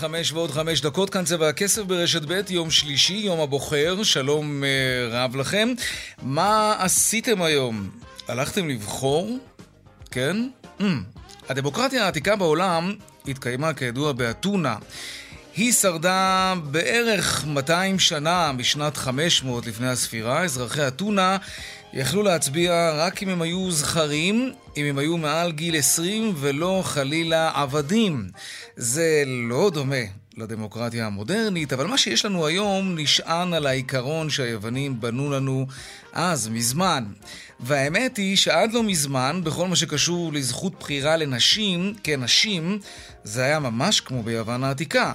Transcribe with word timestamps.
חמש 0.00 0.32
ועוד 0.32 0.50
חמש 0.50 0.80
דקות, 0.80 1.10
כאן 1.10 1.24
צבע 1.24 1.48
הכסף 1.48 1.82
ברשת 1.82 2.22
ב', 2.28 2.50
יום 2.50 2.70
שלישי, 2.70 3.14
יום 3.14 3.40
הבוחר, 3.40 4.02
שלום 4.02 4.62
uh, 4.62 5.14
רב 5.14 5.36
לכם. 5.36 5.68
מה 6.22 6.74
עשיתם 6.78 7.42
היום? 7.42 7.90
הלכתם 8.28 8.68
לבחור? 8.68 9.38
כן? 10.10 10.36
Mm. 10.80 10.84
הדמוקרטיה 11.48 12.04
העתיקה 12.04 12.36
בעולם 12.36 12.94
התקיימה 13.28 13.72
כידוע 13.72 14.12
באתונה. 14.12 14.76
היא 15.56 15.72
שרדה 15.72 16.54
בערך 16.64 17.44
200 17.46 17.98
שנה 17.98 18.52
משנת 18.52 18.96
500 18.96 19.66
לפני 19.66 19.88
הספירה. 19.88 20.44
אזרחי 20.44 20.88
אתונה 20.88 21.36
יכלו 21.92 22.22
להצביע 22.22 22.92
רק 22.94 23.22
אם 23.22 23.28
הם 23.28 23.42
היו 23.42 23.70
זכרים, 23.70 24.52
אם 24.76 24.84
הם 24.84 24.98
היו 24.98 25.16
מעל 25.16 25.52
גיל 25.52 25.76
20 25.76 26.32
ולא 26.36 26.82
חלילה 26.84 27.50
עבדים. 27.54 28.28
זה 28.76 29.24
לא 29.26 29.70
דומה 29.74 29.96
לדמוקרטיה 30.36 31.06
המודרנית, 31.06 31.72
אבל 31.72 31.86
מה 31.86 31.98
שיש 31.98 32.24
לנו 32.24 32.46
היום 32.46 32.94
נשען 32.98 33.54
על 33.54 33.66
העיקרון 33.66 34.30
שהיוונים 34.30 35.00
בנו 35.00 35.30
לנו 35.30 35.66
אז, 36.12 36.48
מזמן. 36.48 37.04
והאמת 37.62 38.16
היא 38.16 38.36
שעד 38.36 38.72
לא 38.72 38.82
מזמן, 38.82 39.40
בכל 39.44 39.68
מה 39.68 39.76
שקשור 39.76 40.32
לזכות 40.32 40.80
בחירה 40.80 41.16
לנשים, 41.16 41.94
כנשים, 42.04 42.78
זה 43.24 43.42
היה 43.42 43.58
ממש 43.58 44.00
כמו 44.00 44.22
ביוון 44.22 44.64
העתיקה. 44.64 45.12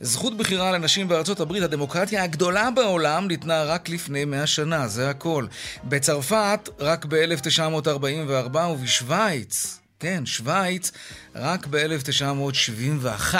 זכות 0.00 0.36
בחירה 0.36 0.72
לנשים 0.72 1.08
בארצות 1.08 1.40
הברית, 1.40 1.62
הדמוקרטיה 1.62 2.24
הגדולה 2.24 2.70
בעולם, 2.70 3.28
ניתנה 3.28 3.64
רק 3.64 3.88
לפני 3.88 4.24
מאה 4.24 4.46
שנה, 4.46 4.88
זה 4.88 5.10
הכל. 5.10 5.46
בצרפת, 5.84 6.68
רק 6.78 7.06
ב-1944, 7.08 8.56
ובשוויץ, 8.58 9.78
כן, 10.00 10.26
שוויץ, 10.26 10.92
רק 11.34 11.66
ב-1971. 11.70 13.34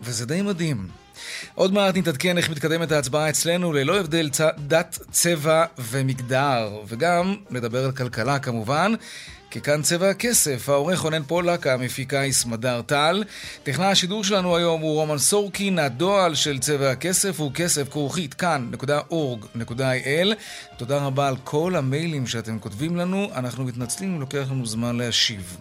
וזה 0.00 0.26
די 0.26 0.42
מדהים. 0.42 0.88
עוד 1.54 1.72
מעט 1.72 1.96
נתעדכן 1.96 2.38
איך 2.38 2.50
מתקדמת 2.50 2.92
ההצבעה 2.92 3.30
אצלנו 3.30 3.72
ללא 3.72 4.00
הבדל 4.00 4.30
צ... 4.30 4.40
דת, 4.58 4.98
צבע 5.10 5.64
ומגדר. 5.78 6.68
וגם 6.86 7.36
נדבר 7.50 7.84
על 7.84 7.92
כלכלה 7.92 8.38
כמובן. 8.38 8.94
כי 9.50 9.60
כאן 9.60 9.82
צבע 9.82 10.10
הכסף, 10.10 10.68
העורך 10.68 11.00
רונן 11.00 11.22
פולק, 11.22 11.66
המפיקה 11.66 12.20
היא 12.20 12.32
סמדר 12.32 12.82
טל. 12.82 13.24
טכנאי 13.62 13.86
השידור 13.86 14.24
שלנו 14.24 14.56
היום 14.56 14.80
הוא 14.80 14.94
רומן 14.94 15.18
סורקין, 15.18 15.78
הדועל 15.78 16.34
של 16.34 16.58
צבע 16.58 16.90
הכסף 16.90 17.40
הוא 17.40 17.52
כסף 17.54 17.88
כרוכית 17.88 18.34
כאן.org.il. 18.34 20.34
תודה 20.76 20.98
רבה 20.98 21.28
על 21.28 21.36
כל 21.44 21.76
המיילים 21.76 22.26
שאתם 22.26 22.58
כותבים 22.58 22.96
לנו, 22.96 23.30
אנחנו 23.34 23.64
מתנצלים 23.64 24.14
אם 24.14 24.20
לוקח 24.20 24.46
לנו 24.50 24.66
זמן 24.66 24.96
להשיב. 24.96 25.56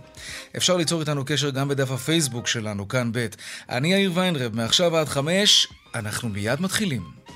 אפשר 0.58 0.78
ליצור 0.78 1.00
איתנו 1.00 1.26
קשר 1.26 1.50
גם 1.50 1.68
בדף 1.68 1.92
הפייסבוק 1.92 2.48
שלנו, 2.48 2.88
כאן 2.88 3.12
ב'. 3.12 3.28
אני 3.70 3.94
יאיר 3.94 4.12
ויינרב, 4.14 4.56
מעכשיו 4.56 4.98
עד 4.98 5.08
חמש, 5.08 5.68
אנחנו 5.96 6.30
מיד 6.30 6.62
מתחילים. 6.62 7.27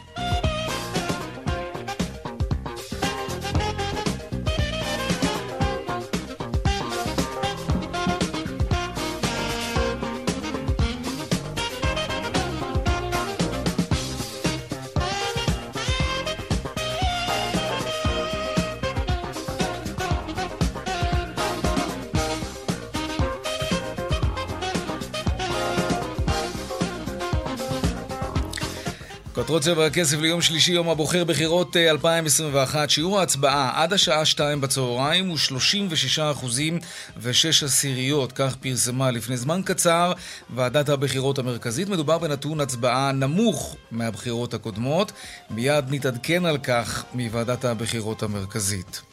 כותרות 29.36 29.62
צבע 29.62 29.86
הכסף 29.86 30.20
ליום 30.20 30.42
שלישי, 30.42 30.72
יום 30.72 30.90
הבוחר 30.90 31.24
בחירות 31.24 31.78
2021. 31.78 32.76
אה, 32.80 32.90
שיעור 32.90 33.20
ההצבעה 33.20 33.84
עד 33.84 33.94
השעה 33.94 34.26
2 34.26 34.62
בצהריים 34.62 35.28
הוא 35.28 35.38
36 35.38 36.20
אחוזים 36.20 36.80
ו-6 37.18 37.66
עשיריות, 37.66 38.32
כך 38.32 38.56
פרסמה 38.56 39.12
לפני 39.12 39.38
זמן 39.38 39.62
קצר 39.66 40.14
ועדת 40.50 40.90
הבחירות 40.90 41.40
המרכזית. 41.40 41.90
מדובר 41.90 42.18
בנתון 42.18 42.60
הצבעה 42.60 43.12
נמוך 43.12 43.76
מהבחירות 43.92 44.54
הקודמות. 44.54 45.12
מיד 45.50 45.86
נתעדכן 45.90 46.46
על 46.46 46.58
כך 46.58 47.04
מוועדת 47.14 47.66
הבחירות 47.66 48.24
המרכזית. 48.24 49.11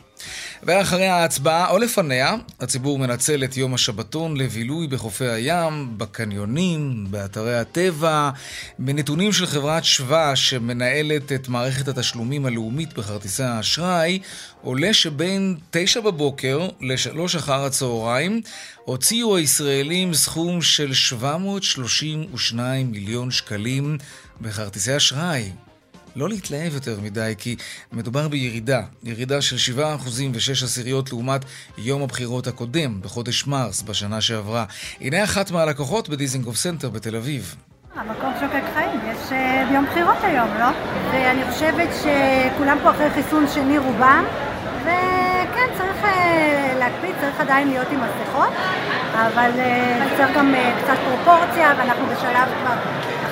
ואחרי 0.62 1.06
ההצבעה 1.06 1.70
או 1.70 1.78
לפניה, 1.78 2.34
הציבור 2.60 2.98
מנצל 2.98 3.44
את 3.44 3.56
יום 3.56 3.74
השבתון 3.74 4.36
לבילוי 4.36 4.86
בחופי 4.86 5.28
הים, 5.28 5.98
בקניונים, 5.98 7.06
באתרי 7.10 7.58
הטבע. 7.58 8.30
מנתונים 8.78 9.32
של 9.32 9.46
חברת 9.46 9.84
שווה 9.84 10.36
שמנהלת 10.36 11.32
את 11.32 11.48
מערכת 11.48 11.88
התשלומים 11.88 12.46
הלאומית 12.46 12.92
בכרטיסי 12.94 13.42
האשראי, 13.42 14.18
עולה 14.62 14.94
שבין 14.94 15.56
תשע 15.70 16.00
בבוקר 16.00 16.68
לשלוש 16.80 17.36
אחר 17.36 17.64
הצהריים 17.64 18.40
הוציאו 18.84 19.36
הישראלים 19.36 20.14
סכום 20.14 20.62
של 20.62 20.94
732 20.94 22.90
מיליון 22.90 23.30
שקלים 23.30 23.98
בכרטיסי 24.40 24.96
אשראי. 24.96 25.50
לא 26.16 26.28
להתלהב 26.28 26.74
יותר 26.74 27.00
מדי, 27.00 27.34
כי 27.38 27.56
מדובר 27.92 28.28
בירידה, 28.28 28.80
ירידה 29.04 29.42
של 29.42 29.74
7% 29.76 29.80
ו-6 30.32 30.64
עשיריות 30.64 31.10
לעומת 31.10 31.44
יום 31.78 32.02
הבחירות 32.02 32.46
הקודם, 32.46 33.00
בחודש 33.02 33.46
מרס, 33.46 33.82
בשנה 33.82 34.20
שעברה. 34.20 34.64
הנה 35.00 35.24
אחת 35.24 35.50
מהלקוחות 35.50 36.08
בדיזינגוף 36.08 36.56
סנטר 36.56 36.90
בתל 36.90 37.16
אביב. 37.16 37.56
המקום 37.94 38.32
שוקק 38.40 38.62
חיים, 38.74 39.00
יש 39.10 39.30
אה, 39.30 39.74
יום 39.74 39.86
בחירות 39.86 40.16
היום, 40.22 40.48
לא? 40.58 40.68
ואני 41.12 41.52
חושבת 41.52 41.88
שכולם 42.02 42.78
פה 42.82 42.90
אחרי 42.90 43.10
חיסון 43.10 43.46
שני 43.54 43.78
רובם, 43.78 44.24
וכן, 44.82 45.68
צריך 45.78 46.02
אה, 46.02 46.08
להקפיד, 46.78 47.14
צריך 47.20 47.40
עדיין 47.40 47.68
להיות 47.68 47.86
עם 47.92 48.00
מסכות, 48.00 48.52
אבל 49.12 49.50
אה, 49.54 50.16
צריך 50.16 50.36
גם 50.36 50.54
קצת 50.82 50.96
פרופורציה, 51.08 51.74
ואנחנו 51.78 52.06
בשלב 52.06 52.48
כבר 52.62 52.74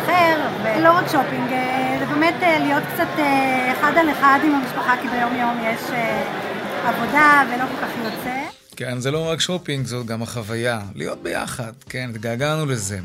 אחר, 0.06 0.37
ולא 0.62 0.93
רק 0.93 1.04
שופינג, 1.06 1.53
אה, 1.53 1.96
באמת 2.19 2.43
אה, 2.43 2.59
להיות 2.59 2.82
קצת 2.94 3.09
אה, 3.19 3.72
אחד 3.72 3.93
על 3.97 4.10
אחד 4.10 4.38
עם 4.44 4.54
המשפחה, 4.54 4.94
כי 5.03 5.09
ביום 5.09 5.37
יום 5.37 5.59
יש 5.65 5.81
עבודה 6.84 7.43
ולא 7.49 7.65
כל 7.65 7.87
כך 7.87 7.91
יוצא. 8.04 8.56
כן, 8.77 9.00
זה 9.00 9.10
לא 9.10 9.31
רק 9.31 9.41
שופינג, 9.41 9.87
זאת 9.87 10.06
גם 10.06 10.22
החוויה. 10.22 10.81
להיות 10.94 11.22
ביחד, 11.22 11.72
כן, 11.88 12.10
התגעגענו 12.10 12.66
לזה. 12.66 12.99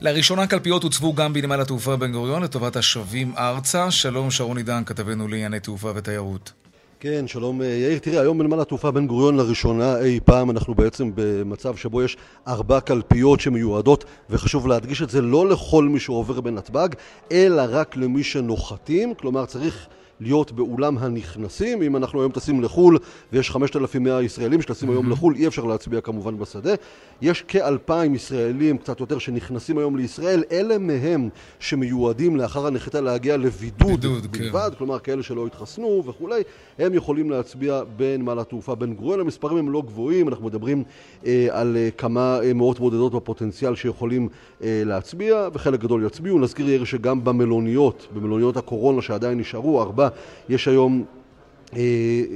לראשונה 0.00 0.46
קלפיות 0.46 0.82
הוצבו 0.82 1.14
גם 1.14 1.32
בנמל 1.32 1.60
התעופה 1.60 1.96
בן 1.96 2.12
גוריון 2.12 2.42
לטובת 2.42 2.76
השבים 2.76 3.32
ארצה. 3.38 3.90
שלום, 3.90 4.30
שרון 4.30 4.56
עידן, 4.56 4.82
כתבנו 4.86 5.28
לענייני 5.28 5.60
תעופה 5.60 5.92
ותיירות. 5.94 6.52
כן, 7.00 7.28
שלום 7.28 7.62
אה, 7.62 7.66
יאיר. 7.66 7.98
תראה, 7.98 8.20
היום 8.20 8.38
בנמל 8.38 8.60
התעופה 8.60 8.90
בן 8.90 9.06
גוריון 9.06 9.36
לראשונה 9.36 9.98
אי 9.98 10.20
פעם 10.24 10.50
אנחנו 10.50 10.74
בעצם 10.74 11.10
במצב 11.14 11.76
שבו 11.76 12.02
יש 12.02 12.16
ארבע 12.46 12.80
קלפיות 12.80 13.40
שמיועדות, 13.40 14.04
וחשוב 14.30 14.66
להדגיש 14.66 15.02
את 15.02 15.10
זה 15.10 15.22
לא 15.22 15.48
לכל 15.48 15.84
מי 15.84 16.00
שעובר 16.00 16.40
בנתב"ג, 16.40 16.88
אלא 17.32 17.62
רק 17.68 17.96
למי 17.96 18.22
שנוחתים, 18.22 19.14
כלומר 19.14 19.46
צריך 19.46 19.88
להיות 20.20 20.52
באולם 20.52 20.98
הנכנסים. 20.98 21.82
אם 21.82 21.96
אנחנו 21.96 22.20
היום 22.20 22.32
טסים 22.32 22.62
לחו"ל 22.62 22.98
ויש 23.32 23.50
5,100 23.50 24.22
ישראלים 24.22 24.62
שטסים 24.62 24.90
היום 24.90 25.10
לחו"ל, 25.10 25.34
אי 25.34 25.46
אפשר 25.46 25.64
להצביע 25.64 26.00
כמובן 26.00 26.38
בשדה. 26.38 26.74
יש 27.22 27.42
כאלפיים 27.42 28.14
ישראלים, 28.14 28.78
קצת 28.78 29.00
יותר, 29.00 29.18
שנכנסים 29.18 29.78
היום 29.78 29.96
לישראל. 29.96 30.44
אלה 30.52 30.78
מהם 30.78 31.28
שמיועדים 31.58 32.36
לאחר 32.36 32.66
הנחיתה 32.66 33.00
להגיע 33.00 33.36
לבידוד 33.36 34.06
בידוד, 34.06 34.26
כן. 34.32 34.38
בלבד, 34.38 34.70
כן. 34.72 34.78
כלומר 34.78 34.98
כאלה 34.98 35.22
שלא 35.22 35.46
התחסנו 35.46 36.02
וכולי, 36.06 36.42
הם 36.78 36.94
יכולים 36.94 37.30
להצביע 37.30 37.82
בנמל 37.96 38.38
התעופה 38.38 38.74
בן 38.74 38.94
גוריון. 38.94 39.20
המספרים 39.20 39.58
הם 39.58 39.70
לא 39.70 39.82
גבוהים, 39.86 40.28
אנחנו 40.28 40.46
מדברים 40.46 40.84
אה, 41.26 41.48
על 41.50 41.76
אה, 41.76 41.88
כמה 41.98 42.40
אה, 42.42 42.52
מאות 42.52 42.78
בודדות 42.78 43.12
בפוטנציאל 43.14 43.74
שיכולים 43.74 44.28
אה, 44.62 44.82
להצביע, 44.84 45.48
וחלק 45.52 45.80
גדול 45.80 46.06
יצביעו. 46.06 46.38
נזכיר 46.38 46.68
יאיר 46.68 46.84
שגם 46.84 47.24
במלוניות, 47.24 48.06
במלוניות 48.14 48.56
הקורונה 48.56 49.02
שעדיין 49.02 49.38
נשארו, 49.38 49.82
ארבע 49.82 50.05
יש 50.48 50.68
היום 50.68 51.04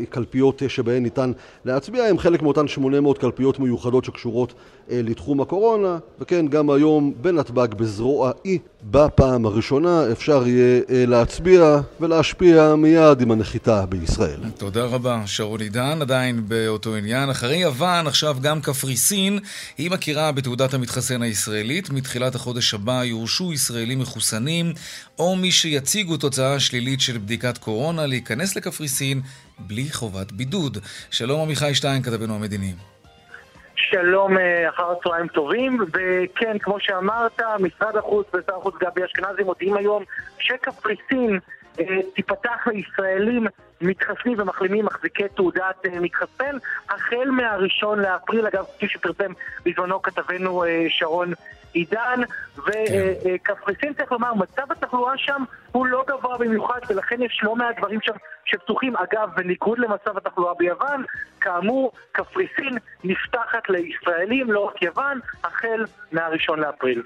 קלפיות 0.08 0.62
שבהן 0.69 1.02
ניתן 1.02 1.32
להצביע, 1.64 2.05
הם 2.05 2.19
חלק 2.19 2.43
מאותן 2.43 2.69
800 2.69 3.19
קלפיות 3.19 3.58
מיוחדות 3.58 4.05
שקשורות 4.05 4.55
לתחום 4.92 5.40
הקורונה, 5.40 5.98
וכן, 6.20 6.48
גם 6.48 6.70
היום 6.70 7.12
בנתב"ג 7.20 7.75
בזרוע 7.75 8.32
E 8.46 8.50
בפעם 8.84 9.46
הראשונה 9.46 10.04
אפשר 10.12 10.46
יהיה 10.46 10.81
להצביע 10.88 11.81
ולהשפיע 12.00 12.75
מיד 12.75 13.20
עם 13.20 13.31
הנחיתה 13.31 13.87
בישראל. 13.87 14.40
תודה 14.58 14.84
רבה, 14.84 15.22
שרון 15.26 15.60
עידן, 15.60 15.98
עדיין 16.02 16.48
באותו 16.48 16.96
עניין. 16.96 17.31
אחרי 17.31 17.56
יוון, 17.56 18.06
עכשיו 18.06 18.37
גם 18.40 18.60
קפריסין, 18.60 19.38
היא 19.78 19.90
מכירה 19.90 20.32
בתעודת 20.32 20.75
המתחסן 20.75 21.22
הישראלית. 21.22 21.90
מתחילת 21.90 22.34
החודש 22.34 22.75
הבא 22.75 23.04
יורשו 23.04 23.52
ישראלים 23.52 23.98
מחוסנים, 23.98 24.72
או 25.19 25.36
מי 25.36 25.50
שיציגו 25.50 26.16
תוצאה 26.16 26.60
שלילית 26.60 27.00
של 27.00 27.19
בדיקת 27.19 27.58
קורונה, 27.58 28.06
להיכנס 28.06 28.56
לקפריסין 28.56 29.20
בלי 29.58 29.93
חובת 29.93 30.32
בידוד. 30.32 30.78
שלום 31.10 31.40
עמיחי 31.40 31.75
שטיין, 31.75 32.02
כתבנו 32.02 32.34
המדיני. 32.34 32.72
שלום 33.90 34.37
אחר 34.69 34.90
הצהריים 34.90 35.26
טובים, 35.26 35.78
וכן, 35.92 36.58
כמו 36.58 36.81
שאמרת, 36.81 37.40
משרד 37.60 37.96
החוץ 37.96 38.26
ושר 38.34 38.56
החוץ 38.56 38.75
גבי 38.81 39.04
אשכנזי 39.04 39.42
מודיעים 39.42 39.76
היום 39.76 40.04
שקפריסין 40.38 41.38
אה, 41.81 41.84
תיפתח 42.14 42.66
לישראלים 42.66 43.46
מתחסנים 43.81 44.34
ומחלימים 44.38 44.84
מחזיקי 44.84 45.28
תעודת 45.34 45.87
אה, 45.87 46.00
מתחסן 46.00 46.56
החל 46.88 47.31
מהראשון 47.31 47.98
לאפריל, 47.98 48.46
אגב, 48.46 48.64
כפי 48.76 48.88
שפרסם 48.88 49.32
בזמנו 49.66 50.02
כתבנו 50.02 50.64
אה, 50.64 50.86
שרון 50.88 51.32
עידן, 51.72 52.20
וקפריסין, 52.56 53.93
צריך 53.94 54.12
לומר, 54.12 54.34
מצב 54.34 54.72
התחלואה 54.72 55.19
שם 55.19 55.43
הוא 55.72 55.87
לא 55.87 56.05
גבוה 56.08 56.38
במיוחד, 56.38 56.81
ולכן 56.88 57.22
יש 57.22 57.40
לא 57.43 57.56
מעט 57.56 57.78
דברים 57.78 58.00
שם 58.02 58.12
שפתוחים. 58.44 58.96
אגב, 58.96 59.31
בניגוד 59.37 59.78
למצב 59.78 60.17
התחלואה 60.17 60.55
ביוון, 60.58 61.05
כאמור, 61.40 61.93
קפריסין 62.12 62.78
נפתחת 63.05 63.69
לישראלים, 63.69 64.52
לא 64.52 64.61
רק 64.61 64.82
יוון, 64.82 65.20
החל 65.44 65.84
מהראשון 66.12 66.61
לאפריל. 66.61 67.02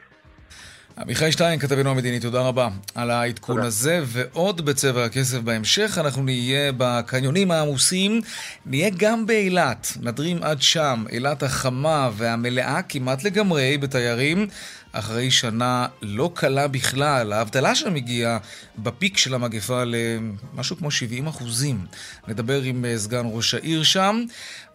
עמיחי 0.99 1.33
שטיין, 1.33 1.59
כתבנו 1.59 1.91
המדיני, 1.91 2.21
תודה 2.21 2.41
רבה 2.41 2.69
על 2.95 3.11
העדכון 3.11 3.57
תודה. 3.57 3.67
הזה, 3.67 4.01
ועוד 4.07 4.65
בצבע 4.65 5.05
הכסף 5.05 5.39
בהמשך, 5.39 5.99
אנחנו 6.01 6.23
נהיה 6.23 6.73
בקניונים 6.77 7.51
העמוסים, 7.51 8.21
נהיה 8.67 8.91
גם 8.97 9.27
באילת, 9.27 9.93
נדרים 10.01 10.43
עד 10.43 10.63
שם, 10.63 11.05
אילת 11.11 11.43
החמה 11.43 12.11
והמלאה 12.17 12.83
כמעט 12.83 13.25
לגמרי 13.25 13.79
בתיירים. 13.79 14.47
אחרי 14.95 15.31
שנה 15.31 15.87
לא 16.03 16.31
קלה 16.35 16.69
בכלל. 16.69 17.33
האבטלה 17.33 17.75
שם 17.75 17.95
הגיעה 17.95 18.39
בפיק 18.79 19.17
של 19.17 19.35
המגפה 19.35 19.83
למשהו 19.85 20.77
כמו 20.77 20.91
70 20.91 21.27
אחוזים. 21.27 21.87
נדבר 22.29 22.63
עם 22.63 22.85
אה, 22.85 22.99
סגן 22.99 23.27
ראש 23.33 23.55
העיר 23.55 23.83
שם, 23.83 24.25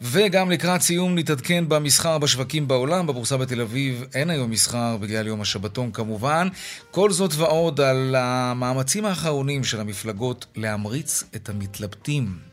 וגם 0.01 0.51
לקראת 0.51 0.81
סיום 0.81 1.16
נתעדכן 1.16 1.69
במסחר 1.69 2.18
בשווקים 2.18 2.68
בעולם. 2.68 3.07
בבורסה 3.07 3.38
בתל 3.38 3.62
אביב 3.62 4.04
אין 4.13 4.30
היום 4.30 4.51
מסחר 4.51 4.98
בגלל 4.98 5.27
יום 5.27 5.42
השבתון 5.42 5.92
כמובן. 5.92 6.48
כל 6.92 7.12
זאת 7.12 7.36
ועוד 7.36 7.81
על 7.81 8.15
המאמצים 8.18 9.06
האחרונים 9.06 9.63
של 9.63 9.80
המפלגות 9.80 10.45
להמריץ 10.56 11.24
את 11.36 11.50
המתלבטים. 11.50 12.49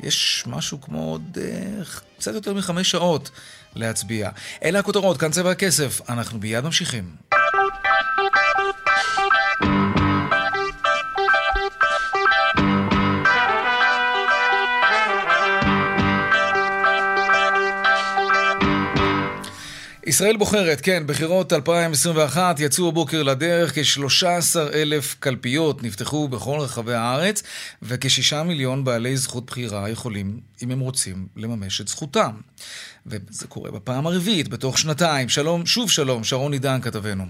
יש 0.00 0.44
משהו 0.46 0.80
כמו 0.80 1.10
עוד 1.10 1.38
אה, 1.40 1.84
קצת 2.18 2.34
יותר 2.34 2.54
מחמש 2.54 2.90
שעות 2.90 3.30
להצביע. 3.74 4.30
אלה 4.64 4.78
הכותרות, 4.78 5.16
כאן 5.16 5.30
צבע 5.30 5.50
הכסף. 5.50 6.00
אנחנו 6.08 6.40
ביד 6.40 6.64
ממשיכים. 6.64 7.04
ישראל 20.08 20.36
בוחרת, 20.36 20.80
כן, 20.80 21.02
בחירות 21.06 21.52
2021 21.52 22.60
יצאו 22.60 22.88
הבוקר 22.88 23.22
לדרך 23.22 23.74
כ-13 23.74 24.74
אלף 24.74 25.16
קלפיות 25.20 25.82
נפתחו 25.82 26.28
בכל 26.28 26.58
רחבי 26.60 26.94
הארץ 26.94 27.42
וכ-6 27.82 28.42
מיליון 28.42 28.84
בעלי 28.84 29.16
זכות 29.16 29.46
בחירה 29.46 29.90
יכולים, 29.90 30.40
אם 30.62 30.70
הם 30.70 30.80
רוצים, 30.80 31.26
לממש 31.36 31.80
את 31.80 31.88
זכותם. 31.88 32.30
וזה 33.06 33.46
קורה 33.46 33.70
בפעם 33.70 34.06
הרביעית 34.06 34.48
בתוך 34.48 34.78
שנתיים. 34.78 35.28
שלום, 35.28 35.66
שוב 35.66 35.90
שלום, 35.90 36.24
שרון 36.24 36.52
עידן 36.52 36.80
כתבנו. 36.80 37.24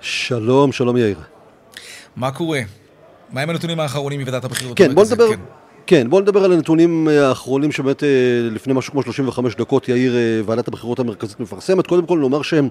שלום, 0.00 0.72
שלום 0.72 0.96
יאיר. 0.96 1.20
מה 2.16 2.30
קורה? 2.30 2.60
מהם 3.30 3.50
הנתונים 3.50 3.80
האחרונים 3.80 4.20
מוועדת 4.20 4.44
הבחירות? 4.44 4.78
כן, 4.78 4.94
בוא 4.94 5.04
נדבר... 5.04 5.28
כן. 5.28 5.40
כן, 5.86 6.10
בואו 6.10 6.22
נדבר 6.22 6.44
על 6.44 6.52
הנתונים 6.52 7.08
אה, 7.08 7.28
האחרונים 7.28 7.72
שבאמת 7.72 8.04
אה, 8.04 8.08
לפני 8.50 8.74
משהו 8.74 8.92
כמו 8.92 9.02
35 9.02 9.54
דקות 9.54 9.88
יאיר 9.88 10.16
אה, 10.16 10.40
ועדת 10.44 10.68
הבחירות 10.68 10.98
המרכזית 10.98 11.40
מפרסמת. 11.40 11.86
קודם 11.86 12.06
כל 12.06 12.18
נאמר 12.18 12.42
שהם 12.42 12.68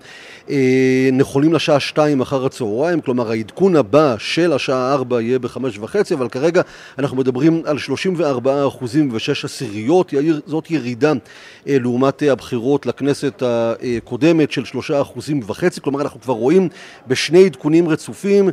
נכונים 1.14 1.54
לשעה 1.54 1.80
2 1.80 2.22
אחר 2.22 2.46
הצהריים, 2.46 3.02
כלומר 3.02 3.32
העדכון 3.32 3.76
הבא 3.76 4.16
של 4.18 4.54
השעה 4.54 4.94
4 4.94 5.22
יהיה 5.22 5.40
ב-5 5.40 5.58
וחצי, 5.80 6.14
אבל 6.14 6.30
כרגע 6.30 6.62
אנחנו 7.00 7.18
מדברים 7.18 7.62
על 7.66 7.78
34 7.78 8.68
אחוזים 8.68 9.10
ו-6 9.12 9.46
עשיריות. 9.46 10.14
יאיר, 10.14 10.42
זאת 10.46 10.72
ירידה 10.72 11.14
לעומת 11.66 12.22
הבחירות 12.22 12.86
לכנסת 12.86 13.44
הקודמת 13.46 14.52
של 14.52 14.66
3 14.66 14.92
אחוזים 14.92 15.40
וחצי, 15.48 15.82
כלומר 15.82 16.02
אנחנו 16.02 16.22
כבר 16.22 16.34
רואים 16.34 16.70
בשני 17.08 17.46
עדכונים 17.46 17.90
רצופים 17.90 18.50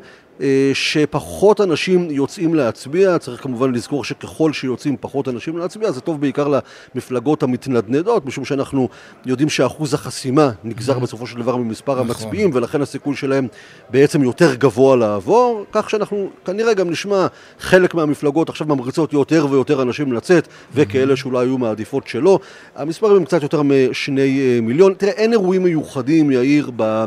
שפחות 0.75 1.61
אנשים 1.61 2.11
יוצאים 2.11 2.55
להצביע, 2.55 3.19
צריך 3.19 3.43
כמובן 3.43 3.73
לזכור 3.75 4.05
שככל 4.05 4.53
שיוצאים 4.53 4.97
פחות 5.01 5.29
אנשים 5.29 5.59
להצביע 5.59 5.91
זה 5.91 6.01
טוב 6.01 6.21
בעיקר 6.21 6.49
למפלגות 6.95 7.43
המתנדנדות, 7.43 8.27
משום 8.27 8.45
שאנחנו 8.45 8.89
יודעים 9.27 9.49
שאחוז 9.49 9.95
החסימה 9.95 10.51
נגזר 10.65 10.97
mm-hmm. 10.97 11.01
בסופו 11.01 11.27
של 11.27 11.39
דבר 11.39 11.57
ממספר 11.57 11.93
נכון. 11.93 12.07
המצביעים 12.07 12.51
ולכן 12.55 12.83
הסיכוי 12.83 13.17
שלהם 13.17 13.47
בעצם 13.91 14.23
יותר 14.23 14.55
גבוה 14.55 14.97
לעבור, 14.97 15.65
כך 15.73 15.91
שאנחנו 15.91 16.31
כנראה 16.45 16.75
גם 16.75 16.91
נשמע 16.91 17.27
חלק 17.59 17.95
מהמפלגות 17.95 18.49
עכשיו 18.49 18.67
ממריצות 18.67 19.13
יותר 19.13 19.47
ויותר 19.51 19.83
אנשים 19.83 20.13
לצאת. 20.13 20.49
וכאלה 20.75 21.17
שאולי 21.17 21.47
היו 21.47 21.59
מעדיפות 21.59 22.07
שלא. 22.07 22.39
המספרים 22.77 23.17
הם 23.17 23.25
קצת 23.25 23.43
יותר 23.43 23.63
משני 23.63 24.41
אה, 24.41 24.61
מיליון. 24.63 24.95
תראה, 24.95 25.13
אין 25.13 25.33
אירועים 25.33 25.63
מיוחדים, 25.63 26.31
יאיר, 26.31 26.71
ב... 26.77 27.05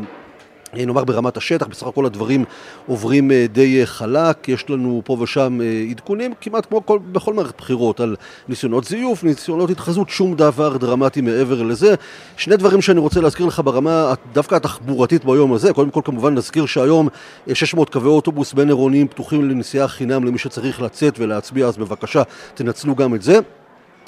אה, 0.78 0.86
נאמר 0.86 1.04
ברמת 1.04 1.38
השטח, 1.38 1.68
בסך 1.68 1.88
הכל 1.88 2.06
הדברים 2.06 2.46
עוברים 2.88 3.32
אה, 3.32 3.46
די 3.52 3.82
אה, 3.82 3.86
חלק, 3.86 4.50
יש 4.50 4.70
לנו 4.70 5.02
פה 5.06 5.18
ושם 5.22 5.60
עדכונים, 5.90 6.34
כמעט 6.42 6.66
כמו 6.66 6.86
כל, 6.86 7.00
בכל 7.12 7.34
מערכת 7.34 7.58
בחירות, 7.58 8.00
על 8.00 8.16
ניסיונות 8.48 8.84
זיוף, 8.84 9.24
ניסיונות 9.24 9.70
התחזות, 9.70 10.10
שום 10.10 10.36
דבר 10.36 10.78
דרמטי 10.78 11.22
מעבר 11.22 11.64
לזה. 11.64 11.96
שני 12.38 12.58
דברים 12.58 12.82
שאני 12.82 13.00
רוצה 13.00 13.22
להזכיר 13.22 13.46
לך 13.46 13.62
ברמה 13.66 14.14
דווקא 14.34 14.56
התחבורתית 14.56 15.26
ביום 15.26 15.54
הזה, 15.54 15.74
קודם 15.74 15.90
כל 15.90 16.02
כמובן 16.04 16.36
נזכיר 16.36 16.66
שהיום 16.66 17.08
600 17.54 17.90
קווי 17.90 18.10
אוטובוס 18.10 18.54
בין 18.54 18.68
עירוניים 18.68 19.08
פתוחים 19.08 19.50
לנסיעה 19.50 19.88
חינם 19.88 20.24
למי 20.24 20.38
שצריך 20.38 20.82
לצאת 20.82 21.20
ולהצביע, 21.20 21.68
אז 21.68 21.78
בבקשה 21.78 22.24
תנצלו 22.56 22.96
גם 22.96 23.16
את 23.16 23.22
זה. 23.22 23.40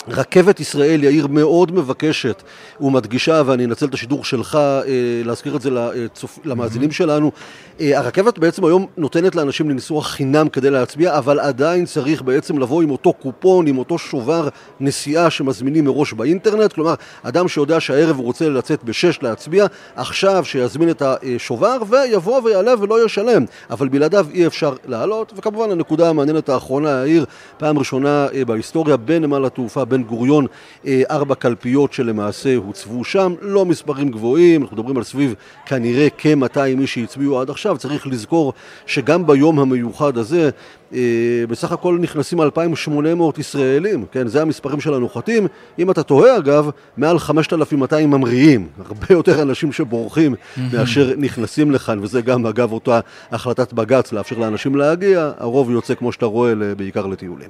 רכבת 0.08 0.60
ישראל, 0.60 1.04
יאיר, 1.04 1.28
מאוד 1.28 1.72
מבקשת 1.72 2.44
ומדגישה, 2.82 3.42
ואני 3.46 3.66
אנצל 3.66 3.86
את 3.86 3.94
השידור 3.94 4.26
שלך 4.26 4.56
אה, 4.56 4.82
להזכיר 5.26 5.56
את 5.56 5.62
זה 5.62 5.70
לצופ... 5.72 6.40
למאזינים 6.46 6.90
mm-hmm. 6.90 6.94
שלנו. 6.94 7.32
אה, 7.82 7.98
הרכבת 7.98 8.40
בעצם 8.40 8.66
היום 8.66 8.86
נותנת 8.98 9.36
לאנשים 9.36 9.70
לנסוע 9.70 10.02
חינם 10.02 10.50
כדי 10.50 10.70
להצביע, 10.70 11.18
אבל 11.18 11.40
עדיין 11.40 11.86
צריך 11.86 12.22
בעצם 12.22 12.60
לבוא 12.60 12.82
עם 12.82 12.92
אותו 12.92 13.14
קופון, 13.14 13.68
עם 13.68 13.78
אותו 13.78 13.98
שובר 13.98 14.50
נסיעה 14.80 15.30
שמזמינים 15.30 15.86
מראש 15.86 16.14
באינטרנט. 16.14 16.74
כלומר, 16.74 16.94
אדם 17.24 17.48
שיודע 17.48 17.80
שהערב 17.80 18.18
הוא 18.18 18.26
רוצה 18.26 18.50
לצאת 18.50 18.84
בשש 18.84 19.20
להצביע, 19.22 19.66
עכשיו 19.96 20.46
שיזמין 20.46 20.90
את 20.90 21.02
השובר 21.06 21.78
ויבוא 21.90 22.42
ויעלה 22.44 22.74
ולא 22.80 23.06
ישלם. 23.06 23.46
אבל 23.70 23.88
בלעדיו 23.88 24.28
אי 24.34 24.48
אפשר 24.48 24.74
לעלות. 24.86 25.34
וכמובן, 25.36 25.72
הנקודה 25.72 26.10
המעניינת 26.10 26.50
האחרונה, 26.50 26.90
יאיר, 26.90 27.26
פעם 27.58 27.80
ראשונה 27.80 28.28
אה, 28.34 28.46
בהיסטוריה 28.46 28.98
בנמל 28.98 29.46
התעופה 29.46 29.86
בן 29.96 30.04
גוריון 30.04 30.48
אה, 30.86 31.02
ארבע 31.10 31.36
קלפיות 31.36 31.94
שלמעשה 31.94 32.56
הוצבו 32.56 33.04
שם, 33.04 33.34
לא 33.42 33.66
מספרים 33.66 34.10
גבוהים, 34.10 34.62
אנחנו 34.62 34.78
מדברים 34.78 34.98
על 34.98 35.04
סביב 35.04 35.36
כנראה 35.66 36.08
כ-200 36.18 36.60
איש 36.80 36.94
שהצביעו 36.94 37.42
עד 37.42 37.50
עכשיו, 37.50 37.78
צריך 37.78 38.08
לזכור 38.08 38.54
שגם 38.86 39.28
ביום 39.28 39.60
המיוחד 39.60 40.18
הזה 40.18 40.50
אה, 40.94 41.00
בסך 41.50 41.72
הכל 41.72 41.98
נכנסים 42.02 42.42
2,800 42.42 43.40
ישראלים, 43.40 44.06
כן, 44.12 44.28
זה 44.28 44.42
המספרים 44.42 44.82
של 44.82 44.94
הנוחתים, 44.94 45.48
אם 45.80 45.92
אתה 45.92 46.04
תוהה 46.04 46.38
אגב, 46.38 46.70
מעל 46.98 47.20
5,200 47.20 48.10
ממריאים, 48.10 48.68
הרבה 48.90 49.08
יותר 49.10 49.42
אנשים 49.42 49.72
שבורחים 49.72 50.36
מאשר 50.74 51.14
נכנסים 51.18 51.72
לכאן, 51.72 52.00
וזה 52.02 52.22
גם 52.22 52.46
אגב 52.46 52.72
אותה 52.72 53.00
החלטת 53.32 53.74
בג"ץ 53.74 54.14
לאפשר 54.14 54.38
לאנשים 54.38 54.76
להגיע, 54.76 55.32
הרוב 55.38 55.72
יוצא 55.72 55.96
כמו 55.96 56.12
שאתה 56.12 56.26
רואה 56.26 56.54
בעיקר 56.78 57.06
לטיולים. 57.06 57.50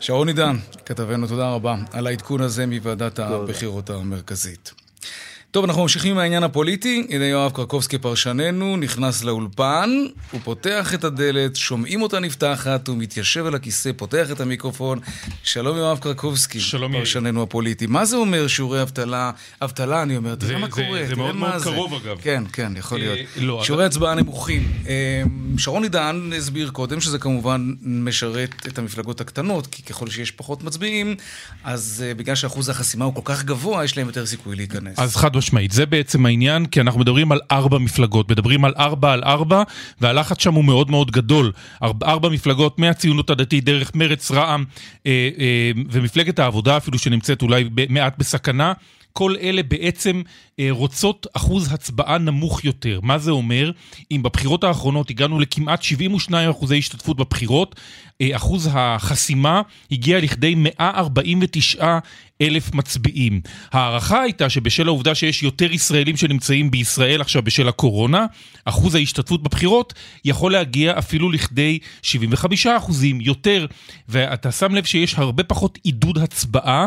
שרון 0.00 0.28
עידן, 0.28 0.56
כתבנו, 0.86 1.26
תודה 1.26 1.50
רבה 1.50 1.76
על 1.92 2.06
העדכון 2.06 2.40
הזה 2.40 2.66
מוועדת 2.66 3.18
הבחירות 3.18 3.90
המרכזית. 3.90 4.72
טוב, 5.54 5.64
אנחנו 5.64 5.82
ממשיכים 5.82 6.10
עם 6.12 6.18
העניין 6.18 6.42
הפוליטי. 6.42 7.06
הנה 7.10 7.24
יואב 7.26 7.52
קרקובסקי 7.52 7.98
פרשננו, 7.98 8.76
נכנס 8.76 9.24
לאולפן, 9.24 9.90
הוא 10.30 10.40
פותח 10.44 10.94
את 10.94 11.04
הדלת, 11.04 11.56
שומעים 11.56 12.02
אותה 12.02 12.20
נפתחת, 12.20 12.88
הוא 12.88 12.96
מתיישב 12.96 13.46
על 13.46 13.54
הכיסא, 13.54 13.90
פותח 13.96 14.28
את 14.32 14.40
המיקרופון. 14.40 14.98
שלום 15.42 15.76
יואב 15.76 15.98
קרקובסקי, 15.98 16.60
שלום 16.60 16.92
יאיר. 16.92 17.04
פרשננו 17.04 17.42
הפוליטי. 17.42 17.86
מה 17.86 18.04
זה 18.04 18.16
אומר 18.16 18.46
שיעורי 18.48 18.82
אבטלה? 18.82 19.30
אבטלה, 19.62 20.02
אני 20.02 20.16
אומר, 20.16 20.34
תראה 20.34 20.52
זה- 20.52 20.58
מה 20.58 20.66
זה- 20.66 20.72
קורה, 20.72 20.98
זה 21.02 21.06
תראה 21.06 21.16
מאוד 21.16 21.36
מאוד 21.36 21.58
זה. 21.58 21.64
קרוב, 21.64 21.94
אגב. 21.94 22.18
כן, 22.22 22.44
כן, 22.52 22.72
יכול 22.76 23.00
אה, 23.00 23.06
להיות. 23.14 23.28
לא, 23.36 23.60
שיעורי 23.64 23.84
הצבעה 23.84 24.14
נמוכים. 24.14 24.72
אה, 24.88 25.22
שרון 25.58 25.82
עידן 25.82 26.30
הסביר 26.36 26.70
קודם 26.70 27.00
שזה 27.00 27.18
כמובן 27.18 27.72
משרת 27.82 28.54
את 28.68 28.78
המפלגות 28.78 29.20
הקטנות, 29.20 29.66
כי 29.66 29.82
ככל 29.82 30.10
שיש 30.10 30.30
פחות 30.30 30.64
מצביעים, 30.64 31.14
אז 31.64 32.04
אה, 32.06 32.14
בגלל 32.14 32.34
שאחוז 32.34 32.68
החסימה 32.68 33.04
הוא 33.04 33.14
כל 33.14 33.22
כך 33.24 33.44
גבוה, 33.44 33.84
יש 33.84 33.96
להם 33.96 34.06
יותר 34.06 34.26
סיכוי 34.26 34.56
להיכנס. 34.56 34.98
אז 34.98 35.16
חד 35.16 35.36
משמעית, 35.44 35.70
זה 35.70 35.86
בעצם 35.86 36.26
העניין, 36.26 36.66
כי 36.66 36.80
אנחנו 36.80 37.00
מדברים 37.00 37.32
על 37.32 37.40
ארבע 37.52 37.78
מפלגות, 37.78 38.30
מדברים 38.30 38.64
על 38.64 38.72
ארבע 38.78 39.12
על 39.12 39.22
ארבע, 39.24 39.62
והלחץ 40.00 40.42
שם 40.42 40.54
הוא 40.54 40.64
מאוד 40.64 40.90
מאוד 40.90 41.10
גדול. 41.10 41.52
ארבע, 41.82 42.06
ארבע 42.06 42.28
מפלגות 42.28 42.78
מהציונות 42.78 43.30
הדתית, 43.30 43.64
דרך 43.64 43.94
מרץ, 43.94 44.30
רע"מ 44.30 44.64
אה, 45.06 45.30
אה, 45.38 45.70
ומפלגת 45.90 46.38
העבודה 46.38 46.76
אפילו 46.76 46.98
שנמצאת 46.98 47.42
אולי 47.42 47.64
מעט 47.88 48.14
בסכנה. 48.18 48.72
כל 49.16 49.34
אלה 49.40 49.62
בעצם 49.62 50.22
אה, 50.58 50.66
רוצות 50.70 51.26
אחוז 51.36 51.72
הצבעה 51.72 52.18
נמוך 52.18 52.64
יותר. 52.64 53.00
מה 53.02 53.18
זה 53.18 53.30
אומר? 53.30 53.70
אם 54.10 54.22
בבחירות 54.22 54.64
האחרונות 54.64 55.10
הגענו 55.10 55.40
לכמעט 55.40 55.82
72 55.82 56.50
אחוזי 56.50 56.78
השתתפות 56.78 57.16
בבחירות, 57.16 57.80
אה, 58.20 58.36
אחוז 58.36 58.68
החסימה 58.72 59.62
הגיע 59.90 60.20
לכדי 60.20 60.54
149 60.56 61.98
אלף 62.42 62.74
מצביעים. 62.74 63.40
ההערכה 63.72 64.22
הייתה 64.22 64.50
שבשל 64.50 64.86
העובדה 64.88 65.14
שיש 65.14 65.42
יותר 65.42 65.72
ישראלים 65.72 66.16
שנמצאים 66.16 66.70
בישראל 66.70 67.20
עכשיו 67.20 67.42
בשל 67.42 67.68
הקורונה, 67.68 68.26
אחוז 68.64 68.94
ההשתתפות 68.94 69.42
בבחירות 69.42 69.94
יכול 70.24 70.52
להגיע 70.52 70.98
אפילו 70.98 71.30
לכדי 71.30 71.78
75 72.02 72.66
אחוזים 72.66 73.20
יותר. 73.20 73.66
ואתה 74.08 74.52
שם 74.52 74.74
לב 74.74 74.84
שיש 74.84 75.14
הרבה 75.14 75.42
פחות 75.44 75.78
עידוד 75.82 76.18
הצבעה. 76.18 76.86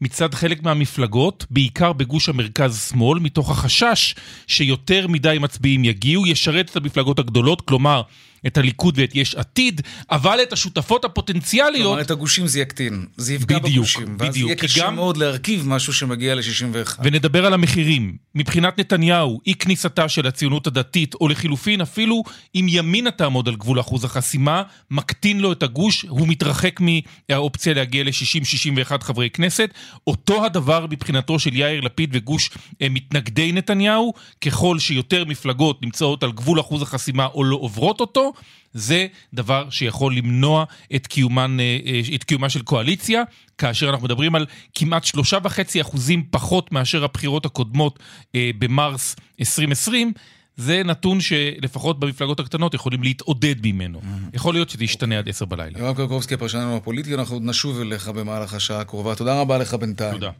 מצד 0.00 0.34
חלק 0.34 0.62
מהמפלגות, 0.62 1.46
בעיקר 1.50 1.92
בגוש 1.92 2.28
המרכז-שמאל, 2.28 3.18
מתוך 3.18 3.50
החשש 3.50 4.14
שיותר 4.46 5.06
מדי 5.06 5.36
מצביעים 5.40 5.84
יגיעו, 5.84 6.26
ישרת 6.26 6.70
את 6.70 6.76
המפלגות 6.76 7.18
הגדולות, 7.18 7.60
כלומר, 7.60 8.02
את 8.46 8.58
הליכוד 8.58 8.98
ואת 8.98 9.14
יש 9.14 9.34
עתיד, 9.34 9.80
אבל 10.10 10.38
את 10.42 10.52
השותפות 10.52 11.04
הפוטנציאליות... 11.04 11.86
כלומר, 11.86 12.00
את 12.00 12.10
הגושים 12.10 12.46
זה 12.46 12.60
יקטין, 12.60 13.06
זה 13.16 13.34
יפגע 13.34 13.58
בדיוק, 13.58 13.74
בגושים. 13.76 14.16
ואז 14.18 14.28
בדיוק, 14.28 14.48
יהיה 14.48 14.56
כי 14.56 14.66
קשה 14.66 14.86
גם- 14.86 14.94
מאוד 14.94 15.16
להרכיב 15.16 15.68
משהו 15.68 15.92
שמגיע 15.92 16.34
ל-61. 16.34 16.98
ונדבר 17.02 17.46
על 17.46 17.54
המחירים. 17.54 18.16
מבחינת 18.34 18.78
נתניהו, 18.80 19.40
אי 19.46 19.54
כניסתה 19.54 20.08
של 20.08 20.26
הציונות 20.26 20.66
הדתית, 20.66 21.14
או 21.14 21.28
לחילופין, 21.28 21.80
אפילו 21.80 22.22
אם 22.54 22.66
ימינה 22.68 23.10
תעמוד 23.10 23.48
על 23.48 23.56
גבול 23.56 23.80
אחוז 23.80 24.04
החסימה, 24.04 24.62
מקטין 24.90 25.40
לו 25.40 25.52
את 25.52 25.62
הגוש, 25.62 26.02
הוא 26.08 26.28
מתרחק 26.28 26.80
מהאופציה 26.80 27.74
להגיע 27.74 28.04
ל-60-61 28.04 29.04
חברי 29.04 29.30
כנסת. 29.30 29.70
אותו 30.06 30.44
הדבר 30.44 30.86
מבחינתו 30.90 31.38
של 31.38 31.56
יאיר 31.56 31.80
לפיד 31.80 32.10
וגוש 32.12 32.50
אה, 32.82 32.86
מתנגדי 32.90 33.52
נתניהו, 33.52 34.12
ככל 34.40 34.78
שיותר 34.78 35.24
מפלגות 35.24 35.82
נמצאות 35.82 36.22
על 36.22 36.32
גבול 36.32 36.60
אחוז 36.60 36.82
החסימה 36.82 37.26
או 37.26 37.44
לא 37.44 37.56
עוברות 37.56 38.00
אותו, 38.00 38.29
זה 38.72 39.06
דבר 39.34 39.70
שיכול 39.70 40.16
למנוע 40.16 40.64
את, 40.94 41.06
קיומן, 41.06 41.56
אה, 41.60 41.78
אה, 41.86 42.00
את 42.14 42.24
קיומה 42.24 42.48
של 42.48 42.62
קואליציה, 42.62 43.22
כאשר 43.58 43.90
אנחנו 43.90 44.04
מדברים 44.04 44.34
על 44.34 44.46
כמעט 44.74 45.04
שלושה 45.04 45.38
וחצי 45.44 45.80
אחוזים 45.80 46.24
פחות 46.30 46.72
מאשר 46.72 47.04
הבחירות 47.04 47.46
הקודמות 47.46 47.98
אה, 48.34 48.50
במרס 48.58 49.16
2020. 49.40 50.12
זה 50.56 50.82
נתון 50.84 51.20
שלפחות 51.20 52.00
במפלגות 52.00 52.40
הקטנות 52.40 52.74
יכולים 52.74 53.02
להתעודד 53.02 53.54
ממנו. 53.62 54.00
יכול 54.34 54.54
להיות 54.54 54.70
שזה 54.70 54.84
ישתנה 54.84 55.18
עד 55.18 55.28
עשר 55.28 55.44
בלילה. 55.44 55.78
יואב 55.78 55.96
קרקובסקי, 55.96 56.34
הפרשננו 56.34 56.76
הפוליטי, 56.76 57.14
אנחנו 57.14 57.36
עוד 57.36 57.42
נשוב 57.44 57.80
אליך 57.80 58.08
במהלך 58.08 58.54
השעה 58.54 58.80
הקרובה. 58.80 59.14
תודה 59.14 59.40
רבה 59.40 59.58
לך 59.58 59.74
בינתיים. 59.74 60.12
תודה. 60.12 60.30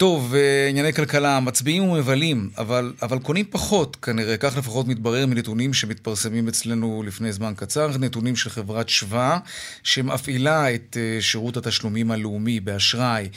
טוב, 0.00 0.34
אה, 0.34 0.68
ענייני 0.68 0.92
כלכלה, 0.92 1.40
מצביעים 1.40 1.82
ומבלים, 1.82 2.50
אבל, 2.58 2.92
אבל 3.02 3.18
קונים 3.18 3.44
פחות 3.50 3.96
כנראה, 3.96 4.36
כך 4.36 4.56
לפחות 4.58 4.88
מתברר 4.88 5.26
מנתונים 5.26 5.74
שמתפרסמים 5.74 6.48
אצלנו 6.48 7.02
לפני 7.06 7.32
זמן 7.32 7.52
קצר, 7.56 7.88
נתונים 7.98 8.36
של 8.36 8.50
חברת 8.50 8.88
שווה, 8.88 9.38
שמפעילה 9.82 10.74
את 10.74 10.96
אה, 11.00 11.22
שירות 11.22 11.56
התשלומים 11.56 12.10
הלאומי 12.10 12.60
באשראי. 12.60 13.28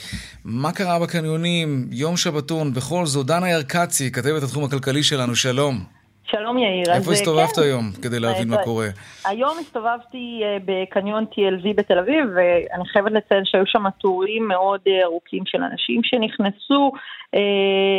מה 0.44 0.72
קרה 0.72 0.98
בקניונים? 0.98 1.88
יום 1.90 2.16
שבתון, 2.16 2.74
בכל 2.74 3.06
זאת, 3.06 3.26
דנה 3.26 3.50
ירקצי, 3.50 4.10
כתבת 4.10 4.42
התחום 4.42 4.64
הכלכלי 4.64 5.02
שלנו, 5.02 5.36
שלום. 5.36 6.03
שלום 6.26 6.58
יאיר. 6.58 6.92
איפה 6.92 7.12
הסתובבת 7.12 7.56
כן, 7.56 7.62
היום 7.62 7.84
כדי 8.02 8.20
להבין 8.20 8.48
מה 8.48 8.56
קורה? 8.64 8.86
היום 9.24 9.58
הסתובבתי 9.60 10.40
אה, 10.42 10.56
בקניון 10.64 11.24
TLV 11.32 11.74
בתל 11.74 11.98
אביב, 11.98 12.24
ואני 12.34 12.88
חייבת 12.88 13.12
לציין 13.12 13.44
שהיו 13.44 13.66
שם 13.66 13.90
תורים 13.90 14.48
מאוד 14.48 14.80
אה, 14.86 15.04
ארוכים 15.04 15.42
של 15.46 15.62
אנשים 15.62 16.00
שנכנסו, 16.04 16.92
אה, 17.34 17.40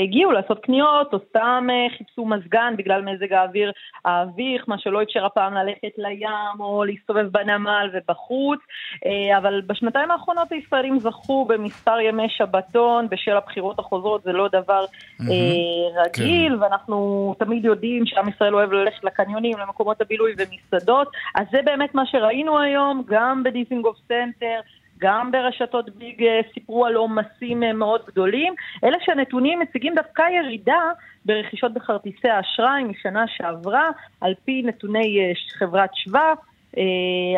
הגיעו 0.04 0.32
לעשות 0.32 0.60
קניות, 0.60 1.14
או 1.14 1.20
סתם 1.30 1.68
חיפשו 1.98 2.26
מזגן 2.26 2.74
בגלל 2.78 3.02
מזג 3.02 3.34
האוויר 3.34 3.72
האביך, 4.06 4.64
מה 4.68 4.76
שלא 4.78 5.04
אפשר 5.04 5.26
הפעם 5.26 5.54
ללכת 5.54 5.98
לים, 5.98 6.60
או 6.60 6.84
להסתובב 6.84 7.28
בנמל 7.32 7.90
ובחוץ, 7.94 8.60
אבל 9.38 9.62
בשנתיים 9.68 10.12
האחרונות 10.12 10.52
הישראלים 10.52 11.00
זכו 11.00 11.46
במספר 11.46 12.00
ימי 12.00 12.30
שבתון 12.30 13.08
בשל 13.10 13.38
הבחירות 13.38 13.80
החוזרות, 13.80 14.24
זה 14.24 14.32
לא 14.32 14.48
דבר 14.48 14.86
אה, 15.22 16.04
רגיל, 16.06 16.56
ואנחנו 16.56 17.36
תמיד 17.40 17.66
יודעים 17.66 18.06
שעם 18.16 18.30
ישראל 18.30 18.56
אוהב 18.56 18.72
ללכת 18.72 19.04
לקניונים, 19.04 19.58
למקומות 19.58 20.02
הבילוי 20.02 20.34
ומסעדות, 20.38 21.08
אז 21.36 21.46
זה 21.52 21.62
באמת 21.66 21.96
מה 21.96 22.06
שראינו 22.06 22.60
היום, 22.60 23.04
גם 23.08 23.44
בדיזינגוף 23.44 23.98
סנטר. 24.08 24.60
גם 25.00 25.32
ברשתות 25.32 25.90
ביג 25.90 26.24
אה, 26.24 26.42
סיפרו 26.54 26.86
על 26.86 26.96
עומסים 26.96 27.64
אה, 27.64 27.74
מאוד 27.74 28.02
גדולים, 28.08 28.54
אלא 28.84 28.98
שהנתונים 29.02 29.60
מציגים 29.60 29.96
דווקא 29.96 30.22
ירידה 30.22 30.92
ברכישות 31.26 31.74
בכרטיסי 31.74 32.30
האשראי 32.30 32.84
משנה 32.84 33.26
שעברה, 33.28 33.90
על 34.22 34.34
פי 34.46 34.62
נתוני 34.66 35.20
אה, 35.20 35.32
חברת 35.58 35.90
שווה. 35.96 36.34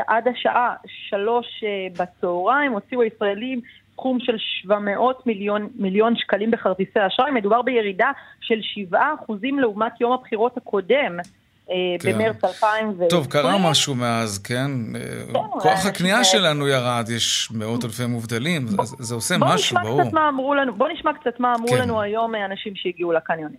עד 0.08 0.28
השעה 0.28 0.76
שלוש 0.88 1.64
בצהריים 2.00 2.72
הוציאו 2.72 3.02
הישראלים 3.02 3.62
סכום 3.98 4.18
של 4.20 4.36
700 4.38 5.28
מיליון, 5.28 5.68
מיליון 5.76 6.16
שקלים 6.16 6.52
בכרטיסי 6.52 7.00
אשראי, 7.08 7.32
מדובר 7.32 7.62
בירידה 7.62 8.12
של 8.42 8.60
7% 8.92 8.96
לעומת 9.62 10.02
יום 10.02 10.12
הבחירות 10.12 10.58
הקודם. 10.58 11.18
אה, 11.70 11.76
כן. 12.00 12.14
במרץ 12.14 12.44
2020. 12.44 13.10
טוב, 13.10 13.28
קרה 13.28 13.70
משהו 13.70 13.96
מאז, 13.96 14.38
כן? 14.38 14.72
אה, 14.96 15.02
אולי 15.28 15.48
כוח 15.52 15.66
אנשים 15.66 15.90
הקנייה 15.90 16.16
כאלה. 16.16 16.24
שלנו 16.24 16.68
ירד, 16.68 17.10
יש 17.16 17.50
מאות 17.52 17.86
אלפי 17.86 18.06
מובטלים, 18.06 18.68
אז 18.80 18.96
זה 19.00 19.16
עושה 19.16 19.38
בוא 19.38 19.48
משהו, 19.48 19.56
נשמע 19.56 19.84
ברור. 19.84 20.04
קצת 20.04 20.14
מה 20.14 20.30
אמרו 20.30 20.56
לנו, 20.56 20.76
בוא 20.76 20.90
נשמע 20.90 21.12
קצת 21.14 21.40
מה 21.40 21.54
אמרו 21.56 21.68
כן. 21.68 21.82
לנו 21.82 22.02
היום 22.02 22.36
אה, 22.36 22.46
אנשים 22.46 22.74
שהגיעו 22.76 23.12
לקניונים. 23.12 23.58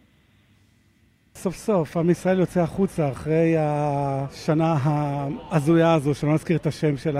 סוף 1.34 1.56
סוף 1.56 1.96
עם 1.96 2.10
ישראל 2.10 2.40
יוצא 2.40 2.60
החוצה 2.60 3.10
אחרי 3.12 3.54
השנה 3.58 4.76
ההזויה 4.82 5.94
הזו, 5.94 6.14
שלא 6.14 6.34
נזכיר 6.34 6.56
את 6.56 6.66
השם 6.66 6.96
של 6.96 7.16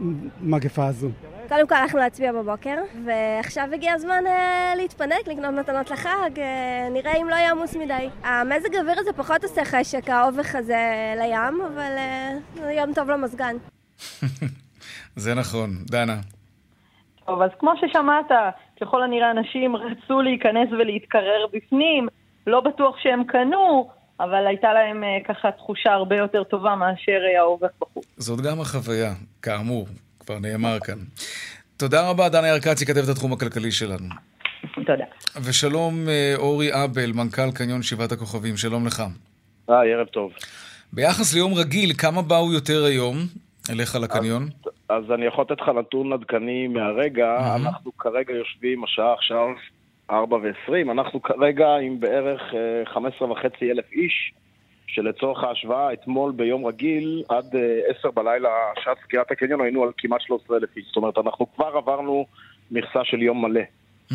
המגפה 0.00 0.86
הזו. 0.86 1.08
קודם 1.48 1.66
כל 1.66 1.74
הלכנו 1.74 1.98
להצביע 1.98 2.32
בבוקר, 2.32 2.76
ועכשיו 3.04 3.68
הגיע 3.72 3.92
הזמן 3.92 4.26
אה, 4.26 4.72
להתפנק, 4.76 5.28
לקנות 5.28 5.54
מתנות 5.54 5.90
לחג, 5.90 6.30
אה, 6.38 6.88
נראה 6.90 7.16
אם 7.16 7.28
לא 7.28 7.34
יהיה 7.34 7.50
עמוס 7.50 7.76
מדי. 7.76 8.08
המזג 8.24 8.74
האוויר 8.74 8.98
הזה 8.98 9.12
פחות 9.12 9.42
עושה 9.42 9.64
חשק, 9.64 10.10
האובך 10.10 10.54
הזה 10.54 11.14
לים, 11.16 11.60
אבל 11.74 11.96
אה, 12.62 12.72
יום 12.72 12.94
טוב 12.94 13.10
למזגן. 13.10 13.56
זה 15.16 15.34
נכון. 15.34 15.70
דנה. 15.90 16.16
טוב, 17.26 17.42
אז 17.42 17.50
כמו 17.58 17.72
ששמעת, 17.76 18.30
ככל 18.80 19.02
הנראה 19.02 19.30
אנשים 19.30 19.76
רצו 19.76 20.20
להיכנס 20.20 20.68
ולהתקרר 20.72 21.46
בפנים, 21.52 22.08
לא 22.46 22.60
בטוח 22.60 22.98
שהם 22.98 23.24
קנו, 23.24 23.90
אבל 24.20 24.46
הייתה 24.46 24.72
להם 24.72 25.04
אה, 25.04 25.18
ככה 25.24 25.50
תחושה 25.50 25.92
הרבה 25.92 26.16
יותר 26.16 26.44
טובה 26.44 26.76
מאשר 26.76 27.20
אה, 27.34 27.40
האובך 27.40 27.70
בחוץ. 27.80 28.04
זאת 28.16 28.40
גם 28.40 28.60
החוויה, 28.60 29.12
כאמור, 29.42 29.86
כבר 30.20 30.38
נאמר 30.38 30.80
כאן. 30.80 30.98
תודה 31.76 32.10
רבה, 32.10 32.28
דנה 32.28 32.48
ירקצי, 32.48 32.86
כתבת 32.86 33.08
התחום 33.08 33.32
הכלכלי 33.32 33.70
שלנו. 33.70 34.08
תודה. 34.86 35.04
ושלום 35.44 36.08
אה, 36.08 36.34
אורי 36.36 36.84
אבל, 36.84 37.12
מנכ"ל 37.14 37.50
קניון 37.54 37.82
שבעת 37.82 38.12
הכוכבים, 38.12 38.56
שלום 38.56 38.86
לך. 38.86 39.02
היי, 39.68 39.94
ערב 39.94 40.06
טוב. 40.06 40.32
ביחס 40.92 41.34
ליום 41.34 41.54
רגיל, 41.54 41.92
כמה 41.98 42.22
באו 42.22 42.52
יותר 42.52 42.84
היום 42.84 43.16
אליך 43.70 43.94
לקניון? 43.94 44.48
אז 44.88 45.04
אני 45.14 45.26
יכול 45.26 45.44
לתת 45.50 45.60
לך 45.60 45.68
נתון 45.68 46.12
עדכני 46.12 46.68
מהרגע. 46.68 47.54
אנחנו 47.56 47.92
כרגע 47.98 48.34
יושבים, 48.34 48.84
השעה 48.84 49.12
עכשיו 49.12 49.46
4 50.10 50.36
ו-20, 50.36 50.90
אנחנו 50.90 51.22
כרגע 51.22 51.76
עם 51.76 52.00
בערך 52.00 52.40
אה, 52.54 52.92
15 52.94 53.30
וחצי 53.30 53.70
אלף 53.70 53.92
איש, 53.92 54.32
שלצורך 54.86 55.44
ההשוואה, 55.44 55.92
אתמול 55.92 56.32
ביום 56.32 56.66
רגיל, 56.66 57.22
עד 57.28 57.56
אה, 57.56 57.98
10 57.98 58.10
בלילה, 58.10 58.48
שעת 58.84 58.96
סגירת 59.06 59.30
הקניון, 59.30 59.60
היינו 59.60 59.82
על 59.82 59.90
כמעט 59.98 60.20
13 60.20 60.56
אלף 60.56 60.76
איש. 60.76 60.84
זאת 60.86 60.96
אומרת, 60.96 61.18
אנחנו 61.18 61.46
כבר 61.54 61.72
עברנו 61.76 62.26
מכסה 62.70 63.04
של 63.04 63.22
יום 63.22 63.44
מלא. 63.44 63.60
Mm, 64.12 64.14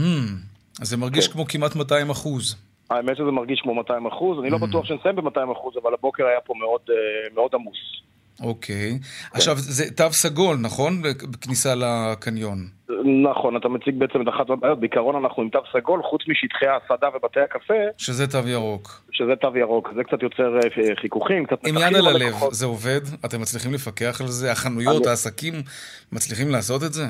אז 0.81 0.89
זה 0.89 0.97
מרגיש 0.97 1.27
כן. 1.27 1.33
כמו 1.33 1.45
כמעט 1.45 1.75
200 1.75 2.09
אחוז. 2.09 2.55
האמת 2.89 3.17
שזה 3.17 3.31
מרגיש 3.31 3.61
כמו 3.61 3.73
200 3.73 4.05
אחוז, 4.05 4.39
אני 4.39 4.49
לא 4.49 4.57
בטוח 4.57 4.85
שנסיים 4.85 5.15
ב-200 5.15 5.51
אחוז, 5.51 5.73
אבל 5.83 5.93
הבוקר 5.93 6.25
היה 6.25 6.41
פה 6.41 6.53
מאוד, 6.59 6.81
אה, 6.89 6.95
מאוד 7.35 7.51
עמוס. 7.53 7.77
אוקיי. 8.41 8.99
עכשיו, 9.33 9.55
זה 9.57 9.91
תו 9.95 10.11
סגול, 10.11 10.57
נכון? 10.61 11.01
בכניסה 11.31 11.73
לקניון. 11.75 12.57
נכון, 13.31 13.57
אתה 13.57 13.67
מציג 13.67 13.95
בעצם 13.97 14.21
את 14.21 14.27
אחת 14.29 14.49
הבעיות, 14.49 14.79
בעיקרון 14.79 15.15
אנחנו 15.15 15.43
עם 15.43 15.49
תו 15.49 15.59
סגול, 15.73 16.01
חוץ 16.03 16.21
משטחי 16.27 16.65
ההסעדה 16.65 17.07
ובתי 17.15 17.39
הקפה, 17.39 17.73
שזה 17.97 18.27
תו 18.27 18.47
ירוק. 18.47 19.01
שזה 19.11 19.35
תו 19.35 19.57
ירוק, 19.57 19.89
זה 19.95 20.03
קצת 20.03 20.23
יוצר 20.23 20.55
אה, 20.55 20.95
חיכוכים, 21.01 21.45
קצת 21.45 21.67
עם 21.67 21.75
יד 21.77 21.95
על 21.95 22.07
הלב. 22.07 22.33
זה 22.51 22.65
עובד? 22.65 23.01
אתם 23.25 23.41
מצליחים 23.41 23.73
לפקח 23.73 24.21
על 24.21 24.27
זה? 24.27 24.51
החנויות, 24.51 25.05
העסקים, 25.05 25.53
מצליחים 26.11 26.49
לעשות 26.49 26.83
את 26.83 26.93
זה? 26.93 27.05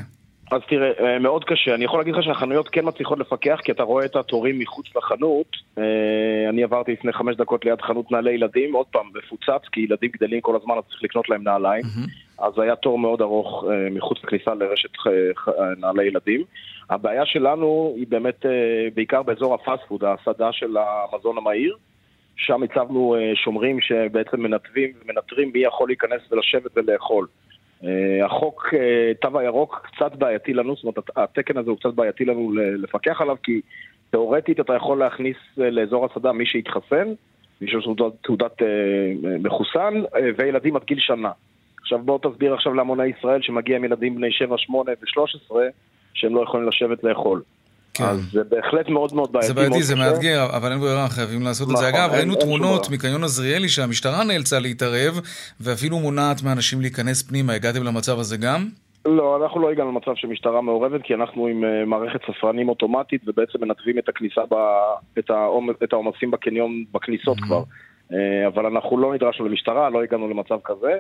אז 0.52 0.62
תראה, 0.68 0.92
אה, 1.00 1.20
מאוד 1.20 1.44
קשה. 1.44 1.76
אני 1.76 1.86
יכול 1.86 2.00
להגיד 2.00 2.16
לך 2.16 2.24
שהחנויות 2.24 2.70
כן 2.70 2.82
מצליחות 2.84 3.20
לפקח, 3.20 3.60
כי 3.64 3.72
אתה 3.72 3.84
רואה 3.84 4.06
את 4.06 4.16
התורים 4.16 4.60
מחוץ 4.60 4.86
לחנות. 4.96 5.58
אה, 5.78 6.50
אני 6.50 6.64
עברתי 6.64 6.92
לפני 6.92 7.14
חמש 7.14 7.36
דקות 7.36 7.66
ליד 7.66 7.82
חנות 7.82 8.12
נעלי 8.12 8.32
ילדים, 8.32 8.74
עוד 8.74 8.86
פעם, 8.86 9.06
מפוצץ, 9.16 9.68
כי 9.72 9.80
ילדים 9.82 10.12
גדלים 10.14 10.42
כל 10.42 10.56
הזמן, 10.56 10.76
אז 10.78 10.84
צריך 10.90 11.04
לקנות 11.04 11.30
להם 11.30 11.44
נעליים. 11.44 11.84
אז 12.40 12.60
היה 12.60 12.76
תור 12.76 13.00
מאוד 13.00 13.22
ארוך 13.22 13.66
אה, 13.70 13.90
מחוץ 13.92 14.18
לכניסה 14.24 14.54
לרשת 14.54 14.90
נעלי 15.78 16.04
ילדים. 16.04 16.44
הבעיה 16.90 17.26
שלנו 17.26 17.94
היא 17.98 18.08
באמת 18.10 18.46
בעיקר 18.96 19.24
באזור 19.24 19.54
הפאסט 19.54 19.84
פוד, 19.88 20.04
ההסעדה 20.04 20.52
של 20.52 20.78
המזון 20.78 21.38
המהיר. 21.38 21.76
שם 22.38 22.64
הצבנו 22.64 23.16
שומרים 23.36 23.82
שבעצם 23.82 24.42
מנתבים 24.42 24.92
ומנטרים 25.02 25.52
מי 25.54 25.60
יכול 25.60 25.90
להיכנס 25.90 26.22
ולשבת 26.32 26.72
ולאכול. 26.76 27.28
אה, 27.84 28.26
החוק, 28.26 28.74
אה, 28.74 29.12
תו 29.22 29.40
הירוק, 29.40 29.82
קצת 29.84 30.16
בעייתי 30.16 30.54
לנו, 30.54 30.76
זאת 30.76 30.84
אומרת, 30.84 31.10
התקן 31.16 31.58
הזה 31.58 31.70
הוא 31.70 31.78
קצת 31.78 31.94
בעייתי 31.94 32.26
לנו 32.26 32.52
לפקח 32.56 33.22
עליו, 33.22 33.36
כי 33.44 33.62
תאורטית 34.10 34.60
אתה 34.60 34.76
יכול 34.76 35.00
להכניס 35.00 35.38
אה, 35.62 35.70
לאזור 35.70 36.06
הסעדה 36.06 36.32
מי 36.32 36.46
שהתחסן, 36.46 37.14
מי 37.62 37.68
שיש 37.68 37.86
לו 37.86 37.96
תעודת, 38.22 38.62
מחוסן, 39.40 39.94
וילדים 40.38 40.76
עד 40.76 40.84
גיל 40.84 41.00
שנה. 41.00 41.32
עכשיו 41.82 42.00
בואו 42.00 42.18
תסביר 42.18 42.54
עכשיו 42.54 42.74
להמוני 42.74 43.08
ישראל 43.08 43.42
שמגיע 43.42 43.76
עם 43.76 43.84
ילדים 43.84 44.16
בני 44.16 44.32
7, 44.32 44.58
8 44.58 44.92
ו-13, 44.92 45.56
שהם 46.14 46.36
לא 46.36 46.44
יכולים 46.44 46.68
לשבת 46.68 47.04
לאכול. 47.04 47.42
כן. 47.98 48.04
אז 48.04 48.20
זה 48.32 48.44
בהחלט 48.44 48.90
מאוד 48.90 49.14
מאוד 49.14 49.32
בעייתי. 49.32 49.48
זה 49.48 49.54
בעייתי, 49.54 49.84
זה. 49.84 49.96
מאתגר, 49.96 50.46
אבל 50.58 50.72
אין 50.72 50.80
ברירה, 50.80 51.08
חייבים 51.10 51.42
לעשות 51.42 51.72
את 51.72 51.78
זה. 51.78 51.88
נכון, 51.90 52.00
אגב, 52.00 52.10
אין- 52.10 52.20
ראינו 52.20 52.34
אין 52.34 52.42
תמונות. 52.42 52.90
מקניון 52.92 53.24
עזריאלי 53.24 53.70
שהמשטרה 53.70 54.24
נאלצה 54.24 54.60
להתערב, 54.60 55.20
ואפילו 55.62 56.00
מונעת 56.00 56.44
מאנשים 56.44 56.82
להיכנס 56.82 57.24
פנימה. 57.24 57.54
הגעתם 57.54 57.84
למצב 57.84 58.20
הזה 58.20 58.38
גם? 58.38 58.66
לא, 59.06 59.44
אנחנו 59.44 59.60
לא 59.62 59.72
הגענו 59.72 59.92
למצב 59.92 60.12
שמשטרה 60.16 60.62
מעורבת, 60.62 61.02
כי 61.04 61.14
אנחנו 61.14 61.48
עם 61.48 61.64
אה, 61.64 61.86
מערכת 61.86 62.20
ספרנים 62.28 62.70
אוטומטית, 62.70 63.22
ובעצם 63.28 63.62
מנתבים 63.62 64.00
את 64.00 64.10
הכניסה, 64.10 64.42
ב... 64.52 64.56
את, 65.20 65.30
העומס, 65.30 65.76
את 65.84 65.94
העומסים 65.94 66.32
בקניון 66.32 66.84
בכניסות 66.94 67.38
כבר. 67.40 67.64
אה, 68.14 68.48
אבל 68.48 68.66
אנחנו 68.66 68.98
לא 68.98 69.14
נדרשנו 69.14 69.48
למשטרה, 69.48 69.90
לא 69.90 70.04
הגענו 70.04 70.30
למצב 70.30 70.58
כזה. 70.66 70.92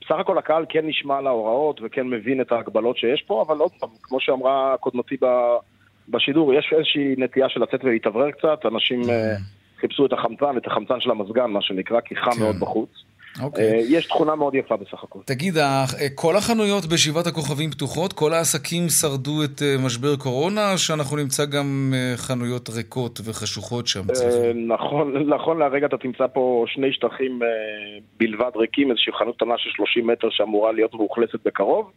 בסך 0.00 0.14
הכל 0.20 0.38
הקהל 0.38 0.64
כן 0.68 0.86
נשמע 0.86 1.20
להוראות 1.20 1.80
וכן 1.84 2.06
מבין 2.06 2.40
את 2.40 2.52
ההגבלות 2.52 2.96
שיש 2.96 3.22
פה, 3.26 3.44
אבל 3.48 3.58
עוד 3.58 3.70
פעם, 3.80 3.88
כמו 4.02 4.20
שאמרה 4.20 4.74
קודמתי 4.80 5.16
ב... 5.22 5.26
בשידור, 6.08 6.54
יש 6.54 6.72
איזושהי 6.76 7.14
נטייה 7.18 7.48
של 7.48 7.62
לצאת 7.62 7.84
ולהתאוורר 7.84 8.30
קצת, 8.30 8.58
אנשים 8.74 9.10
אה, 9.10 9.36
חיפשו 9.80 10.06
את 10.06 10.12
החמצן, 10.12 10.56
את 10.56 10.66
החמצן 10.66 11.00
של 11.00 11.10
המזגן, 11.10 11.50
מה 11.50 11.62
שנקרא, 11.62 12.00
כי 12.00 12.16
חם 12.16 12.30
כן. 12.30 12.42
מאוד 12.42 12.56
בחוץ. 12.60 12.88
אוקיי. 13.42 13.72
אה, 13.72 13.80
יש 13.88 14.06
תכונה 14.06 14.34
מאוד 14.34 14.54
יפה 14.54 14.76
בסך 14.76 15.04
הכל. 15.04 15.18
תגיד, 15.24 15.56
ה- 15.58 15.84
כל 16.14 16.36
החנויות 16.36 16.86
בשבעת 16.86 17.26
הכוכבים 17.26 17.70
פתוחות? 17.70 18.12
כל 18.12 18.32
העסקים 18.32 18.88
שרדו 18.88 19.44
את 19.44 19.62
אה, 19.62 19.76
משבר 19.84 20.16
קורונה, 20.16 20.72
או 20.72 20.78
שאנחנו 20.78 21.16
נמצא 21.16 21.44
גם 21.44 21.92
אה, 21.94 22.16
חנויות 22.16 22.68
ריקות 22.68 23.20
וחשוכות 23.24 23.86
שם? 23.86 24.00
אה, 24.00 24.52
נכון, 24.66 25.12
נכון 25.36 25.58
להרגע 25.58 25.86
אתה 25.86 25.96
תמצא 25.96 26.26
פה 26.32 26.64
שני 26.68 26.92
שטחים 26.92 27.42
אה, 27.42 27.48
בלבד 28.20 28.50
ריקים, 28.56 28.90
איזושהי 28.90 29.12
חנות 29.12 29.36
קטנה 29.36 29.54
של 29.58 29.70
30 29.76 30.06
מטר 30.06 30.28
שאמורה 30.30 30.72
להיות 30.72 30.94
מאוכלסת 30.94 31.38
בקרוב, 31.44 31.90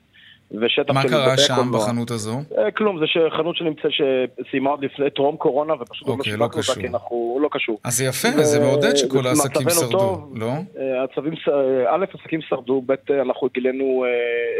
ושטח 0.61 0.93
מה 0.93 1.03
קרה 1.03 1.37
שם 1.37 1.53
הקולנוע. 1.53 1.79
בחנות 1.79 2.11
הזו? 2.11 2.37
אה, 2.57 2.71
כלום, 2.71 2.99
זה 2.99 3.05
חנות 3.37 3.55
שנמצאת, 3.55 3.91
שסיימה 3.91 4.69
עוד 4.69 4.83
לפני 4.85 5.09
טרום 5.09 5.37
קורונה, 5.37 5.73
ופשוט 5.73 6.07
לא 6.07 6.13
אוקיי, 6.13 6.31
לא 6.33 6.37
שיווקנו 6.37 6.61
אותה. 6.69 6.81
כי 6.81 6.87
אנחנו 6.87 7.39
לא 7.41 7.49
קשור. 7.51 7.79
אז 7.83 8.01
יפה, 8.01 8.27
ו- 8.37 8.43
זה 8.43 8.59
מעודד 8.59 8.95
שכל 8.95 9.27
העסקים 9.27 9.69
שרדו, 9.69 9.91
טוב. 9.97 10.33
לא? 10.37 10.51
אה, 10.79 11.03
הצווים, 11.03 11.35
ש- 11.35 11.47
אה, 11.49 11.95
א', 11.95 12.05
עסקים 12.19 12.41
שרדו, 12.41 12.83
ב', 12.85 12.91
אה, 12.91 13.21
אנחנו 13.21 13.47
גילינו 13.53 14.05
אה, 14.05 14.09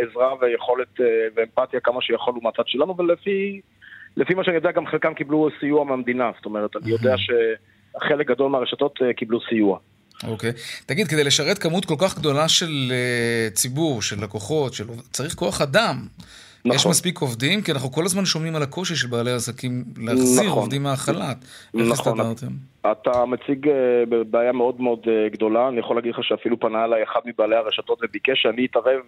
עזרה 0.07 0.33
ויכולת 0.41 1.01
אה, 1.01 1.05
ואמפתיה 1.35 1.79
כמה 1.79 2.01
שיכולנו 2.01 2.39
מהצד 2.41 2.63
שלנו, 2.67 2.95
ולפי 2.97 3.61
לפי 4.17 4.33
מה 4.33 4.43
שאני 4.43 4.55
יודע, 4.55 4.71
גם 4.71 4.85
חלקם 4.87 5.13
קיבלו 5.13 5.49
סיוע 5.59 5.83
מהמדינה. 5.83 6.31
זאת 6.37 6.45
אומרת, 6.45 6.75
אני 6.75 6.91
יודע 6.91 7.15
שחלק 7.17 8.27
גדול 8.27 8.49
מהרשתות 8.51 8.99
אה, 9.01 9.13
קיבלו 9.13 9.39
סיוע. 9.49 9.77
אוקיי. 10.27 10.51
תגיד, 10.85 11.07
כדי 11.07 11.23
לשרת 11.23 11.57
כמות 11.57 11.85
כל 11.85 11.95
כך 11.99 12.17
גדולה 12.17 12.47
של 12.47 12.91
אה, 12.91 13.49
ציבור, 13.53 14.01
של 14.01 14.23
לקוחות, 14.23 14.73
של... 14.73 14.83
צריך 15.11 15.35
כוח 15.35 15.61
אדם. 15.61 16.07
נכון. 16.65 16.75
יש 16.75 16.85
מספיק 16.85 17.19
עובדים? 17.19 17.61
כי 17.61 17.71
אנחנו 17.71 17.91
כל 17.91 18.05
הזמן 18.05 18.25
שומעים 18.25 18.55
על 18.55 18.63
הקושי 18.63 18.95
של 18.95 19.07
בעלי 19.07 19.31
עסקים 19.31 19.83
להחזיר 19.97 20.45
נכון. 20.45 20.57
עובדים 20.57 20.83
מהחל"ת. 20.83 21.37
איך 21.77 21.87
נכון. 21.89 22.19
הסתדרתם? 22.19 22.53
אתה 22.91 23.25
מציג 23.25 23.67
אה, 23.67 24.23
בעיה 24.29 24.51
מאוד 24.51 24.81
מאוד 24.81 24.99
אה, 25.07 25.29
גדולה, 25.29 25.67
אני 25.67 25.79
יכול 25.79 25.95
להגיד 25.95 26.11
לך 26.13 26.23
שאפילו 26.23 26.59
פנה 26.59 26.85
אליי 26.85 27.03
אחד 27.03 27.19
מבעלי 27.25 27.55
הרשתות 27.55 27.99
וביקש 28.03 28.41
שאני 28.41 28.65
אתערב 28.65 28.99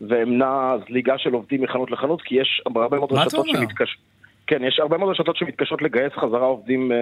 ואמנע 0.00 0.76
זליגה 0.88 1.18
של 1.18 1.32
עובדים 1.32 1.62
מחנות 1.62 1.90
לחנות, 1.90 2.22
כי 2.22 2.34
יש 2.34 2.62
הרבה 2.66 2.98
מאוד 2.98 3.12
רשתות 3.12 3.46
אומר? 3.48 3.60
כן, 4.50 4.64
יש 4.64 4.80
הרבה 4.80 4.98
מאוד 4.98 5.10
רשתות 5.10 5.36
שמתקשות 5.36 5.82
לגייס 5.82 6.12
חזרה 6.12 6.46
עובדים. 6.46 6.92
אה, 6.92 6.96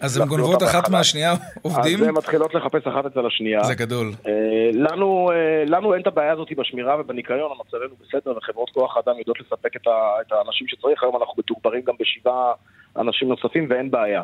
אז 0.00 0.16
הן 0.16 0.28
גונבות 0.28 0.62
אחת 0.62 0.74
מהחל"ת. 0.74 0.88
מהשנייה 0.88 1.32
עובדים? 1.62 2.00
אז 2.00 2.08
הן 2.08 2.14
מתחילות 2.14 2.54
לחפש 2.54 2.86
אחת 2.86 3.06
אצל 3.06 3.26
השנייה. 3.26 3.64
זה 3.64 3.74
גדול. 3.74 4.10
אה, 4.26 4.32
לנו, 4.72 5.30
אה, 5.30 5.64
לנו 5.66 5.94
אין 5.94 6.02
את 6.02 6.06
הבעיה 6.06 6.32
הזאת 6.32 6.48
בשמירה 6.56 7.00
ובניקיון, 7.00 7.52
מצבנו 7.66 7.94
בסדר, 8.00 8.36
וחברות 8.36 8.70
כוח 8.70 8.96
האדם 8.96 9.18
יודעות 9.18 9.40
לספק 9.40 9.76
את, 9.76 9.86
ה, 9.86 10.20
את 10.26 10.32
האנשים 10.32 10.68
שצריך, 10.68 11.02
היום 11.02 11.16
אנחנו 11.16 11.34
מתוגברים 11.38 11.82
גם 11.86 11.94
בשבעה 12.00 12.52
אנשים 12.96 13.28
נוספים 13.28 13.66
ואין 13.70 13.90
בעיה. 13.90 14.22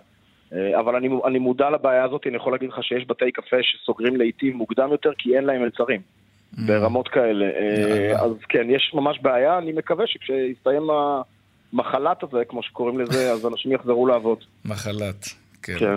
אבל 0.78 0.96
אני, 0.96 1.08
אני 1.26 1.38
מודע 1.38 1.70
לבעיה 1.70 2.04
הזאת, 2.04 2.26
אני 2.26 2.36
יכול 2.36 2.52
להגיד 2.52 2.68
לך 2.68 2.84
שיש 2.84 3.06
בתי 3.06 3.32
קפה 3.32 3.56
שסוגרים 3.62 4.16
לעיתים 4.16 4.56
מוקדם 4.56 4.88
יותר 4.92 5.10
כי 5.18 5.36
אין 5.36 5.44
להם 5.44 5.62
מלצרים. 5.62 6.00
ברמות 6.66 7.08
כאלה. 7.08 7.46
אז 8.16 8.32
כן, 8.48 8.70
יש 8.70 8.92
ממש 8.94 9.18
בעיה, 9.22 9.58
אני 9.58 9.72
מקווה 9.72 10.06
שכשיסתיים 10.06 10.82
המחלת 11.72 12.22
הזה, 12.22 12.38
כמו 12.48 12.62
שקוראים 12.62 13.00
לזה, 13.00 13.32
אז 13.32 13.46
אנשים 13.46 13.72
יחזרו 13.72 14.06
לעבוד. 14.06 14.38
מחלת. 14.64 15.28
כן. 15.62 15.78
כן. 15.78 15.96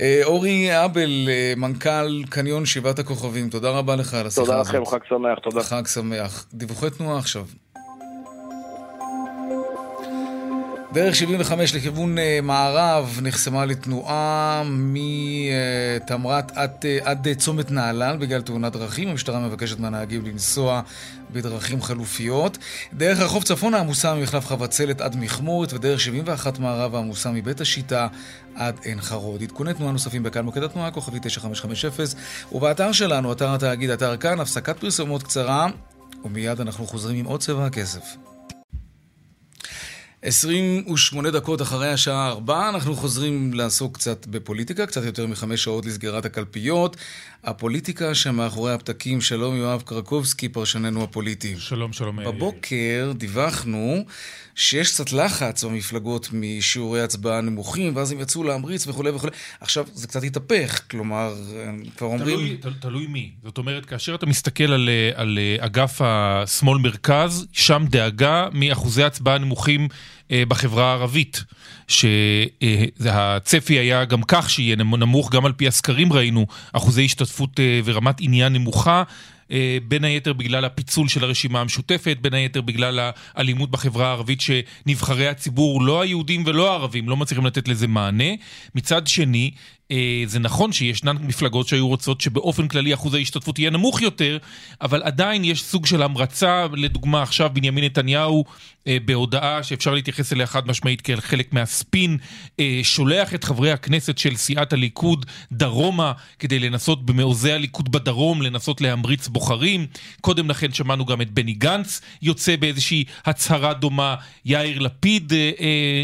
אה, 0.00 0.20
אורי 0.24 0.84
אבל, 0.84 1.28
אה, 1.28 1.52
מנכ"ל 1.56 2.24
קניון 2.30 2.66
שבעת 2.66 2.98
הכוכבים, 2.98 3.48
תודה 3.48 3.70
רבה 3.70 3.96
לך 3.96 4.14
על 4.14 4.26
השיחה 4.26 4.46
תודה 4.46 4.60
הזאת. 4.60 4.74
לכם, 4.74 4.86
חג 4.86 4.98
שמח, 5.08 5.38
תודה. 5.38 5.62
חג 5.62 5.86
שמח. 5.86 6.46
דיווחי 6.54 6.90
תנועה 6.90 7.18
עכשיו. 7.18 7.44
דרך 10.96 11.16
75 11.16 11.74
לכיוון 11.74 12.18
אה, 12.18 12.38
מערב 12.42 13.18
נחסמה 13.22 13.64
לתנועה 13.64 14.62
מתמרת 14.66 16.52
עד, 16.54 16.70
אה, 16.84 16.98
עד 17.02 17.28
צומת 17.38 17.70
נהלל 17.70 18.16
בגלל 18.16 18.40
תאונת 18.40 18.72
דרכים. 18.72 19.08
המשטרה 19.08 19.40
מבקשת 19.40 19.78
מהנהגים 19.78 20.26
לנסוע 20.26 20.80
בדרכים 21.32 21.82
חלופיות. 21.82 22.58
דרך 22.92 23.18
רחוב 23.18 23.42
צפונה 23.42 23.78
עמוסה 23.78 24.14
ממחלף 24.14 24.46
חבצלת 24.46 25.00
עד 25.00 25.16
מכמורת, 25.16 25.72
ודרך 25.72 26.00
71 26.00 26.58
מערב 26.58 26.94
עמוסה 26.94 27.30
מבית 27.30 27.60
השיטה 27.60 28.06
עד 28.54 28.76
עין 28.82 29.00
חרוד. 29.00 29.42
עדכוני 29.42 29.74
תנועה 29.74 29.92
נוספים 29.92 30.22
בכאן 30.22 30.44
מוקד 30.44 30.62
התנועה, 30.62 30.90
כוכבי 30.90 31.18
9550, 31.22 32.18
ובאתר 32.52 32.92
שלנו, 32.92 33.32
אתר 33.32 33.54
התאגיד, 33.54 33.90
אתר 33.90 34.16
כאן, 34.16 34.40
הפסקת 34.40 34.78
פרסומות 34.78 35.22
קצרה, 35.22 35.66
ומיד 36.24 36.60
אנחנו 36.60 36.86
חוזרים 36.86 37.16
עם 37.16 37.26
עוד 37.26 37.40
צבע 37.40 37.66
הכסף. 37.66 38.35
28 40.22 41.30
דקות 41.30 41.62
אחרי 41.62 41.88
השעה 41.88 42.28
4, 42.28 42.68
אנחנו 42.68 42.96
חוזרים 42.96 43.54
לעסוק 43.54 43.94
קצת 43.94 44.26
בפוליטיקה, 44.26 44.86
קצת 44.86 45.04
יותר 45.04 45.26
מחמש 45.26 45.64
שעות 45.64 45.86
לסגירת 45.86 46.24
הקלפיות. 46.24 46.96
הפוליטיקה 47.44 48.14
שמאחורי 48.14 48.72
הפתקים, 48.72 49.20
שלום 49.20 49.56
יואב 49.56 49.82
קרקובסקי, 49.86 50.48
פרשננו 50.48 51.02
הפוליטי. 51.02 51.54
שלום, 51.58 51.92
שלום. 51.92 52.16
בבוקר 52.24 53.12
דיווחנו 53.16 54.04
שיש 54.54 54.92
קצת 54.92 55.12
לחץ 55.12 55.64
במפלגות 55.64 56.28
משיעורי 56.32 57.02
הצבעה 57.02 57.40
נמוכים, 57.40 57.96
ואז 57.96 58.12
הם 58.12 58.20
יצאו 58.20 58.44
להמריץ 58.44 58.86
וכולי 58.86 59.10
וכולי. 59.10 59.32
עכשיו, 59.60 59.86
זה 59.92 60.06
קצת 60.06 60.22
התהפך, 60.22 60.80
כלומר, 60.90 61.34
כבר 61.96 62.06
אומרים... 62.06 62.36
תלוי, 62.36 62.56
תל, 62.56 62.72
תלוי 62.80 63.06
מי. 63.06 63.30
זאת 63.44 63.58
אומרת, 63.58 63.86
כאשר 63.86 64.14
אתה 64.14 64.26
מסתכל 64.26 64.72
על, 64.72 64.88
אה, 64.88 65.10
על 65.14 65.38
אה, 65.38 65.66
אגף 65.66 66.00
השמאל-מרכז, 66.00 67.46
שם 67.52 67.84
דאגה 67.90 68.48
מאחוזי 68.52 69.04
הצבעה 69.04 69.38
נמוכים 69.38 69.88
בחברה 70.32 70.90
הערבית. 70.90 71.44
שהצפי 71.88 73.74
היה 73.74 74.04
גם 74.04 74.22
כך 74.22 74.50
שיהיה 74.50 74.76
נמוך, 74.76 75.32
גם 75.32 75.46
על 75.46 75.52
פי 75.52 75.68
הסקרים 75.68 76.12
ראינו 76.12 76.46
אחוזי 76.72 77.04
השתתפות 77.04 77.60
אה, 77.60 77.80
ורמת 77.84 78.16
עניין 78.20 78.52
נמוכה. 78.52 79.02
אה, 79.50 79.78
בין 79.88 80.04
היתר 80.04 80.32
בגלל 80.32 80.64
הפיצול 80.64 81.08
של 81.08 81.24
הרשימה 81.24 81.60
המשותפת, 81.60 82.16
בין 82.20 82.34
היתר 82.34 82.60
בגלל 82.60 83.10
האלימות 83.34 83.70
בחברה 83.70 84.06
הערבית 84.06 84.40
שנבחרי 84.40 85.28
הציבור, 85.28 85.82
לא 85.82 86.00
היהודים 86.00 86.42
ולא 86.46 86.70
הערבים, 86.70 87.08
לא 87.08 87.16
מצליחים 87.16 87.46
לתת 87.46 87.68
לזה 87.68 87.86
מענה. 87.86 88.32
מצד 88.74 89.06
שני, 89.06 89.50
אה, 89.90 90.22
זה 90.26 90.38
נכון 90.38 90.72
שישנן 90.72 91.16
מפלגות 91.20 91.68
שהיו 91.68 91.88
רוצות 91.88 92.20
שבאופן 92.20 92.68
כללי 92.68 92.94
אחוז 92.94 93.14
ההשתתפות 93.14 93.58
יהיה 93.58 93.70
נמוך 93.70 94.02
יותר, 94.02 94.38
אבל 94.80 95.02
עדיין 95.02 95.44
יש 95.44 95.62
סוג 95.62 95.86
של 95.86 96.02
המרצה, 96.02 96.66
לדוגמה 96.72 97.22
עכשיו 97.22 97.50
בנימין 97.52 97.84
נתניהו 97.84 98.44
אה, 98.86 98.96
בהודעה 99.04 99.62
שאפשר 99.62 99.94
להתייחס 99.94 100.32
אליה 100.32 100.46
חד 100.46 100.68
משמעית 100.68 101.00
כחלק 101.00 101.52
מהספין, 101.52 102.18
אה, 102.60 102.80
שולח 102.82 103.34
את 103.34 103.44
חברי 103.44 103.72
הכנסת 103.72 104.18
של 104.18 104.36
סיעת 104.36 104.72
הליכוד 104.72 105.26
דרומה 105.52 106.12
כדי 106.38 106.58
לנסות 106.58 107.06
במעוזי 107.06 107.52
הליכוד 107.52 107.92
בדרום, 107.92 108.42
לנסות 108.42 108.80
להמריץ 108.80 109.28
בוחרים. 109.36 109.86
קודם 110.20 110.50
לכן 110.50 110.72
שמענו 110.72 111.04
גם 111.04 111.20
את 111.20 111.30
בני 111.30 111.52
גנץ 111.52 112.00
יוצא 112.22 112.56
באיזושהי 112.56 113.04
הצהרה 113.26 113.74
דומה, 113.74 114.14
יאיר 114.44 114.78
לפיד 114.78 115.32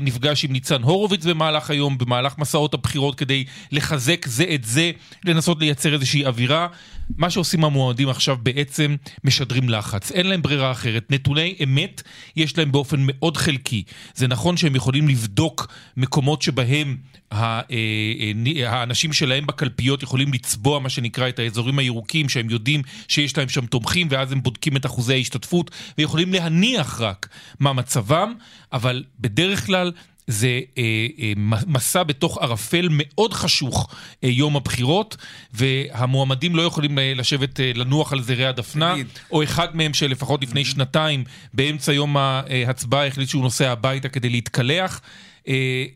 נפגש 0.02 0.44
עם 0.44 0.52
ניצן 0.52 0.82
הורוביץ 0.82 1.24
במהלך 1.24 1.70
היום, 1.70 1.98
במהלך 1.98 2.38
מסעות 2.38 2.74
הבחירות 2.74 3.14
כדי 3.14 3.44
לחזק 3.72 4.26
זה 4.26 4.44
את 4.54 4.64
זה, 4.64 4.90
לנסות 5.24 5.60
לייצר 5.60 5.94
איזושהי 5.94 6.26
אווירה. 6.26 6.66
מה 7.16 7.30
שעושים 7.30 7.64
המועמדים 7.64 8.08
עכשיו 8.08 8.36
בעצם 8.42 8.96
משדרים 9.24 9.68
לחץ. 9.68 10.10
אין 10.10 10.26
להם 10.26 10.42
ברירה 10.42 10.70
אחרת. 10.70 11.10
נתוני 11.10 11.56
אמת 11.64 12.02
יש 12.36 12.58
להם 12.58 12.72
באופן 12.72 12.96
מאוד 13.02 13.36
חלקי. 13.36 13.82
זה 14.14 14.28
נכון 14.28 14.56
שהם 14.56 14.76
יכולים 14.76 15.08
לבדוק 15.08 15.72
מקומות 15.96 16.42
שבהם 16.42 16.96
אה, 17.32 17.60
אה, 17.70 18.70
האנשים 18.70 19.12
שלהם 19.12 19.46
בקלפיות 19.46 20.02
יכולים 20.02 20.32
לצבוע 20.32 20.78
מה 20.78 20.88
שנקרא 20.88 21.28
את 21.28 21.38
האזורים 21.38 21.78
הירוקים 21.78 22.28
שהם 22.28 22.50
יודעים 22.50 22.82
שיש 23.08 23.38
להם 23.38 23.48
שם 23.48 23.66
תומכים 23.66 24.06
ואז 24.10 24.32
הם 24.32 24.42
בודקים 24.42 24.76
את 24.76 24.86
אחוזי 24.86 25.14
ההשתתפות 25.14 25.70
ויכולים 25.98 26.32
להניח 26.32 27.00
רק 27.00 27.28
מה 27.60 27.72
מצבם, 27.72 28.34
אבל 28.72 29.04
בדרך 29.20 29.66
כלל 29.66 29.92
זה 30.26 30.60
אה, 30.78 31.06
אה, 31.18 31.32
מסע 31.66 32.02
בתוך 32.02 32.38
ערפל 32.38 32.88
מאוד 32.90 33.32
חשוך 33.32 33.94
אה, 34.24 34.28
יום 34.28 34.56
הבחירות, 34.56 35.16
והמועמדים 35.52 36.56
לא 36.56 36.62
יכולים 36.62 36.98
אה, 36.98 37.12
לשבת 37.16 37.60
אה, 37.60 37.72
לנוח 37.74 38.12
על 38.12 38.22
זרי 38.22 38.46
הדפנה, 38.46 38.94
או 39.30 39.42
אחד 39.42 39.76
מהם 39.76 39.94
שלפחות 39.94 40.42
לפני 40.42 40.64
שנתיים, 40.64 41.24
באמצע 41.54 41.92
יום 41.92 42.16
ההצבעה 42.16 43.06
החליט 43.06 43.28
שהוא 43.28 43.42
נוסע 43.42 43.72
הביתה 43.72 44.08
כדי 44.08 44.28
להתקלח. 44.28 45.00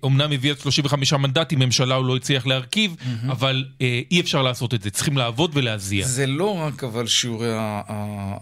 אומנם 0.02 0.32
הביא 0.32 0.52
את 0.52 0.60
35 0.60 1.12
מנדטים, 1.12 1.58
ממשלה 1.58 1.94
הוא 1.94 2.06
לא 2.06 2.16
הצליח 2.16 2.46
להרכיב, 2.46 2.96
mm-hmm. 2.98 3.30
אבל 3.30 3.64
אה, 3.80 4.00
אי 4.10 4.20
אפשר 4.20 4.42
לעשות 4.42 4.74
את 4.74 4.82
זה, 4.82 4.90
צריכים 4.90 5.18
לעבוד 5.18 5.50
ולהזיע. 5.54 6.06
זה 6.06 6.26
לא 6.26 6.56
רק 6.56 6.84
אבל 6.84 7.06
שיעורי 7.06 7.50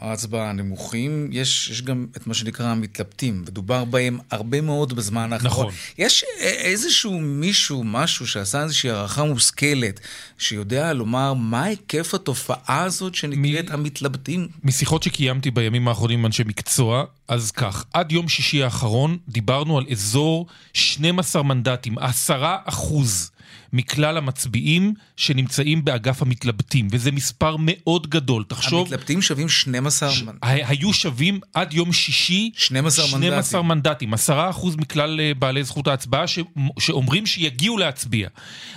ההצבעה 0.00 0.50
הנמוכים, 0.50 1.28
יש, 1.32 1.68
יש 1.70 1.82
גם 1.82 2.06
את 2.16 2.26
מה 2.26 2.34
שנקרא 2.34 2.66
המתלבטים, 2.66 3.42
ודובר 3.46 3.84
בהם 3.84 4.18
הרבה 4.30 4.60
מאוד 4.60 4.92
בזמן 4.92 5.32
האחרון. 5.32 5.50
נכון. 5.50 5.74
יש 5.98 6.24
איזשהו 6.40 7.20
מישהו, 7.20 7.84
משהו 7.84 8.26
שעשה 8.26 8.62
איזושהי 8.62 8.90
הערכה 8.90 9.24
מושכלת, 9.24 10.00
שיודע 10.38 10.92
לומר 10.92 11.34
מה 11.34 11.64
היקף 11.64 12.14
התופעה 12.14 12.82
הזאת 12.82 13.14
שנקראת 13.14 13.70
מ... 13.70 13.74
המתלבטים? 13.74 14.48
משיחות 14.64 15.02
שקיימתי 15.02 15.50
בימים 15.50 15.88
האחרונים 15.88 16.18
עם 16.18 16.26
אנשי 16.26 16.42
מקצוע, 16.46 17.04
אז 17.28 17.50
כך, 17.50 17.84
עד 17.92 18.12
יום 18.12 18.28
שישי 18.28 18.62
האחרון 18.62 19.18
דיברנו 19.28 19.78
על 19.78 19.84
אזור 19.90 20.46
12 20.72 21.42
מנדטים, 21.42 21.98
10 21.98 22.56
אחוז 22.64 23.30
מכלל 23.72 24.16
המצביעים 24.16 24.94
שנמצאים 25.16 25.84
באגף 25.84 26.22
המתלבטים, 26.22 26.88
וזה 26.90 27.12
מספר 27.12 27.56
מאוד 27.58 28.10
גדול. 28.10 28.44
תחשוב... 28.48 28.80
המתלבטים 28.80 29.22
שווים 29.22 29.48
12 29.48 30.10
ש... 30.10 30.22
מנדטים. 30.22 30.38
היו 30.42 30.92
שווים 30.92 31.40
עד 31.54 31.74
יום 31.74 31.92
שישי 31.92 32.50
12 32.56 33.04
מנדטים. 33.04 33.22
12 33.22 33.62
מנדטים, 33.62 34.14
10 34.14 34.50
אחוז 34.50 34.76
מכלל 34.76 35.20
אה, 35.20 35.32
בעלי 35.38 35.64
זכות 35.64 35.88
ההצבעה 35.88 36.26
ש... 36.26 36.38
שאומרים 36.78 37.26
שיגיעו 37.26 37.78
להצביע. 37.78 38.28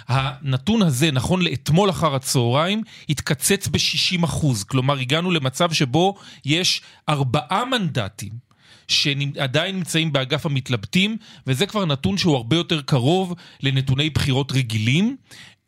הנתון 0.08 0.82
הזה, 0.82 1.12
נכון 1.12 1.42
לאתמול 1.42 1.90
אחר 1.90 2.16
הצהריים, 2.16 2.82
התקצץ 3.10 3.68
ב-60 3.68 4.26
אחוז. 4.26 4.64
כלומר, 4.64 4.98
הגענו 5.00 5.32
למצב 5.32 5.74
שבו 5.74 6.16
יש 6.46 6.82
ארבעה 7.10 7.66
מנדטים. 7.66 8.47
שעדיין 8.88 9.76
נמצאים 9.76 10.14
באגף 10.14 10.46
המתלבטים, 10.46 11.18
וזה 11.48 11.66
כבר 11.66 11.86
נתון 11.86 12.18
שהוא 12.18 12.36
הרבה 12.36 12.56
יותר 12.56 12.82
קרוב 12.82 13.34
לנתוני 13.64 14.10
בחירות 14.10 14.52
רגילים. 14.52 15.18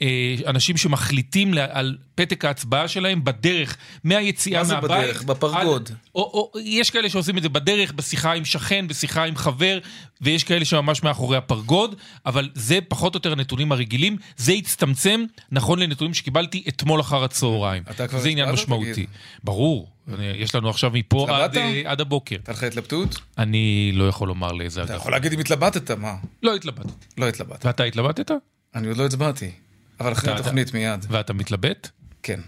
אה, 0.01 0.35
אנשים 0.47 0.77
שמחליטים 0.77 1.53
על 1.71 1.97
פתק 2.15 2.45
ההצבעה 2.45 2.87
שלהם 2.87 3.23
בדרך 3.23 3.77
מהיציאה 4.03 4.63
מהבית. 4.63 4.89
מה 4.89 4.97
זה 4.97 5.03
בדרך? 5.03 5.23
בפרגוד. 5.23 5.89
עד, 5.89 5.95
או, 6.15 6.21
או, 6.21 6.59
יש 6.59 6.91
כאלה 6.91 7.09
שעושים 7.09 7.37
את 7.37 7.43
זה 7.43 7.49
בדרך, 7.49 7.91
בשיחה 7.91 8.33
עם 8.33 8.45
שכן, 8.45 8.87
בשיחה 8.87 9.23
עם 9.23 9.35
חבר, 9.35 9.79
ויש 10.21 10.43
כאלה 10.43 10.65
שממש 10.65 11.03
מאחורי 11.03 11.37
הפרגוד, 11.37 11.95
אבל 12.25 12.49
זה 12.53 12.79
פחות 12.87 13.15
או 13.15 13.17
יותר 13.17 13.31
הנתונים 13.31 13.71
הרגילים. 13.71 14.17
זה 14.37 14.51
הצטמצם, 14.51 15.23
נכון 15.51 15.79
לנתונים 15.79 16.13
שקיבלתי 16.13 16.63
אתמול 16.67 17.01
אחר 17.01 17.23
הצהריים. 17.23 17.83
זה 18.17 18.29
עניין 18.29 18.51
משמעותי. 18.51 18.93
תגיד. 18.93 19.09
ברור. 19.43 19.89
יש 20.35 20.55
לנו 20.55 20.69
עכשיו 20.69 20.91
מפה 20.93 21.27
עד, 21.29 21.57
אה, 21.57 21.81
עד 21.85 22.01
הבוקר. 22.01 22.35
הייתה 22.35 22.51
לך 22.51 22.63
התלבטות? 22.63 23.19
אני 23.37 23.91
לא 23.93 24.07
יכול 24.07 24.27
לומר 24.27 24.51
לאיזה 24.51 24.81
אגב. 24.81 24.89
אתה 24.89 24.97
יכול 24.97 25.11
להגיד 25.11 25.33
אם 25.33 25.39
התלבטת, 25.39 25.91
מה? 25.91 26.15
לא 26.43 26.55
התלבטתי. 26.55 27.05
לא 27.17 27.27
התלבטת. 27.27 27.65
ואתה 27.65 27.83
התלבטת? 27.83 28.31
אני 28.75 28.87
עוד 28.87 28.97
לא 28.97 29.05
הצבעתי. 29.05 29.51
אבל 29.99 30.11
אחרי 30.11 30.33
התוכנית 30.33 30.73
מיד. 30.73 31.05
ואתה 31.09 31.33
מתלבט? 31.33 31.89
כן. 32.23 32.39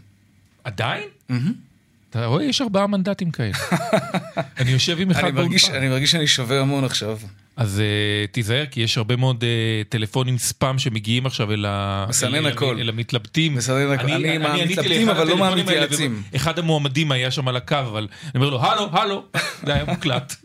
עדיין? 0.64 1.08
אתה 2.10 2.26
רואה, 2.26 2.44
יש 2.44 2.62
ארבעה 2.62 2.88
מנדטים 2.88 3.32
כאלה. 3.32 3.52
אני 4.60 4.72
יושב 4.72 4.98
עם 5.00 5.12
אחד 5.12 5.36
באולפן. 5.36 5.76
אני 5.76 5.90
מרגיש 5.90 6.12
שאני 6.12 6.28
שווה 6.28 6.62
המון 6.62 6.84
עכשיו. 6.84 7.18
אז 7.56 7.82
uh, 7.82 8.34
תיזהר, 8.34 8.66
כי 8.66 8.82
יש 8.82 8.98
הרבה 8.98 9.16
מאוד 9.16 9.44
uh, 9.44 9.90
טלפונים 9.90 10.38
ספאם 10.38 10.80
שמגיעים 10.80 11.26
עכשיו 11.26 11.52
אל, 11.52 11.66
מסנן 12.10 12.36
אל, 12.36 12.48
הכל. 12.48 12.78
אל 12.80 12.90
המתלבטים. 12.90 13.56
מסנן 13.56 13.92
הכל. 13.92 14.04
אני, 14.04 14.16
אני 14.16 14.38
מהמתלבטים, 14.38 15.10
אבל 15.10 15.28
לא 15.28 15.38
מהמתייעצים. 15.38 16.24
אחד 16.36 16.60
המועמדים 16.60 17.12
היה 17.12 17.32
שם 17.32 17.48
על 17.48 17.56
הקו, 17.56 17.76
אבל 17.76 18.08
אני 18.24 18.32
אומר 18.36 18.50
לו, 18.50 18.62
הלו, 18.62 18.90
הלו, 18.92 19.24
זה 19.66 19.74
היה 19.74 19.86
מוקלט. 19.86 20.36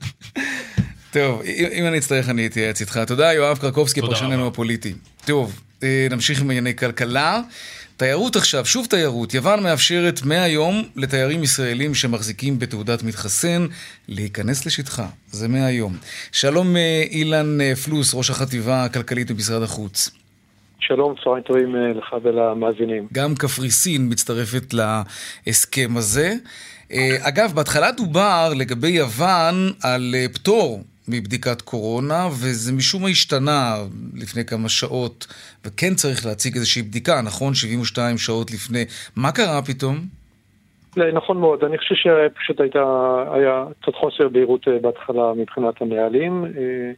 טוב, 1.11 1.43
אם 1.73 1.87
אני 1.87 1.99
אצטרך 1.99 2.29
אני 2.29 2.47
אתייעץ 2.47 2.81
איתך. 2.81 3.01
תודה, 3.07 3.33
יואב 3.33 3.59
קרקובסקי, 3.59 4.01
פרשננו 4.01 4.47
הפוליטי. 4.47 4.95
טוב, 5.25 5.61
נמשיך 6.11 6.41
עם 6.41 6.51
ענייני 6.51 6.77
כלכלה. 6.77 7.41
תיירות 7.97 8.37
עכשיו, 8.37 8.67
שוב 8.67 8.87
תיירות. 8.87 9.35
יוון 9.35 9.63
מאפשרת 9.63 10.21
מהיום 10.25 10.83
לתיירים 10.97 11.43
ישראלים 11.43 11.95
שמחזיקים 11.95 12.59
בתעודת 12.59 13.03
מתחסן 13.03 13.67
להיכנס 14.09 14.67
לשטחה. 14.67 15.07
זה 15.27 15.49
מהיום. 15.49 15.93
שלום 16.33 16.77
אה, 16.77 17.03
אילן 17.11 17.61
אה, 17.61 17.77
פלוס, 17.85 18.15
ראש 18.15 18.31
החטיבה 18.31 18.85
הכלכלית 18.85 19.31
במשרד 19.31 19.63
החוץ. 19.63 20.11
שלום, 20.81 21.15
צהריים 21.25 21.43
טובים 21.43 21.77
לך 21.77 22.17
ולמאזינים. 22.23 23.07
גם 23.13 23.35
קפריסין 23.35 24.09
מצטרפת 24.11 24.75
להסכם 24.75 25.97
הזה. 25.97 26.35
אגב, 27.21 27.53
בהתחלה 27.55 27.93
דובר 27.93 28.53
לגבי 28.57 28.89
יוון 28.89 29.73
על 29.83 30.15
פטור 30.35 30.83
מבדיקת 31.09 31.63
קורונה, 31.63 32.27
וזה 32.27 32.73
משום 32.73 33.03
מה 33.03 33.09
השתנה 33.09 33.75
לפני 34.15 34.45
כמה 34.45 34.69
שעות, 34.69 35.27
וכן 35.65 35.95
צריך 35.95 36.27
להציג 36.27 36.55
איזושהי 36.55 36.83
בדיקה, 36.83 37.23
נכון? 37.23 37.55
72 37.55 38.19
שעות 38.19 38.51
לפני. 38.51 38.85
מה 39.17 39.33
קרה 39.33 39.63
פתאום? 39.63 39.97
נכון 41.13 41.41
מאוד, 41.41 41.65
אני 41.65 41.79
חושב 41.79 41.95
שפשוט 41.95 42.61
הייתה, 42.61 42.85
היה 43.33 43.65
קצת 43.83 43.95
חוסר 43.95 44.29
בהירות 44.29 44.69
אה, 44.69 44.79
בהתחלה 44.79 45.33
מבחינת 45.37 45.83
הנהלים, 45.83 46.45
אה, 46.45 46.93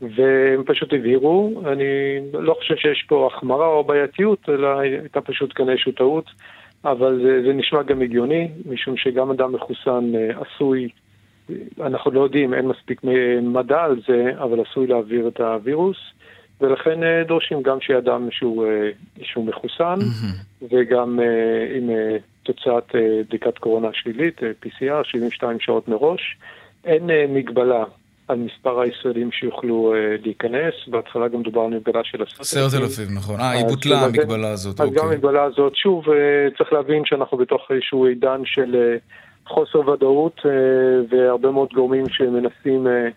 והם 0.00 0.62
פשוט 0.66 0.92
הבהירו. 0.92 1.62
אני 1.66 1.84
לא 2.32 2.54
חושב 2.58 2.76
שיש 2.76 3.04
פה 3.08 3.30
החמרה 3.32 3.66
או 3.66 3.84
בעייתיות, 3.84 4.48
אלא 4.48 4.78
הייתה 4.78 5.20
פשוט 5.20 5.52
כאן 5.54 5.68
איזושהי 5.68 5.92
טעות, 5.92 6.24
אבל 6.84 7.20
זה, 7.22 7.42
זה 7.46 7.52
נשמע 7.52 7.82
גם 7.82 8.02
הגיוני, 8.02 8.48
משום 8.66 8.96
שגם 8.96 9.30
אדם 9.30 9.52
מחוסן 9.52 10.12
אה, 10.14 10.30
עשוי 10.40 10.88
אנחנו 11.80 12.10
לא 12.10 12.20
יודעים, 12.20 12.54
אין 12.54 12.66
מספיק 12.66 13.00
מדע 13.42 13.82
על 13.82 14.00
זה, 14.08 14.32
אבל 14.38 14.60
עשוי 14.60 14.86
להעביר 14.86 15.28
את 15.28 15.40
הווירוס, 15.40 15.96
ולכן 16.60 17.02
אה, 17.02 17.22
דורשים 17.24 17.62
גם 17.62 17.80
שיהיה 17.80 17.98
אדם 17.98 18.28
שהוא, 18.30 18.66
אה, 18.66 18.90
שהוא 19.22 19.44
מחוסן, 19.44 19.98
mm-hmm. 20.00 20.64
וגם 20.70 21.20
אה, 21.20 21.76
עם 21.76 21.90
תוצאת 22.42 22.94
בדיקת 23.28 23.58
קורונה 23.58 23.88
שלילית, 23.92 24.40
PCR, 24.42 25.04
72 25.04 25.60
שעות 25.60 25.88
מראש. 25.88 26.36
אין 26.84 27.10
מגבלה 27.28 27.84
על 28.28 28.38
מספר 28.38 28.80
הישראלים 28.80 29.32
שיוכלו 29.32 29.94
להיכנס, 30.24 30.74
בהתחלה 30.86 31.28
גם 31.28 31.42
דובר 31.42 31.60
על 31.60 31.70
מגבלה 31.70 32.00
של 32.04 32.22
עשרת 32.22 32.82
אלפים. 32.82 33.14
נכון. 33.14 33.40
אה, 33.40 33.50
היא 33.50 33.64
בוטלה 33.66 34.00
המגבלה 34.04 34.50
הזאת. 34.50 34.80
אז 34.80 34.90
גם 34.90 34.96
אוקיי. 34.96 35.14
המגבלה 35.14 35.42
הזאת, 35.42 35.76
שוב, 35.76 36.04
צריך 36.58 36.72
להבין 36.72 37.02
שאנחנו 37.04 37.36
בתוך 37.36 37.62
איזשהו 37.70 38.06
עידן 38.06 38.40
של... 38.44 38.96
חוסר 39.48 39.88
ודאות 39.88 40.40
אה, 40.44 40.50
והרבה 41.10 41.50
מאוד 41.50 41.68
גורמים 41.74 42.04
שמנסים 42.08 42.86
אה, 42.86 43.08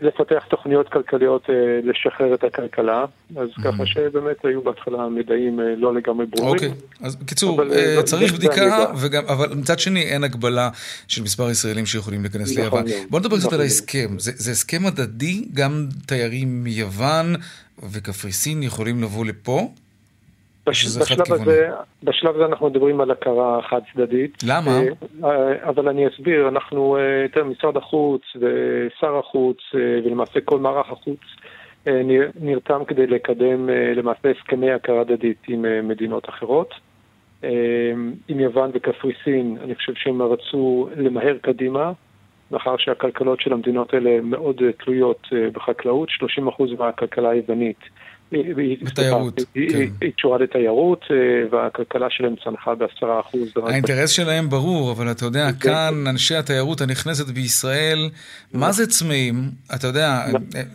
לפתח 0.00 0.44
תוכניות 0.50 0.88
כלכליות 0.88 1.50
אה, 1.50 1.54
לשחרר 1.82 2.34
את 2.34 2.44
הכלכלה, 2.44 3.04
אז 3.36 3.48
Mm-hmm. 3.48 3.62
ככה 3.64 3.86
שבאמת 3.86 4.44
היו 4.44 4.62
בהתחלה 4.62 5.08
מידעים 5.08 5.60
לא 5.76 5.94
לגמרי 5.94 6.26
ברורים. 6.26 6.54
אוקיי, 6.54 6.70
אז 7.00 7.16
בקיצור, 7.16 7.56
אבל, 7.56 7.72
אה, 7.72 8.02
צריך 8.02 8.32
בדיקה. 8.32 8.84
וגם, 9.00 9.22
אבל 9.28 9.54
מצד 9.54 9.78
שני 9.78 10.02
אין 10.02 10.24
הגבלה 10.24 10.70
של 11.08 11.22
מספר 11.22 11.50
ישראלים 11.50 11.86
שיכולים 11.86 12.22
להיכנס 12.22 12.50
נכון 12.50 12.62
ליוון. 12.64 12.84
מאוד. 12.84 13.10
בוא 13.10 13.20
נדבר 13.20 13.36
קצת 13.36 13.46
נכון 13.46 13.54
על. 13.54 13.60
ההסכם. 13.60 14.18
זה 14.18 14.32
זה 14.36 14.50
הסכם 14.50 14.86
הדדי, 14.86 15.44
גם 15.54 15.86
תיירים 16.06 16.64
מיוון 16.64 17.34
וקפריסין 17.92 18.62
יכולים 18.62 19.02
לבוא 19.02 19.24
לפה? 19.26 19.68
בש, 20.68 20.96
בשלב. 20.98 21.32
הזה, 21.32 21.70
בשלב 22.02 22.34
הזה 22.34 22.44
אנחנו 22.44 22.66
מדברים 22.70 23.00
על 23.00 23.10
הכרה 23.10 23.62
חד 23.62 23.80
צדדית. 23.94 24.38
למה? 24.46 24.70
אה, 25.24 25.68
אבל 25.68 25.88
אני 25.88 26.08
אסביר, 26.08 26.48
אנחנו, 26.48 26.96
אה, 26.96 27.26
תראה, 27.32 27.44
משרד 27.44 27.76
החוץ 27.76 28.22
ושר 28.36 29.16
החוץ 29.18 29.56
אה, 29.74 29.80
ולמעשה 30.04 30.40
כל 30.40 30.58
מערך 30.58 30.90
החוץ 30.92 31.20
אה, 31.88 32.02
נר- 32.04 32.30
נרתם 32.40 32.84
כדי 32.88 33.06
לקדם 33.06 33.70
אה, 33.70 33.92
למעשה 33.94 34.30
הסכמי 34.30 34.70
הכרה 34.70 35.00
הדדית 35.00 35.38
עם 35.48 35.64
אה, 35.64 35.82
מדינות 35.82 36.28
אחרות. 36.28 36.74
אה, 37.44 37.50
עם 38.28 38.40
יוון 38.40 38.70
וקפריסין, 38.74 39.56
אני 39.64 39.74
חושב 39.74 39.92
שהם 39.96 40.22
רצו 40.22 40.88
למהר 40.96 41.36
קדימה, 41.42 41.92
מאחר 42.50 42.76
שהכלכלות 42.78 43.40
של 43.40 43.52
המדינות 43.52 43.94
האלה 43.94 44.20
מאוד 44.22 44.62
אה, 44.62 44.72
תלויות 44.72 45.26
אה, 45.32 45.50
בחקלאות, 45.52 46.08
30% 46.48 46.62
מהכלכלה 46.78 47.30
היוונית. 47.30 47.78
בתיירות, 48.82 49.40
היא- 49.54 49.70
כן. 49.70 49.78
היא- 50.00 50.12
קשורה 50.16 50.38
לתיירות, 50.38 51.00
אה, 51.10 51.16
והכלכלה 51.56 52.06
שלהם 52.10 52.34
צנחה 52.44 52.74
בעשרה 52.74 53.20
אחוז. 53.20 53.48
האינטרס 53.66 54.10
שלהם 54.10 54.50
ברור, 54.50 54.92
אבל 54.92 55.10
אתה 55.10 55.24
יודע, 55.24 55.52
כאן 55.52 56.04
אנשי 56.06 56.34
התיירות 56.34 56.80
הנכנסת 56.80 57.26
בישראל, 57.26 58.10
מה 58.52 58.72
זה 58.72 58.86
צמאים? 58.86 59.50
אתה 59.74 59.86
יודע, 59.86 60.24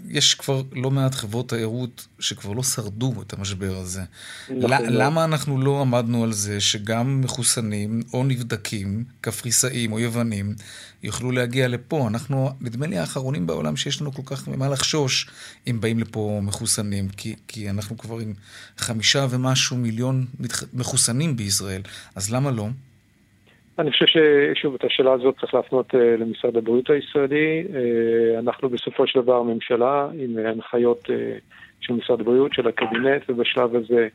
יש 0.09 0.33
כבר 0.33 0.61
לא 0.75 0.91
מעט 0.91 1.15
חברות 1.15 1.49
תיירות 1.49 2.07
שכבר 2.19 2.53
לא 2.53 2.63
שרדו 2.63 3.13
את 3.27 3.33
המשבר 3.33 3.73
הזה. 3.81 4.01
נכון. 4.49 4.69
למה 4.89 5.23
אנחנו 5.23 5.61
לא 5.61 5.81
עמדנו 5.81 6.23
על 6.23 6.31
זה 6.31 6.59
שגם 6.61 7.21
מחוסנים 7.21 8.01
או 8.13 8.23
נבדקים, 8.23 9.03
קפריסאים 9.21 9.91
או 9.91 9.99
יוונים, 9.99 10.53
יוכלו 11.03 11.31
להגיע 11.31 11.67
לפה? 11.67 12.07
אנחנו, 12.07 12.49
נדמה 12.61 12.87
לי, 12.87 12.97
האחרונים 12.97 13.47
בעולם 13.47 13.75
שיש 13.75 14.01
לנו 14.01 14.11
כל 14.13 14.21
כך 14.25 14.47
ממה 14.47 14.69
לחשוש 14.69 15.27
אם 15.67 15.81
באים 15.81 15.99
לפה 15.99 16.39
מחוסנים, 16.43 17.09
כי, 17.09 17.35
כי 17.47 17.69
אנחנו 17.69 17.97
כבר 17.97 18.15
עם 18.15 18.33
חמישה 18.77 19.19
ומשהו 19.31 19.77
מיליון 19.77 20.25
מחוסנים 20.73 21.35
בישראל, 21.35 21.81
אז 22.15 22.33
למה 22.33 22.51
לא? 22.51 22.67
אני 23.79 23.91
חושב 23.91 24.05
ששוב, 24.05 24.75
את 24.75 24.83
השאלה 24.83 25.13
הזאת 25.13 25.35
צריך 25.39 25.53
להפנות 25.53 25.95
אה, 25.95 26.15
למשרד 26.17 26.57
הבריאות 26.57 26.89
הישראלי. 26.89 27.63
אה, 27.75 28.39
אנחנו 28.39 28.69
בסופו 28.69 29.07
של 29.07 29.21
דבר 29.21 29.43
ממשלה 29.43 30.07
עם 30.19 30.37
הנחיות 30.45 31.09
אה, 31.09 31.37
של 31.81 31.93
משרד 31.93 32.21
הבריאות, 32.21 32.53
של 32.53 32.67
הקבינט, 32.67 33.21
ובשלב 33.29 33.75
הזה 33.75 34.07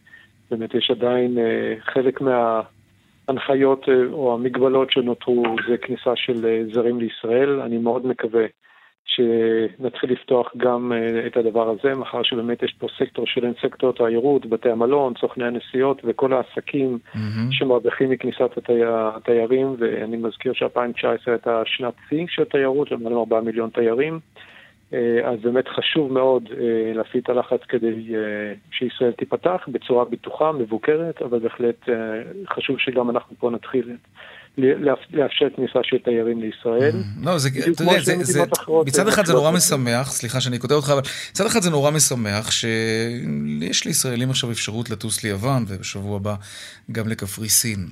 באמת 0.51 0.75
יש 0.75 0.91
עדיין 0.91 1.39
חלק 1.81 2.21
מההנחיות 2.21 3.89
או 4.13 4.35
המגבלות 4.35 4.91
שנותרו 4.91 5.57
זה 5.69 5.77
כניסה 5.77 6.13
של 6.17 6.67
זרים 6.75 7.01
לישראל. 7.01 7.61
אני 7.61 7.79
מאוד 7.79 8.07
מקווה 8.07 8.45
שנתחיל 9.09 10.13
לפתוח 10.13 10.53
גם 10.57 10.93
אה, 10.93 11.27
את 11.27 11.37
הדבר 11.37 11.69
הזה, 11.69 11.95
מאחר 11.95 12.23
שבאמת 12.23 12.63
יש 12.63 12.75
פה 12.79 12.87
סקטור 12.99 13.27
שלם, 13.27 13.53
סקטור 13.63 13.91
התיירות, 13.91 14.47
בתי 14.47 14.71
המלון, 14.71 15.13
סוכני 15.21 15.45
הנסיעות 15.45 16.03
וכל 16.05 16.33
העסקים 16.33 16.99
שמרוויחים 17.51 18.11
מכניסת 18.11 18.57
התיי... 18.57 18.81
התיירים, 18.87 19.77
ואני 19.79 20.17
מזכיר 20.17 20.53
ש-2019 20.53 21.07
הייתה 21.27 21.63
שנת 21.65 21.95
שיא 22.09 22.27
של 22.29 22.45
תיירות, 22.45 22.91
למעלה 22.91 23.17
מ-4 23.17 23.41
מיליון 23.41 23.71
תיירים. 23.71 24.21
אה, 24.93 25.31
אז 25.31 25.41
באמת 25.43 25.69
חשוב 25.69 26.13
מאוד 26.13 26.49
אה, 26.53 26.93
להפעיל 26.95 27.23
את 27.23 27.29
הלחץ 27.29 27.61
כדי 27.69 28.15
שישראל 28.71 29.13
תיפתח 29.13 29.69
בצורה 29.69 30.05
בטוחה, 30.05 30.53
מבוקרת, 30.53 31.23
אבל 31.23 31.39
בהחלט 31.39 31.89
חשוב 32.47 32.79
שגם 32.79 33.11
אנחנו 33.11 33.37
פה 33.39 33.51
נתחיל 33.51 33.97
לאפשר 35.13 35.47
כניסה 35.57 35.79
של 35.83 35.97
תיירים 35.99 36.41
לישראל. 36.41 37.03
לא, 37.23 37.39
זה, 37.39 37.49
אתה 37.73 37.83
יודע, 37.83 38.01
זה, 38.01 38.15
זה, 38.21 38.43
מצד 38.87 39.09
אחד 39.09 39.25
זה 39.25 39.33
נורא. 39.33 39.51
משמח, 39.51 40.11
סליחה 40.11 40.41
שאני 40.41 40.59
קוטע 40.59 40.75
אותך, 40.75 40.91
אבל 40.91 41.03
מצד 41.31 41.47
אחד 41.47 41.63
זה 41.63 41.71
נורא 41.71 41.91
משמח 41.91 42.51
שיש 42.51 43.85
לישראלים 43.85 44.31
עכשיו 44.31 44.51
אפשרות 44.51 44.91
לטוס 44.91 45.25
ליוון, 45.25 45.65
ובשבוע 45.69 46.17
הבא 46.17 46.35
גם 46.93 47.09
לקפריסין. 47.09 47.87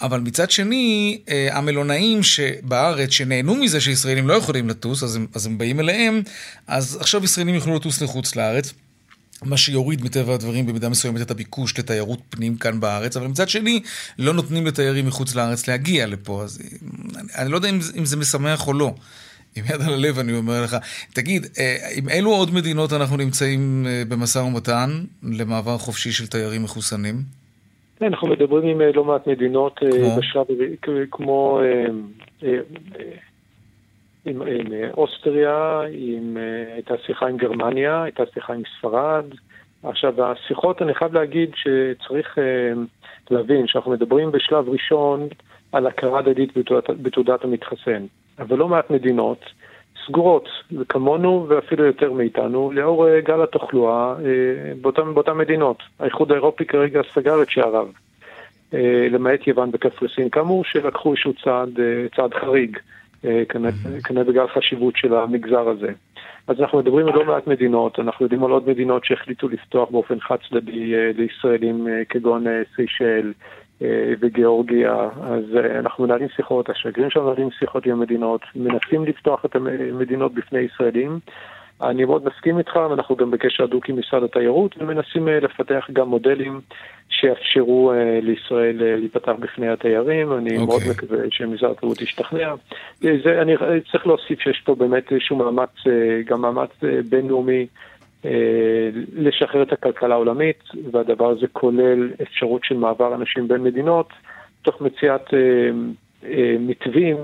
אבל 0.00 0.20
מצד 0.20 0.50
שני, 0.50 1.18
אה, 1.28 1.48
המלונאים 1.52 2.22
שבארץ, 2.22 3.10
שנהנו 3.10 3.54
מזה 3.54 3.80
שישראלים 3.80 4.28
לא 4.28 4.34
יכולים 4.34 4.68
לטוס, 4.68 5.02
אז 5.02 5.16
הם, 5.16 5.26
אז 5.34 5.46
הם 5.46 5.58
באים 5.58 5.80
אליהם, 5.80 6.22
אז 6.66 6.96
עכשיו 7.00 7.24
ישראלים 7.24 7.54
יוכלו 7.54 7.76
לטוס 7.76 8.02
לחוץ 8.02 8.36
לארץ. 8.36 8.74
מה 9.46 9.56
שיוריד 9.56 10.04
מטבע 10.04 10.34
הדברים 10.34 10.66
במידה 10.66 10.88
מסוימת 10.88 11.20
את 11.20 11.30
הביקוש 11.30 11.78
לתיירות 11.78 12.18
פנים 12.30 12.56
כאן 12.56 12.80
בארץ, 12.80 13.16
אבל 13.16 13.26
מצד 13.26 13.48
שני, 13.48 13.80
לא 14.18 14.32
נותנים 14.32 14.66
לתיירים 14.66 15.06
מחוץ 15.06 15.34
לארץ 15.34 15.68
להגיע 15.68 16.06
לפה, 16.06 16.42
אז 16.42 16.62
אני, 17.16 17.28
אני 17.38 17.50
לא 17.50 17.56
יודע 17.56 17.68
אם, 17.68 17.78
אם 17.98 18.04
זה 18.04 18.16
משמח 18.16 18.68
או 18.68 18.72
לא. 18.72 18.94
עם 19.56 19.64
יד 19.64 19.80
על 19.86 19.92
הלב 19.92 20.18
אני 20.18 20.36
אומר 20.36 20.62
לך. 20.64 20.76
תגיד, 21.14 21.46
אה, 21.58 21.76
עם 21.96 22.08
אילו 22.08 22.30
עוד 22.30 22.54
מדינות 22.54 22.92
אנחנו 22.92 23.16
נמצאים 23.16 23.86
אה, 23.86 24.02
במשא 24.08 24.38
ומתן 24.38 24.90
למעבר 25.22 25.78
חופשי 25.78 26.12
של 26.12 26.26
תיירים 26.26 26.62
מחוסנים? 26.62 27.14
כן, 27.98 28.06
אנחנו 28.06 28.28
מדברים 28.28 28.68
עם 28.68 28.80
אה, 28.80 28.92
לא 28.94 29.04
מעט 29.04 29.26
מדינות 29.26 29.80
אה, 29.82 29.90
כמו? 29.90 30.16
בשלב, 30.16 30.46
כמו 31.10 31.60
אה, 31.60 31.64
אה, 32.42 32.58
אה, 32.98 33.04
עם, 34.26 34.42
עם 34.42 34.72
אה, 34.72 34.90
אוסטריה, 34.96 35.80
עם, 35.92 36.36
אה, 36.36 36.74
הייתה 36.74 36.94
שיחה 37.06 37.26
עם 37.26 37.36
גרמניה, 37.36 38.02
הייתה 38.02 38.22
שיחה 38.34 38.52
עם 38.52 38.62
ספרד. 38.78 39.24
עכשיו, 39.82 40.24
השיחות, 40.24 40.82
אני 40.82 40.94
חייב 40.94 41.14
להגיד 41.14 41.50
שצריך 41.54 42.38
אה, 42.38 42.72
להבין 43.30 43.66
שאנחנו 43.66 43.90
מדברים 43.90 44.32
בשלב 44.32 44.68
ראשון 44.68 45.28
על 45.72 45.86
הכרה 45.86 46.18
הדדית 46.18 46.58
בתעודת, 46.58 46.90
בתעודת 46.90 47.44
המתחסן, 47.44 48.06
אבל 48.38 48.58
לא 48.58 48.68
מעט 48.68 48.90
מדינות 48.90 49.44
סגורות, 50.06 50.48
וכמונו 50.72 51.46
ואפילו 51.48 51.84
יותר 51.84 52.12
מאיתנו, 52.12 52.72
לאור 52.72 53.18
גל 53.20 53.42
התחלואה 53.42 54.14
אה, 54.24 54.72
באותן, 54.80 55.14
באותן 55.14 55.32
מדינות. 55.32 55.82
האיחוד 56.00 56.32
האירופי 56.32 56.64
כרגע 56.64 57.00
סגר 57.14 57.42
את 57.42 57.50
שעריו, 57.50 57.88
למעט 59.10 59.46
יוון 59.46 59.70
וקפריסין, 59.72 60.30
כאמור 60.30 60.64
שלקחו 60.64 61.10
איזשהו 61.10 61.32
צעד, 61.44 61.70
צעד 62.16 62.34
חריג, 62.34 62.78
כנראה 63.48 63.72
כנראה 64.04 64.24
בגלל 64.24 64.48
חשיבות 64.48 64.96
של 64.96 65.14
המגזר 65.14 65.68
הזה. 65.68 65.92
אז 66.46 66.60
אנחנו 66.60 66.78
מדברים 66.78 67.08
על 67.08 67.14
לא 67.14 67.24
מעט 67.24 67.46
מדינות, 67.46 67.98
אנחנו 67.98 68.24
יודעים 68.24 68.44
על 68.44 68.50
עוד 68.50 68.68
מדינות 68.68 69.04
שהחליטו 69.04 69.48
לפתוח 69.48 69.90
באופן 69.90 70.20
חד 70.20 70.36
צדדי 70.48 70.94
אה, 70.94 71.10
לישראלים 71.16 71.88
אה, 71.88 72.02
כגון 72.08 72.46
אה, 72.46 72.62
סיישל 72.76 73.32
אה, 73.82 74.12
וגיאורגיה, 74.20 75.08
אז 75.22 75.44
אה, 75.56 75.78
אנחנו 75.78 76.04
מנהלים 76.04 76.28
שיחות, 76.36 76.70
השגרירים 76.70 77.10
שלנו 77.10 77.26
מנהלים 77.26 77.50
שיחות 77.50 77.86
עם 77.86 77.92
המדינות, 77.92 78.40
מנסים 78.56 79.04
לפתוח 79.04 79.44
את 79.44 79.56
המדינות 79.56 80.34
בפני 80.34 80.58
ישראלים. 80.58 81.18
אני 81.90 82.04
מאוד 82.04 82.24
מסכים 82.24 82.58
איתך, 82.58 82.76
ואנחנו 82.76 83.16
גם 83.16 83.30
בקשר 83.30 83.64
הדוק 83.64 83.88
עם 83.88 83.98
משרד 83.98 84.22
התיירות, 84.22 84.74
ומנסים 84.78 85.28
אה, 85.28 85.40
לפתח 85.40 85.88
גם 85.92 86.08
מודלים 86.08 86.60
שיאפשרו 87.08 87.92
אה, 87.92 88.18
לישראל 88.22 88.82
אה, 88.82 88.96
להיפתח 88.96 89.32
בפני 89.40 89.68
התיירים. 89.68 90.32
אני 90.32 90.50
אוקיי. 90.50 90.66
מאוד 90.66 90.82
מקווה 90.90 91.18
שמשרד 91.30 91.70
התיירות 91.70 92.02
ישתכנע. 92.02 92.54
זה, 93.00 93.42
אני 93.42 93.54
צריך 93.92 94.06
להוסיף 94.06 94.40
שיש 94.40 94.62
פה 94.64 94.74
באמת 94.74 95.12
איזשהו 95.12 95.36
מאמץ, 95.36 95.70
גם 96.26 96.40
מאמץ 96.40 96.70
בינלאומי. 97.08 97.66
לשחרר 99.12 99.62
את 99.62 99.72
הכלכלה 99.72 100.14
העולמית, 100.14 100.62
והדבר 100.92 101.28
הזה 101.30 101.46
כולל 101.52 102.10
אפשרות 102.22 102.64
של 102.64 102.76
מעבר 102.76 103.14
אנשים 103.14 103.48
בין 103.48 103.62
מדינות, 103.62 104.08
תוך 104.64 104.80
מציאת 104.80 105.34
אה, 105.34 105.38
אה, 106.24 106.56
מתווים 106.60 107.16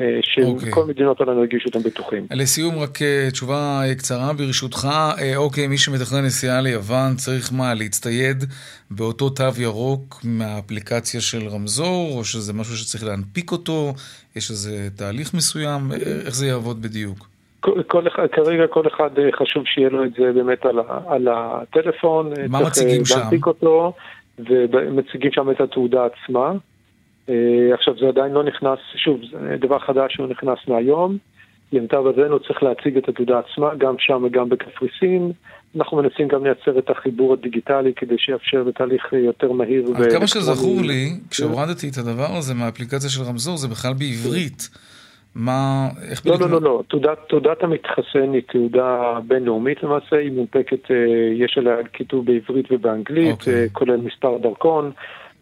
אה, 0.00 0.20
אוקיי. 0.44 0.70
שכל 0.70 0.84
מדינות 0.84 1.20
העולם 1.20 1.38
ירגישו 1.38 1.68
אותם 1.68 1.88
בטוחים. 1.88 2.26
לסיום, 2.30 2.78
רק 2.78 3.02
אה, 3.02 3.28
תשובה 3.32 3.80
אה, 3.84 3.94
קצרה 3.94 4.32
ברשותך. 4.32 4.88
אוקיי, 5.36 5.66
מי 5.66 5.78
שמתכנן 5.78 6.24
נסיעה 6.24 6.60
ליוון 6.60 7.14
צריך 7.16 7.52
מה, 7.52 7.74
להצטייד 7.74 8.44
באותו 8.90 9.30
תו 9.30 9.44
ירוק 9.58 10.20
מהאפליקציה 10.24 11.20
של 11.20 11.48
רמזור, 11.48 12.18
או 12.18 12.24
שזה 12.24 12.52
משהו 12.52 12.76
שצריך 12.76 13.04
להנפיק 13.04 13.52
אותו? 13.52 13.92
יש 14.36 14.50
איזה 14.50 14.88
תהליך 14.96 15.34
מסוים? 15.34 15.80
איך 16.26 16.34
זה 16.34 16.46
יעבוד 16.46 16.82
בדיוק? 16.82 17.28
כל, 17.60 17.82
כל 17.86 18.08
אחד, 18.08 18.26
כרגע 18.32 18.66
כל 18.66 18.86
אחד 18.86 19.10
חשוב 19.38 19.62
שיהיה 19.66 19.88
לו 19.88 20.04
את 20.04 20.10
זה 20.18 20.32
באמת 20.34 20.64
על, 20.66 20.78
על 21.08 21.28
הטלפון. 21.30 22.32
מה 22.48 22.60
מציגים 22.66 23.04
שם? 23.04 23.18
להנפיק 23.18 23.46
אותו, 23.46 23.92
ומציגים 24.38 25.32
שם 25.32 25.50
את 25.50 25.60
התעודה 25.60 26.06
עצמה. 26.06 26.52
אה, 27.28 27.74
עכשיו 27.74 27.94
זה 28.00 28.08
עדיין 28.08 28.32
לא 28.32 28.42
נכנס, 28.42 28.78
שוב, 28.96 29.20
זה 29.30 29.56
דבר 29.60 29.78
חדש 29.78 30.14
שהוא 30.14 30.26
נכנס 30.26 30.58
מהיום. 30.68 31.18
למיטב 31.72 32.06
הבנו 32.06 32.40
צריך 32.40 32.62
להציג 32.62 32.96
את 32.96 33.08
התעודה 33.08 33.38
עצמה, 33.38 33.74
גם 33.78 33.94
שם 33.98 34.24
וגם 34.26 34.48
בקפריסין. 34.48 35.32
אנחנו 35.76 35.96
מנסים 35.96 36.28
גם 36.28 36.44
לייצר 36.44 36.78
את 36.78 36.90
החיבור 36.90 37.32
הדיגיטלי 37.32 37.92
כדי 37.96 38.14
שיאפשר 38.18 38.64
בתהליך 38.64 39.12
יותר 39.12 39.52
מהיר. 39.52 39.84
עד 39.96 40.12
כמה. 40.12 40.26
שזכור 40.26 40.82
לי, 40.82 41.10
כשהורדתי 41.30 41.88
את 41.88 41.98
הדבר 41.98 42.36
הזה 42.38 42.54
מהאפליקציה 42.54 43.10
של 43.10 43.22
רמזור, 43.22 43.56
זה 43.56 43.68
בכלל 43.68 43.92
בעברית. 43.92 44.68
מה, 45.34 45.88
איך 46.10 46.26
לא, 46.26 46.34
בדיוק... 46.34 46.50
לא, 46.50 46.60
לא, 46.60 46.62
לא. 46.62 46.82
תעודת, 46.88 47.18
תעודת 47.28 47.62
המתחסן 47.62 48.32
היא 48.32 48.42
תעודה 48.52 49.18
בינלאומית 49.26 49.82
למעשה, 49.82 50.16
היא 50.16 50.32
מונפקת, 50.32 50.90
אה, 50.90 50.96
יש 51.34 51.58
עליה 51.58 51.76
כיתוב 51.92 52.26
בעברית 52.26 52.66
ובאנגלית, 52.70 53.32
אוקיי. 53.32 53.54
אה, 53.54 53.66
כולל 53.72 53.96
מספר 53.96 54.38
דרכון. 54.38 54.92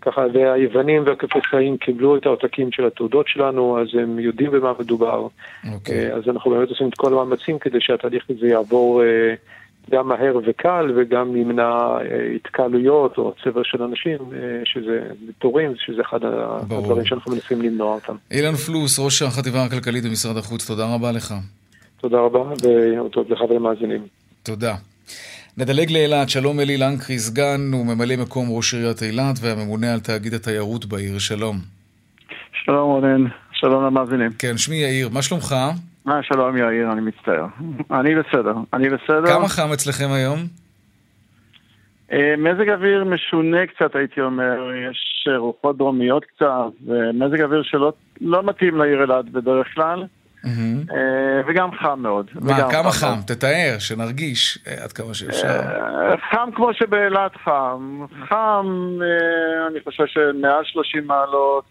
ככה, 0.04 0.20
והיוונים 0.34 1.02
והקפריסאים 1.06 1.76
קיבלו 1.76 2.16
את 2.16 2.26
העותקים 2.26 2.72
של 2.72 2.86
התעודות 2.86 3.28
שלנו, 3.28 3.80
אז 3.80 3.86
הם 4.02 4.18
יודעים 4.18 4.50
במה 4.50 4.72
מדובר. 4.80 5.26
אוקיי. 5.72 6.10
אה, 6.10 6.16
אז 6.16 6.22
אנחנו 6.28 6.50
באמת 6.50 6.68
עושים 6.68 6.88
את 6.88 6.94
כל 6.94 7.12
המאמצים 7.12 7.58
כדי 7.58 7.78
שהתהליך 7.80 8.24
הזה 8.30 8.46
יעבור 8.46 9.02
אה, 9.02 9.34
גם 9.90 10.08
מהר 10.08 10.38
וקל 10.46 10.92
וגם 10.96 11.36
ימנע 11.36 11.62
אה, 11.62 12.00
התקהלויות 12.34 13.18
או 13.18 13.34
צבר 13.44 13.62
של 13.62 13.82
אנשים, 13.82 14.18
שזה 14.64 15.00
תורים, 15.38 15.72
שזה 15.76 16.02
אחד 16.02 16.20
ברור. 16.20 16.82
הדברים 16.82 17.04
שאנחנו 17.04 17.32
מנסים 17.32 17.62
למנוע 17.62 17.94
אותם. 17.94 18.14
אילן 18.30 18.54
פלוס, 18.54 18.98
ראש 18.98 19.22
החטיבה 19.22 19.64
הכלכלית 19.64 20.04
במשרד 20.04 20.36
החוץ, 20.36 20.66
תודה 20.66 20.94
רבה 20.94 21.12
לך. 21.12 21.34
תודה 22.00 22.18
רבה 22.18 22.42
ויום 22.62 23.08
טוב 23.08 23.32
לך 23.32 23.40
ולמאזינים. 23.40 24.06
תודה. 24.42 24.74
נדלג 25.58 25.92
לאילת, 25.92 26.28
שלום 26.28 26.60
אלי 26.60 26.76
לנקרי, 26.76 27.18
סגן 27.18 27.74
וממלא 27.74 28.16
מקום 28.16 28.46
ראש 28.50 28.74
עיריית 28.74 29.02
אילת 29.02 29.36
והממונה 29.40 29.92
על 29.92 30.00
תאגיד 30.00 30.34
התיירות 30.34 30.84
בעיר, 30.84 31.18
שלום. 31.18 31.56
שלום 32.64 32.90
רונן, 32.90 33.24
שלום 33.52 33.84
למאזינים. 33.84 34.30
כן, 34.38 34.56
שמי 34.56 34.76
יאיר, 34.76 35.08
מה 35.08 35.22
שלומך? 35.22 35.54
אה, 36.08 36.22
שלום 36.22 36.56
יאיר, 36.56 36.92
אני 36.92 37.00
מצטער. 37.00 37.46
אני 37.90 38.14
בסדר, 38.14 38.54
אני 38.72 38.90
בסדר. 38.90 39.26
כמה 39.26 39.48
חם 39.48 39.72
אצלכם 39.72 40.12
היום? 40.12 40.38
אה, 42.12 42.34
מזג 42.38 42.70
אוויר 42.70 43.04
משונה 43.04 43.66
קצת, 43.66 43.96
הייתי 43.96 44.20
אומר. 44.20 44.70
יש 44.90 45.28
רוחות 45.38 45.78
דרומיות 45.78 46.24
קצת, 46.24 46.86
ומזג 46.86 47.40
אוויר 47.40 47.62
שלא 47.62 47.92
לא 48.20 48.42
מתאים 48.42 48.76
לעיר 48.76 49.02
אילת 49.02 49.24
בדרך 49.24 49.66
כלל, 49.74 50.04
וגם 51.46 51.70
חם 51.72 52.00
מאוד. 52.02 52.30
מה, 52.34 52.70
כמה 52.70 52.90
חם? 52.90 53.16
תתאר, 53.26 53.76
שנרגיש 53.78 54.58
אה, 54.66 54.84
עד 54.84 54.92
כמה 54.92 55.14
שאפשר. 55.14 55.48
אה, 55.48 56.14
חם 56.30 56.48
כמו 56.54 56.74
שבאילת 56.74 57.36
חם. 57.44 58.04
חם, 58.28 58.66
אה, 59.02 59.66
אני 59.66 59.80
חושב 59.84 60.04
שמעל 60.06 60.64
30 60.64 61.06
מעלות, 61.06 61.64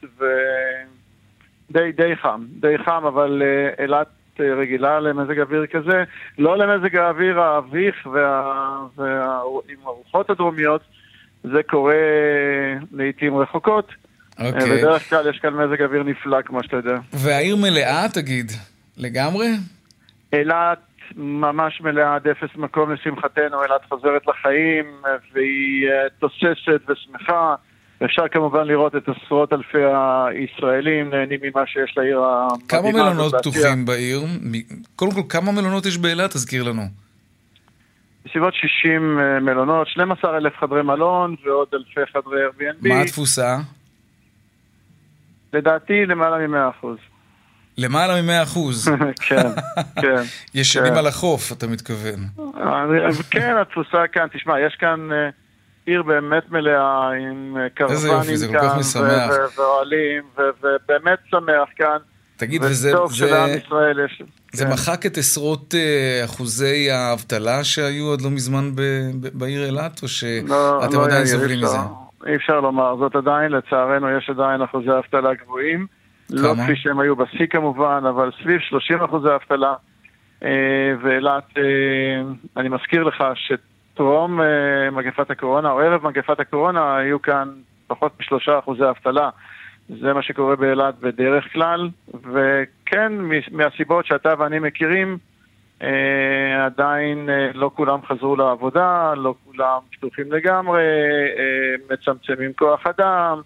ודי 1.70 1.92
די 1.92 2.16
חם. 2.16 2.46
די 2.60 2.78
חם, 2.86 3.06
אבל 3.06 3.42
אה, 3.46 3.84
אילת 3.84 4.08
אה, 4.40 4.54
רגילה 4.54 5.00
למזג 5.00 5.40
אוויר 5.40 5.66
כזה. 5.66 6.04
לא 6.38 6.58
למזג 6.58 6.96
האוויר 6.96 7.40
האביך 7.42 8.08
וה... 8.14 8.54
וה... 8.96 9.42
עם 9.70 9.78
הרוחות 9.84 10.30
הדרומיות. 10.30 10.82
זה 11.44 11.64
קורה 11.64 11.96
לעיתים 12.92 13.38
רחוקות. 13.38 13.92
אה, 14.40 14.48
אוקיי. 14.48 14.78
בדרך 14.78 15.10
כלל 15.10 15.30
יש 15.30 15.40
כאן 15.40 15.54
מזג 15.54 15.82
אוויר 15.82 16.04
נפלא, 16.04 16.42
כמו 16.42 16.64
שאתה 16.64 16.76
יודע. 16.76 16.96
והעיר 17.14 17.56
מלאה, 17.56 18.06
תגיד? 18.14 18.52
לגמרי? 18.98 19.48
אילת 20.34 20.80
ממש 21.16 21.82
מלאה 21.82 22.16
עד 22.16 22.28
אפס 22.28 22.56
מקום 22.56 22.92
לשמחתנו, 22.92 23.64
אילת 23.64 23.82
חוזרת 23.90 24.28
לחיים 24.28 24.86
והיא 25.34 25.88
אה, 25.88 26.10
תוססת 26.20 26.90
ושמחה. 26.90 27.56
אפשר 28.06 28.28
כמובן 28.32 28.68
לראות 28.68 28.96
את 28.96 29.10
עשרות 29.10 29.54
אלפי 29.54 29.78
הישראלים 29.78 31.10
נהנים 31.10 31.40
ממה 31.44 31.68
שיש 31.68 31.98
לעיר 31.98 32.20
המדהימה 32.20 32.68
כמה 32.70 32.92
מלונות. 32.92 33.36
פתוחים 33.36 33.86
בעיר? 33.86 34.22
קודם 34.96 35.12
כל, 35.12 35.22
כמה 35.30 35.52
מלונות 35.52 35.86
יש 35.86 35.98
באילת? 35.98 36.32
תזכיר 36.32 36.64
לנו. 36.64 36.82
בסביבות 38.26 38.54
60 38.54 39.20
אה, 39.20 39.40
מלונות, 39.40 39.88
12 39.88 40.38
אלף 40.38 40.54
חדרי 40.60 40.84
מלון 40.84 41.36
ועוד 41.46 41.68
אלפי 41.74 42.12
חדרי 42.14 42.42
Airbnb. 42.48 42.88
מה 42.88 43.02
התפוסה? 43.02 43.58
לדעתי 45.54 46.06
למעלה 46.06 46.48
מ-100 46.48 46.70
אחוז. 46.80 46.98
למעלה 47.78 48.22
מ-100 48.22 48.44
אחוז. 48.44 48.88
כן, 49.28 49.50
כן. 50.02 50.22
ישנים 50.56 50.92
כן. 50.94 50.98
על 50.98 51.08
החוף, 51.08 51.52
אתה 51.52 51.68
מתכוון. 51.68 52.20
כן, 53.30 53.56
התפוסה 53.62 54.08
כאן, 54.12 54.28
תשמע, 54.34 54.60
יש 54.60 54.76
כאן 54.80 55.12
אה, 55.12 55.30
עיר 55.86 56.04
באמת 56.04 56.52
מלאה 56.52 57.10
עם 57.10 57.58
אה, 57.58 57.70
קרוונים 57.70 58.00
כאן, 58.52 58.70
ואוהלים, 59.58 60.24
ובאמת 60.38 61.20
שמח 61.32 61.70
כאן. 61.76 61.98
תגיד, 62.38 62.62
וטוב 62.62 62.72
וזה 62.72 62.92
זה- 63.08 63.16
שלעם 63.16 63.50
ישראל 63.50 64.00
יש... 64.06 64.22
זה 64.54 64.66
כן. 64.66 64.72
מחק 64.72 65.06
את 65.06 65.18
עשרות 65.18 65.76
אה, 65.76 66.26
אחוזי 66.26 66.92
האבטלה 66.92 67.64
שהיו 67.64 68.14
עד 68.14 68.22
לא 68.22 68.30
מזמן 68.30 68.72
בעיר 69.34 69.66
אילת, 69.66 70.00
או 70.02 70.04
לא, 70.04 70.08
שאתם 70.08 70.48
לא, 70.98 71.06
עדיין 71.06 71.26
יאיר, 71.26 71.38
סובלים 71.38 71.60
מזה? 71.62 71.78
אי 72.26 72.36
אפשר 72.36 72.60
לומר, 72.60 72.96
זאת 72.96 73.16
עדיין, 73.16 73.52
לצערנו, 73.52 74.10
יש 74.18 74.30
עדיין 74.30 74.62
אחוזי 74.62 74.92
אבטלה 74.98 75.34
גבוהים. 75.34 75.88
לא? 76.30 76.54
כפי 76.64 76.76
שהם 76.76 77.00
היו 77.00 77.16
בשיא 77.16 77.46
כמובן, 77.48 78.04
אבל 78.10 78.32
סביב 78.44 78.60
30 78.60 79.04
אחוזי 79.04 79.28
אבטלה. 79.36 79.74
אה, 80.44 80.50
ואילת, 81.02 81.44
אה, 81.58 81.64
אני 82.58 82.70
מזכיר 82.70 83.04
לך 83.04 83.24
שטרום 83.36 84.42
אה, 84.42 84.92
מגפת 84.92 85.32
הקורונה, 85.32 85.72
או 85.72 85.80
ערב 85.80 86.08
מגפת 86.08 86.40
הקורונה, 86.40 86.98
היו 86.98 87.22
כאן 87.22 87.50
פחות 87.88 88.20
משלושה 88.20 88.60
אחוזי 88.60 88.90
אבטלה. 88.90 89.30
זה 89.90 90.14
מה 90.14 90.22
שקורה 90.22 90.56
באילת 90.56 91.00
בדרך 91.00 91.54
כלל, 91.54 91.90
וכן, 92.34 93.12
מהסיבות 93.52 94.06
שאתה 94.06 94.34
ואני 94.40 94.60
מכירים, 94.60 95.18
אה, 95.84 96.66
עדיין 96.66 97.30
אה, 97.30 97.52
לא 97.54 97.72
כולם 97.76 98.00
חזרו 98.08 98.36
לעבודה, 98.36 99.14
לא 99.18 99.36
כולם 99.46 99.80
פתוחים 99.92 100.32
לגמרי, 100.32 100.84
אה, 101.38 101.94
מצמצמים 101.94 102.54
כוח 102.54 102.88
אדם, 102.88 103.42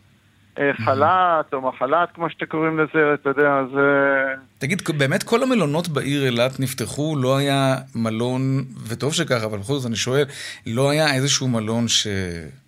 אה, 0.60 0.72
חל"ת 0.74 1.54
או 1.54 1.62
מחל"ת, 1.62 2.10
כמו 2.14 2.30
שאתם 2.30 2.46
קוראים 2.46 2.80
לזה, 2.80 3.14
אתה 3.14 3.30
יודע, 3.30 3.64
זה... 3.74 4.24
תגיד, 4.58 4.82
באמת 4.98 5.24
כל 5.24 5.44
המלונות 5.44 5.88
בעיר 5.88 6.26
אילת 6.26 6.60
נפתחו, 6.60 7.16
לא 7.22 7.38
היה 7.38 7.76
מלון, 7.96 8.42
וטוב 8.90 9.14
שככה, 9.14 9.46
אבל 9.46 9.58
בכל 9.58 9.74
זאת 9.74 9.88
אני 9.88 9.96
שואל, 9.96 10.26
לא 10.68 10.90
היה 10.90 11.14
איזשהו 11.14 11.48
מלון 11.48 11.88
ש... 11.88 12.08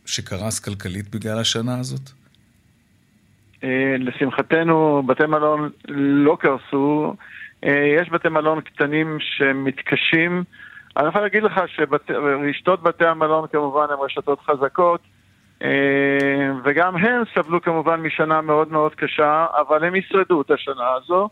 שקרס 0.06 0.60
כלכלית 0.60 1.16
בגלל 1.16 1.40
השנה 1.40 1.80
הזאת? 1.80 2.10
אה, 3.64 3.96
לשמחתנו, 4.00 5.04
בתי 5.06 5.26
מלון 5.26 5.70
לא 5.88 6.38
קרסו. 6.40 7.16
אה, 7.66 7.96
יש 8.02 8.10
בתי 8.10 8.30
מלון 8.30 8.62
קטנים 8.62 9.18
שמתקשים. 9.20 10.44
אני 10.98 11.08
יכול 11.08 11.22
להגיד 11.22 11.44
לך 11.44 11.62
שרשתות 11.68 12.84
בתי 12.84 13.06
המלון 13.06 13.48
כמובן 13.52 13.86
הן 13.90 13.98
רשתות 14.06 14.40
חזקות, 14.40 15.02
אה, 15.64 15.70
וגם 16.64 16.96
הן 16.96 17.24
סבלו 17.36 17.62
כמובן 17.62 17.96
משנה 18.00 18.42
מאוד 18.42 18.72
מאוד 18.72 18.96
קשה, 18.96 19.46
אבל 19.68 19.84
הם 19.84 19.96
ישרדו 19.96 20.42
את 20.42 20.52
השנה 20.52 20.90
הזו. 21.04 21.30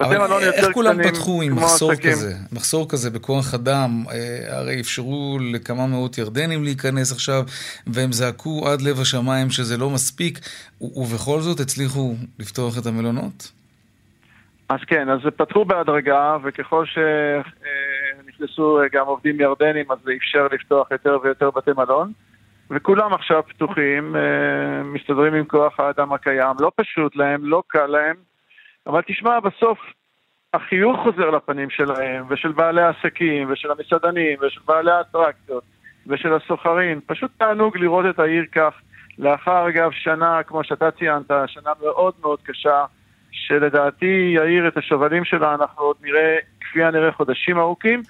אבל 0.00 0.42
איך 0.42 0.66
כולם 0.72 1.02
פתחו 1.02 1.42
עם 1.42 1.56
מחסור 1.56 1.92
עסקים. 1.92 2.12
כזה? 2.12 2.34
מחסור 2.52 2.88
כזה 2.88 3.10
בכוח 3.10 3.54
אדם, 3.54 4.04
אה, 4.10 4.58
הרי 4.58 4.80
אפשרו 4.80 5.38
לכמה 5.52 5.86
מאות 5.86 6.18
ירדנים 6.18 6.64
להיכנס 6.64 7.12
עכשיו, 7.12 7.44
והם 7.86 8.12
זעקו 8.12 8.68
עד 8.68 8.82
לב 8.82 9.00
השמיים 9.00 9.50
שזה 9.50 9.76
לא 9.76 9.90
מספיק, 9.90 10.40
ובכל 10.80 11.40
זאת 11.40 11.60
הצליחו 11.60 12.14
לפתוח 12.38 12.78
את 12.78 12.86
המלונות? 12.86 13.52
אז 14.68 14.80
כן, 14.86 15.08
אז 15.08 15.20
פתחו 15.36 15.64
בהדרגה, 15.64 16.36
וככל 16.42 16.84
שנכנסו 16.86 18.78
גם 18.92 19.06
עובדים 19.06 19.40
ירדנים, 19.40 19.92
אז 19.92 19.98
זה 20.04 20.12
אפשר 20.16 20.48
לפתוח 20.52 20.90
יותר 20.90 21.18
ויותר 21.22 21.50
בתי 21.50 21.70
מלון. 21.76 22.12
וכולם 22.70 23.12
עכשיו 23.14 23.42
פתוחים, 23.48 24.16
אה, 24.16 24.82
מסתדרים 24.84 25.34
עם 25.34 25.44
כוח 25.44 25.80
האדם 25.80 26.12
הקיים. 26.12 26.56
לא 26.60 26.72
פשוט 26.76 27.16
להם, 27.16 27.44
לא 27.44 27.62
קל 27.66 27.86
להם, 27.86 28.16
אבל 28.86 29.00
תשמע, 29.06 29.40
בסוף 29.40 29.78
החיוך 30.54 31.00
חוזר 31.02 31.30
לפנים 31.30 31.70
שלהם, 31.70 32.24
ושל 32.28 32.52
בעלי 32.52 32.82
העסקים, 32.82 33.52
ושל 33.52 33.68
המסעדנים, 33.70 34.38
ושל 34.42 34.60
בעלי 34.66 34.90
האטרקציות, 34.90 35.64
ושל 36.06 36.34
הסוחרים. 36.34 37.00
פשוט 37.06 37.30
תענוג 37.38 37.76
לראות 37.78 38.06
את 38.10 38.18
העיר 38.18 38.44
כך. 38.52 38.74
לאחר, 39.18 39.68
אגב, 39.68 39.90
שנה, 39.92 40.42
כמו 40.42 40.64
שאתה 40.64 40.90
ציינת, 40.90 41.30
שנה 41.46 41.70
מאוד 41.82 42.14
מאוד 42.20 42.38
קשה, 42.42 42.84
שלדעתי 43.34 44.32
יאיר 44.34 44.68
את 44.68 44.76
השובלים 44.76 45.24
שלה, 45.24 45.54
אנחנו 45.54 45.82
עוד 45.82 45.96
נראה, 46.02 46.36
כפי 46.60 46.84
הנראה, 46.84 47.12
חודשים 47.12 47.58
ארוכים, 47.58 48.02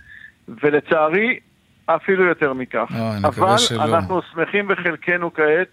ולצערי, 0.48 1.38
אפילו 1.86 2.24
יותר 2.24 2.52
מכך. 2.52 2.88
מקווה 3.18 3.48
אבל 3.48 3.58
שלא. 3.58 3.84
אנחנו 3.84 4.20
שמחים 4.32 4.68
בחלקנו 4.68 5.34
כעת, 5.34 5.68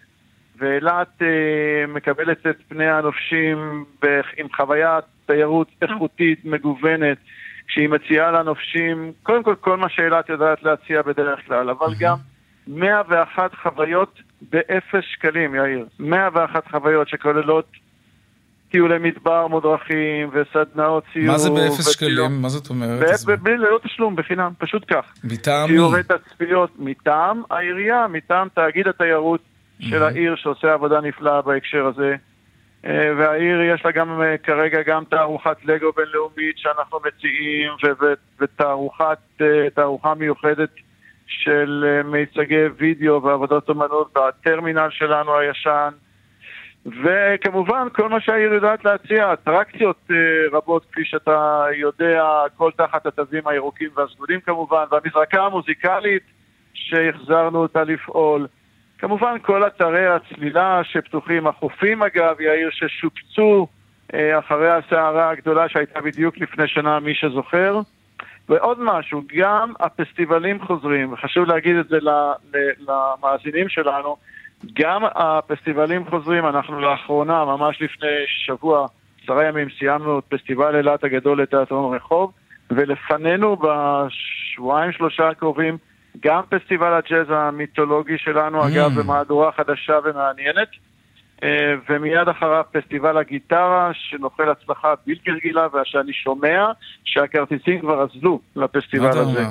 ואילת 0.58 1.22
אה, 1.22 1.28
מקבלת 1.88 2.48
את 2.48 2.58
פני 2.68 2.90
הנופשים 2.90 3.86
עם 4.38 4.48
חוויית 4.56 5.06
תיירות 5.26 5.68
איכותית, 5.82 6.46
מגוונת, 6.46 7.18
שהיא 7.68 7.90
מציעה 7.90 8.32
לנופשים, 8.32 9.12
קודם 9.24 9.44
כל 9.44 9.56
כל 9.56 9.78
מה 9.78 9.90
שאילת 9.90 10.30
יודעת 10.30 10.64
להציע 10.64 11.02
בדרך 11.02 11.40
כלל, 11.48 11.70
אבל 11.70 11.94
גם 12.00 12.18
101 12.68 13.56
חוויות 13.56 14.20
באפס 14.42 15.04
שקלים, 15.14 15.56
יאיר. 15.56 15.86
101 16.00 16.68
חוויות 16.72 17.10
שכוללות 17.10 17.72
טיולי 18.72 18.98
מדבר 19.00 19.48
מודרכים 19.48 20.30
וסדנאות 20.34 21.04
ציור. 21.14 21.26
מה 21.28 21.38
זה 21.38 21.50
באפס 21.50 21.92
שקלים? 21.94 22.42
מה 22.42 22.50
זאת 22.50 22.70
אומרת? 22.70 23.00
בלי 23.42 23.58
ללא 23.58 23.80
תשלום, 23.84 24.16
בחינם, 24.16 24.52
פשוט 24.58 24.86
כך. 24.88 25.06
מטעם 25.24 25.70
מי? 25.70 25.76
שיעורי 25.76 26.02
תצפיות 26.04 26.72
מטעם 26.80 27.42
העירייה, 27.52 28.08
מטעם 28.08 28.48
תאגיד 28.54 28.88
התיירות 28.88 29.42
של 29.80 30.04
העיר 30.04 30.36
שעושה 30.36 30.74
עבודה 30.74 31.02
נפלאה 31.02 31.42
בהקשר 31.42 31.86
הזה. 31.86 32.16
אה, 32.86 33.12
והעיר 33.18 33.62
יש 33.62 33.86
לה 33.86 33.92
גם 33.92 34.22
אה, 34.22 34.38
כרגע 34.38 34.82
גם 34.82 35.04
תערוכת 35.10 35.58
לגו 35.64 35.92
בינלאומית 35.92 36.58
שאנחנו 36.58 37.00
מציעים, 37.08 37.72
ותערוכת, 38.40 39.42
תערוכה 39.74 40.14
מיוחדת 40.14 40.70
של 41.28 42.02
מיצגי 42.06 42.66
וידאו 42.78 43.24
ועבודות 43.24 43.70
אומנות 43.70 44.14
בטרמינל 44.14 44.88
שלנו 44.90 45.38
הישן. 45.38 45.90
וכמובן, 46.86 47.88
כל 47.94 48.10
מה 48.10 48.22
שהעיר 48.22 48.54
יודעת 48.54 48.86
להציע, 48.86 49.34
אטרקציות 49.34 50.08
רבות, 50.52 50.86
כפי 50.92 51.06
שאתה 51.06 51.66
יודע, 51.76 52.24
הכל 52.46 52.72
תחת 52.78 53.06
התווים 53.06 53.48
הירוקים 53.48 53.90
והסגולים 53.96 54.40
כמובן, 54.40 54.84
והמזרקה 54.92 55.46
המוזיקלית 55.46 56.24
שהחזרנו 56.74 57.60
אותה 57.60 57.84
לפעול. 57.84 58.48
כמובן 58.98 59.36
כל 59.42 59.68
אתרי 59.68 60.08
הצלילה 60.08 60.82
שפתוחים, 60.84 61.48
החופים 61.48 62.04
אגב, 62.04 62.42
יאיר, 62.42 62.70
ששופצו 62.72 63.68
אה, 64.14 64.40
אחרי 64.40 64.70
הסערה 64.72 65.30
הגדולה 65.30 65.70
שהייתה 65.70 66.02
בדיוק 66.02 66.38
לפני 66.38 66.68
שנה, 66.68 67.00
מי 67.00 67.16
שזוכר. 67.16 67.80
ועוד 68.50 68.78
משהו, 68.82 69.22
גם 69.36 69.74
הפסטיבלים 69.80 70.62
חוזרים, 70.62 71.14
וחשוב 71.14 71.48
להגיד 71.48 71.76
את 71.76 71.88
זה 71.88 71.98
למאזינים 72.80 73.70
שלנו, 73.70 74.18
גם 74.74 75.02
הפסטיבלים 75.16 76.06
חוזרים, 76.10 76.46
אנחנו 76.46 76.80
לאחרונה, 76.80 77.46
ממש 77.46 77.82
לפני 77.82 78.08
שבוע, 78.28 78.88
עשרה 79.24 79.48
ימים, 79.48 79.68
סיימנו 79.80 80.20
את 80.20 80.24
פסטיבל 80.30 80.76
אילת 80.76 81.04
הגדול 81.04 81.42
לתיאטרון 81.42 81.96
רחוב, 81.96 82.32
ולפנינו 82.70 83.58
בשבועיים 83.58 84.92
שלושה 84.92 85.30
הקרובים 85.30 85.78
גם 86.20 86.42
פסטיבל 86.50 86.94
הג'אז 86.94 87.28
המיתולוגי 87.30 88.18
שלנו, 88.18 88.64
mm. 88.64 88.68
אגב, 88.68 89.00
במהדורה 89.00 89.52
חדשה 89.52 90.00
ומעניינת, 90.04 90.68
אה, 91.44 91.74
ומיד 91.90 92.28
אחריו 92.28 92.64
פסטיבל 92.72 93.18
הגיטרה, 93.18 93.92
שנוחל 93.94 94.50
הצלחה 94.50 94.94
בלתי 95.08 95.32
רגילה, 95.32 95.68
ושאני 95.68 96.14
שומע 96.14 96.66
שהכרטיסים 97.06 97.80
כבר 97.80 98.04
אזלו 98.04 98.40
לפסטיבל 98.56 99.18
הזה. 99.18 99.44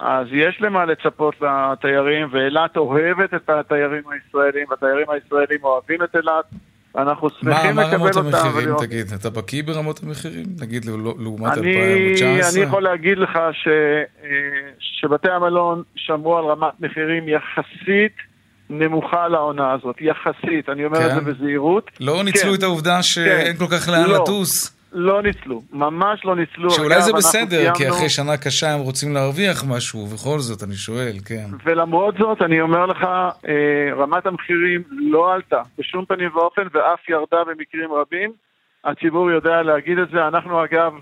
אז 0.00 0.26
יש 0.32 0.60
למה 0.60 0.84
לצפות 0.84 1.34
לתיירים, 1.40 2.28
ואילת 2.32 2.76
אוהבת 2.76 3.34
את 3.34 3.50
התיירים 3.50 4.02
הישראלים, 4.10 4.66
והתיירים 4.70 5.10
הישראלים 5.10 5.58
אוהבים 5.64 6.02
את 6.02 6.16
אילת. 6.16 6.44
אנחנו 6.98 7.28
שמחים 7.30 7.78
לקבל 7.78 8.00
אותם. 8.00 8.00
מה 8.00 8.04
רמות 8.04 8.16
המחירים, 8.16 8.74
תגיד? 8.78 9.06
אתה 9.20 9.30
בקיא 9.30 9.62
ברמות 9.62 10.00
המחירים? 10.02 10.46
נגיד 10.60 10.84
לא- 10.84 11.14
לעומת 11.18 11.58
2019? 11.58 12.50
אני 12.54 12.68
יכול 12.68 12.82
להגיד 12.82 13.18
לך 13.18 13.38
ש, 13.52 13.68
שבתי 14.78 15.30
המלון 15.30 15.82
שמרו 15.96 16.38
על 16.38 16.44
רמת 16.44 16.72
מחירים 16.80 17.28
יחסית 17.28 18.12
נמוכה 18.70 19.28
לעונה 19.28 19.72
הזאת, 19.72 19.96
יחסית, 20.00 20.68
אני 20.68 20.84
אומר 20.84 20.98
כן. 20.98 21.06
את 21.06 21.14
זה 21.14 21.20
בזהירות. 21.20 21.90
לא 22.00 22.24
ניצלו 22.24 22.50
כן. 22.50 22.58
את 22.58 22.62
העובדה 22.62 23.02
שאין 23.02 23.56
כן. 23.56 23.66
כל 23.66 23.76
כך 23.76 23.88
לאן 23.88 24.10
לא. 24.10 24.22
לטוס. 24.22 24.76
לא 24.94 25.22
ניצלו, 25.22 25.62
ממש 25.72 26.24
לא 26.24 26.36
ניצלו. 26.36 26.70
שאולי 26.70 27.02
זה 27.02 27.12
בסדר, 27.12 27.48
סיימנו... 27.48 27.74
כי 27.74 27.88
אחרי 27.88 28.08
שנה 28.08 28.36
קשה 28.36 28.74
הם 28.74 28.80
רוצים 28.80 29.14
להרוויח 29.14 29.64
משהו, 29.68 30.00
ובכל 30.00 30.38
זאת, 30.38 30.62
אני 30.62 30.74
שואל, 30.74 31.16
כן. 31.24 31.46
ולמרות 31.64 32.14
זאת, 32.18 32.42
אני 32.42 32.60
אומר 32.60 32.86
לך, 32.86 33.02
אה, 33.48 33.94
רמת 33.96 34.26
המחירים 34.26 34.82
לא 34.90 35.32
עלתה 35.34 35.62
בשום 35.78 36.04
פנים 36.04 36.30
ואופן, 36.34 36.62
ואף 36.72 37.08
ירדה 37.08 37.44
במקרים 37.46 37.92
רבים. 37.92 38.32
הציבור 38.84 39.30
יודע 39.30 39.62
להגיד 39.62 39.98
את 39.98 40.08
זה. 40.12 40.28
אנחנו 40.28 40.64
אגב, 40.64 40.92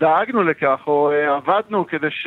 דאגנו 0.00 0.42
לכך, 0.42 0.80
או 0.86 1.10
אה, 1.10 1.36
עבדנו 1.36 1.86
כדי 1.86 2.10
ש... 2.10 2.26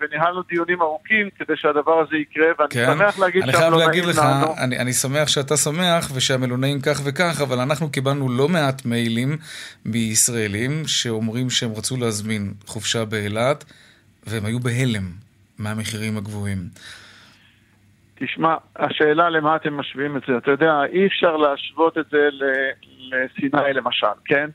וניהלנו 0.00 0.42
דיונים 0.42 0.82
ארוכים 0.82 1.30
כדי 1.38 1.56
שהדבר 1.56 2.00
הזה 2.00 2.16
יקרה, 2.16 2.46
ואני 2.58 2.70
כן. 2.70 2.86
שמח 2.86 3.18
להגיד 3.18 3.42
שהמלונאים 3.42 3.60
נענו. 3.60 3.76
אני 3.76 3.76
חייב 3.76 3.88
להגיד 3.88 4.04
לך, 4.04 4.20
אני, 4.64 4.78
אני 4.78 4.92
שמח 4.92 5.28
שאתה 5.28 5.56
שמח 5.56 6.10
ושהמלונאים 6.16 6.80
כך 6.80 7.00
וכך, 7.04 7.40
אבל 7.42 7.60
אנחנו 7.60 7.92
קיבלנו 7.92 8.28
לא 8.28 8.48
מעט 8.48 8.84
מיילים 8.84 9.36
מישראלים 9.84 10.82
שאומרים 10.86 11.50
שהם 11.50 11.70
רצו 11.76 11.96
להזמין 11.96 12.52
חופשה 12.66 13.04
באילת, 13.04 13.64
והם 14.26 14.44
היו 14.44 14.60
בהלם 14.60 15.04
מהמחירים 15.58 16.16
הגבוהים. 16.16 16.58
תשמע, 18.14 18.54
השאלה 18.76 19.30
למה 19.30 19.56
אתם 19.56 19.76
משווים 19.76 20.16
את 20.16 20.22
זה, 20.28 20.36
אתה 20.36 20.50
יודע, 20.50 20.72
אי 20.92 21.06
אפשר 21.06 21.36
להשוות 21.36 21.98
את 21.98 22.04
זה 22.10 22.28
לסיני 23.10 23.72
למשל, 23.74 24.06
כן? 24.24 24.50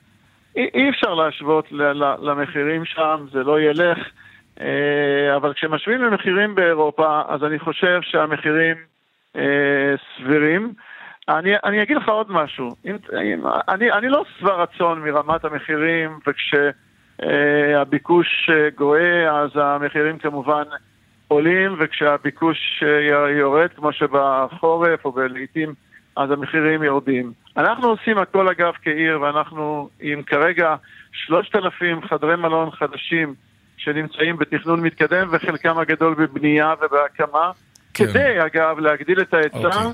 אי 0.58 0.90
אפשר 0.90 1.14
להשוות 1.14 1.72
למחירים 2.22 2.86
שם, 2.86 3.26
זה 3.32 3.44
לא 3.44 3.62
ילך. 3.62 3.98
אה, 4.62 5.36
אבל 5.36 5.54
כשמשווים 5.54 6.02
למחירים 6.02 6.56
באירופה, 6.56 7.22
אז 7.28 7.44
אני 7.44 7.60
חושב 7.60 8.00
שהמחירים 8.02 8.76
אה, 9.36 9.96
סבירים. 10.18 10.74
אני, 11.30 11.52
אני 11.64 11.84
אגיד 11.84 11.98
לך 11.98 12.10
עוד 12.10 12.32
משהו, 12.32 12.76
אם, 12.86 12.96
אני, 13.70 13.92
אני 13.92 14.10
לא 14.10 14.24
שבע 14.40 14.54
רצון 14.54 15.02
מרמת 15.02 15.46
המחירים, 15.46 16.20
וכשהביקוש 16.28 18.50
אה, 18.50 18.70
גואה 18.76 19.42
אז 19.42 19.50
המחירים 19.56 20.18
כמובן 20.18 20.64
עולים, 21.28 21.76
וכשהביקוש 21.80 22.84
יורד, 23.40 23.70
כמו 23.76 23.94
שבחורף 23.94 25.06
או 25.06 25.14
לעיתים, 25.30 25.74
המחירים 26.18 26.84
יורדים. 26.84 27.34
אנחנו 27.58 27.88
עושים 27.88 28.18
הכל 28.18 28.48
אגב 28.48 28.74
כעיר, 28.84 29.22
ואנחנו 29.22 29.90
עם 30.02 30.24
כרגע 30.24 30.76
3,000 31.12 32.02
חדרי 32.10 32.36
מלון 32.36 32.72
חדשים 32.72 33.34
שנמצאים 33.78 34.38
בתכנון 34.38 34.82
מתקדם, 34.82 35.28
וחלקם 35.32 35.78
הגדול 35.78 36.14
בבנייה 36.14 36.74
ובהקמה, 36.82 37.52
כן. 37.94 38.08
כדי 38.08 38.46
אגב 38.46 38.80
להגדיל 38.80 39.22
את 39.22 39.34
ההיצע. 39.34 39.58
אוקיי. 39.58 39.92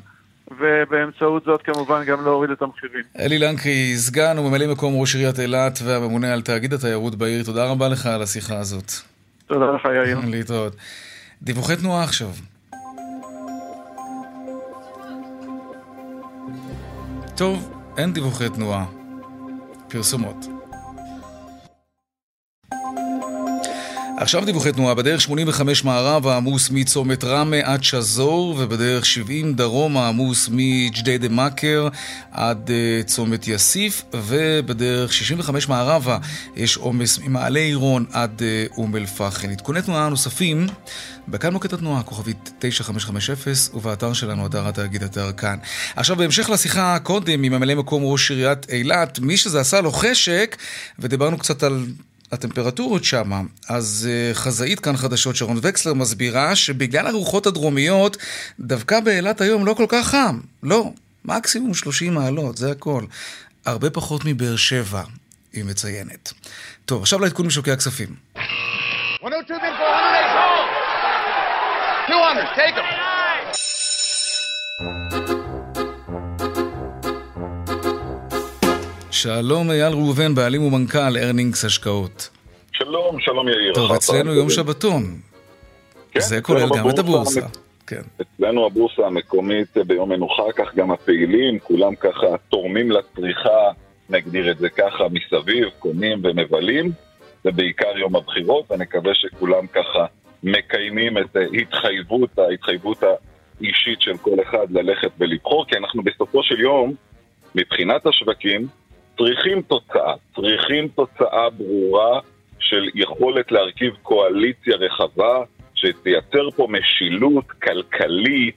ובאמצעות 0.59 1.43
זאת 1.45 1.61
כמובן 1.61 2.03
גם 2.05 2.23
להוריד 2.23 2.51
את 2.51 2.61
המחירים. 2.61 3.03
אלי 3.19 3.39
לנקרי, 3.39 3.95
סגן 3.95 4.39
וממלא 4.39 4.71
מקום 4.71 4.93
ראש 5.01 5.15
עיריית 5.15 5.39
אילת 5.39 5.79
והממונה 5.83 6.33
על 6.33 6.41
תאגיד 6.41 6.73
התיירות 6.73 7.15
בעיר, 7.15 7.43
תודה 7.43 7.65
רבה 7.65 7.89
לך 7.89 8.05
על 8.05 8.21
השיחה 8.21 8.59
הזאת. 8.59 8.91
תודה 9.47 9.65
לך 9.71 9.85
יאיר. 9.85 10.19
להתראות. 10.27 10.75
דיווחי 11.41 11.75
תנועה 11.75 12.03
עכשיו. 12.03 12.27
טוב, 17.35 17.71
אין 17.97 18.13
דיווחי 18.13 18.49
תנועה. 18.49 18.85
פרסומות. 19.87 20.52
עכשיו 24.23 24.45
דיווחי 24.45 24.71
תנועה, 24.71 24.95
בדרך 24.95 25.21
85 25.21 25.83
מערב 25.83 26.27
העמוס 26.27 26.69
מצומת 26.69 27.23
ראמה 27.23 27.57
עד 27.63 27.83
שזור, 27.83 28.55
ובדרך 28.59 29.05
70 29.05 29.53
דרום 29.53 29.97
העמוס 29.97 30.49
מג'דיידה 30.51 31.29
מכר 31.29 31.87
עד 32.31 32.69
uh, 32.69 33.03
צומת 33.07 33.47
יאסיף, 33.47 34.03
ובדרך 34.13 35.13
65 35.13 35.67
מערבה 35.67 36.17
יש 36.55 36.77
עומס 36.77 37.19
ממעלה 37.19 37.59
עירון 37.59 38.05
עד 38.11 38.41
uh, 38.41 38.77
אום 38.77 38.95
אל-פחם. 38.95 39.49
עדכוני 39.49 39.81
תנועה 39.81 40.09
נוספים 40.09 40.67
בכאן 41.27 41.53
מוקד 41.53 41.73
התנועה, 41.73 42.03
כוכבית 42.03 42.51
9550, 42.59 43.77
ובאתר 43.77 44.13
שלנו, 44.13 44.47
אתר 44.47 44.67
התאגיד 44.67 45.03
אתר 45.03 45.31
כאן. 45.31 45.57
עכשיו, 45.95 46.15
בהמשך 46.15 46.49
לשיחה 46.49 46.97
קודם 47.03 47.43
עם 47.43 47.53
ממלא 47.53 47.75
מקום 47.75 48.03
ראש 48.05 48.31
עיריית 48.31 48.69
אילת, 48.69 49.19
מי 49.19 49.37
שזה 49.37 49.59
עשה 49.59 49.81
לו 49.81 49.91
חשק, 49.91 50.57
ודיברנו 50.99 51.37
קצת 51.37 51.63
על 51.63 51.85
הטמפרטורות 52.33 53.03
שם. 53.03 53.31
אז 53.69 54.09
uh, 54.09 54.35
חזאית 54.35 54.79
כאן 54.79 54.97
חדשות 54.97 55.35
שרון 55.35 55.59
וקסלר 55.61 55.93
מסבירה 55.93 56.55
שבגלל 56.55 57.07
הרוחות 57.07 57.45
הדרומיות, 57.45 58.17
דווקא 58.59 58.99
באילת 58.99 59.41
היום 59.41 59.65
לא 59.65 59.73
כל 59.73 59.85
כך 59.89 60.07
חם. 60.07 60.39
לא, 60.63 60.91
מקסימום 61.25 61.73
30 61.73 62.13
מעלות, 62.13 62.57
זה 62.57 62.71
הכל. 62.71 63.03
הרבה 63.65 63.89
פחות 63.89 64.21
מבאר 64.25 64.55
שבע, 64.55 65.03
היא 65.53 65.63
מציינת. 65.63 66.33
טוב, 66.85 67.01
עכשיו 67.01 67.19
לעדכון 67.19 67.45
משוקי 67.45 67.71
הכספים. 67.71 68.15
102, 69.23 69.59
200, 72.09 72.45
take 72.55 72.75
them. 75.27 75.42
שלום 79.23 79.71
אייל 79.71 79.93
ראובן, 79.93 80.35
בעלים 80.35 80.63
ומנכ"ל 80.63 81.17
ארנינגס 81.17 81.65
השקעות. 81.65 82.29
שלום, 82.71 83.19
שלום 83.19 83.47
יאיר. 83.47 83.73
טוב, 83.73 83.91
אצלנו 83.91 84.33
יום 84.33 84.49
שבתון. 84.49 85.03
כן, 86.11 86.19
זה 86.19 86.41
כולל 86.41 86.69
גם 86.77 86.89
את 86.89 86.99
הבורסה. 86.99 87.41
כן. 87.87 88.01
אצלנו 88.21 88.65
הבורסה 88.65 89.05
המקומית 89.05 89.77
ביום 89.87 90.09
מנוחה, 90.09 90.43
כך 90.55 90.75
גם 90.75 90.91
הפעילים, 90.91 91.59
כולם 91.59 91.95
ככה 91.95 92.27
תורמים 92.49 92.91
לצריכה, 92.91 93.71
נגדיר 94.09 94.51
את 94.51 94.57
זה 94.57 94.69
ככה, 94.69 95.03
מסביב, 95.11 95.67
קונים 95.79 96.21
ומבלים. 96.23 96.91
זה 97.43 97.51
בעיקר 97.51 97.97
יום 97.97 98.15
הבחירות, 98.15 98.71
ונקווה 98.71 99.11
שכולם 99.13 99.67
ככה 99.67 100.05
מקיימים 100.43 101.17
את 101.17 101.37
התחייבות, 101.61 102.39
ההתחייבות 102.39 103.03
האישית 103.03 104.01
של 104.01 104.17
כל 104.17 104.37
אחד 104.47 104.71
ללכת 104.71 105.09
ולבחור, 105.19 105.65
כי 105.67 105.77
אנחנו 105.77 106.03
בסופו 106.03 106.43
של 106.43 106.59
יום, 106.59 106.93
מבחינת 107.55 108.05
השווקים, 108.05 108.67
צריכים 109.17 109.61
תוצאה, 109.61 110.13
צריכים 110.35 110.87
תוצאה 110.87 111.49
ברורה 111.49 112.19
של 112.59 112.89
יכולת 112.95 113.51
להרכיב 113.51 113.93
קואליציה 114.01 114.75
רחבה 114.75 115.43
שתייצר 115.75 116.51
פה 116.55 116.67
משילות 116.69 117.51
כלכלית 117.51 118.55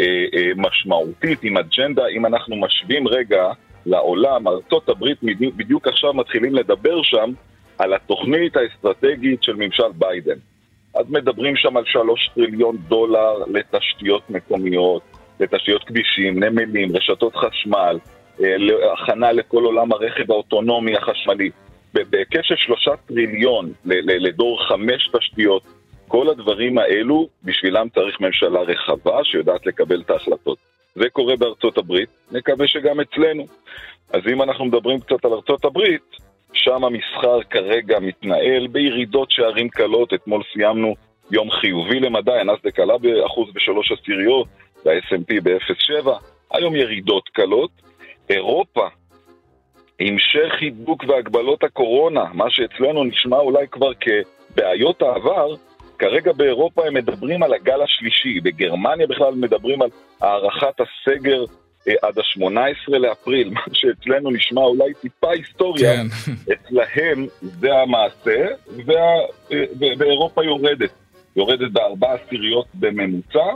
אה, 0.00 0.06
אה, 0.34 0.50
משמעותית 0.56 1.38
עם 1.42 1.56
אג'נדה, 1.56 2.06
אם 2.06 2.26
אנחנו 2.26 2.56
משווים 2.56 3.08
רגע 3.08 3.52
לעולם. 3.86 4.44
הברית 4.88 5.18
בדיוק, 5.56 5.88
עכשיו 5.88 6.14
מתחילים 6.14 6.54
לדבר 6.54 7.02
שם 7.02 7.32
על 7.78 7.94
התוכנית 7.94 8.56
האסטרטגית 8.56 9.42
של 9.42 9.56
ממשל 9.56 9.92
ביידן. 9.94 10.38
אז 10.94 11.06
מדברים 11.08 11.56
שם 11.56 11.76
על 11.76 11.84
שלוש 11.86 12.30
טריליון 12.34 12.76
דולר 12.88 13.34
לתשתיות 13.46 14.30
מקומיות, 14.30 15.02
לתשתיות 15.40 15.84
כבישים, 15.84 16.44
נמלים, 16.44 16.96
רשתות 16.96 17.36
חשמל, 17.36 17.98
הכנה 18.92 19.32
לכל 19.32 19.64
עולם 19.64 19.92
הרכב 19.92 20.30
האוטונומי 20.30 20.96
החשמלי. 20.96 21.50
בהיקף 21.94 22.42
של 22.42 22.56
שלושה 22.56 22.90
טריליון 23.06 23.72
לדור 23.84 24.64
חמש 24.68 25.10
תשתיות, 25.18 25.62
כל 26.08 26.28
הדברים 26.28 26.78
האלו, 26.78 27.28
בשבילם 27.44 27.88
צריך 27.94 28.20
ממשלה 28.20 28.60
רחבה 28.60 29.24
שיודעת 29.24 29.66
לקבל 29.66 30.00
את 30.00 30.10
ההחלטות. 30.10 30.58
זה 30.94 31.10
קורה 31.12 31.36
בארצות 31.36 31.78
הברית, 31.78 32.08
נקווה 32.32 32.68
שגם 32.68 33.00
אצלנו. 33.00 33.46
אז 34.12 34.20
אם 34.32 34.42
אנחנו 34.42 34.64
מדברים 34.64 35.00
קצת 35.00 35.24
על 35.24 35.32
ארצות 35.32 35.64
הברית, 35.64 36.16
שם 36.52 36.84
המסחר 36.84 37.42
כרגע 37.50 37.98
מתנהל 38.00 38.66
בירידות 38.66 39.30
שערים 39.30 39.68
קלות, 39.68 40.14
אתמול 40.14 40.42
סיימנו 40.52 40.94
יום 41.30 41.50
חיובי 41.50 42.00
למדי, 42.00 42.32
הנסדק 42.40 42.80
עלה 42.80 42.98
באחוז 42.98 43.48
בשלוש 43.54 43.92
עשיריות, 43.92 44.46
וה-SMP 44.84 45.40
ב-0.7, 45.42 46.08
היום 46.50 46.76
ירידות 46.76 47.28
קלות. 47.28 47.70
אירופה, 48.30 48.88
המשך 50.00 50.52
הידוק 50.60 51.04
והגבלות 51.08 51.64
הקורונה, 51.64 52.24
מה 52.32 52.44
שאצלנו 52.50 53.04
נשמע 53.04 53.36
אולי 53.36 53.68
כבר 53.68 53.90
כבעיות 53.94 55.02
העבר, 55.02 55.54
כרגע 55.98 56.32
באירופה 56.32 56.86
הם 56.86 56.94
מדברים 56.94 57.42
על 57.42 57.54
הגל 57.54 57.82
השלישי, 57.82 58.40
בגרמניה 58.40 59.06
בכלל 59.06 59.34
מדברים 59.34 59.82
על 59.82 59.88
הארכת 60.20 60.80
הסגר 60.80 61.44
אה, 61.88 61.94
עד 62.02 62.18
ה-18 62.18 62.98
לאפריל, 62.98 63.50
מה 63.54 63.60
שאצלנו 63.72 64.30
נשמע 64.30 64.60
אולי 64.60 64.94
טיפה 65.00 65.30
היסטוריה, 65.32 65.94
כן. 65.96 66.06
אצלהם 66.52 67.26
זה 67.40 67.74
המעשה, 67.74 68.46
וה, 68.86 69.02
אה, 69.52 70.44
יורדת, 70.44 70.90
יורדת 71.36 71.70
בארבע 71.72 72.12
עשיריות 72.12 72.66
בממוצע. 72.74 73.46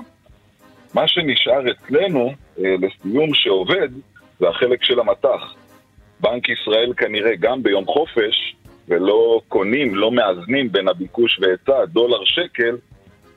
מה 0.95 1.09
שנשאר 1.09 1.71
אצלנו, 1.71 2.33
אה, 2.59 2.75
לסיום 2.81 3.35
שעובד, 3.35 3.89
זה 4.41 4.49
החלק 4.49 4.85
של 4.85 5.01
המטח. 5.01 5.55
בנק 6.21 6.49
ישראל 6.49 6.93
כנראה 6.97 7.37
גם 7.37 7.63
ביום 7.63 7.87
חופש, 7.87 8.57
ולא 8.89 9.41
קונים, 9.49 9.95
לא 9.95 10.11
מאזנים 10.11 10.73
בין 10.73 10.89
הביקוש 10.89 11.39
והיצע, 11.41 11.85
דולר 11.85 12.25
שקל, 12.25 12.77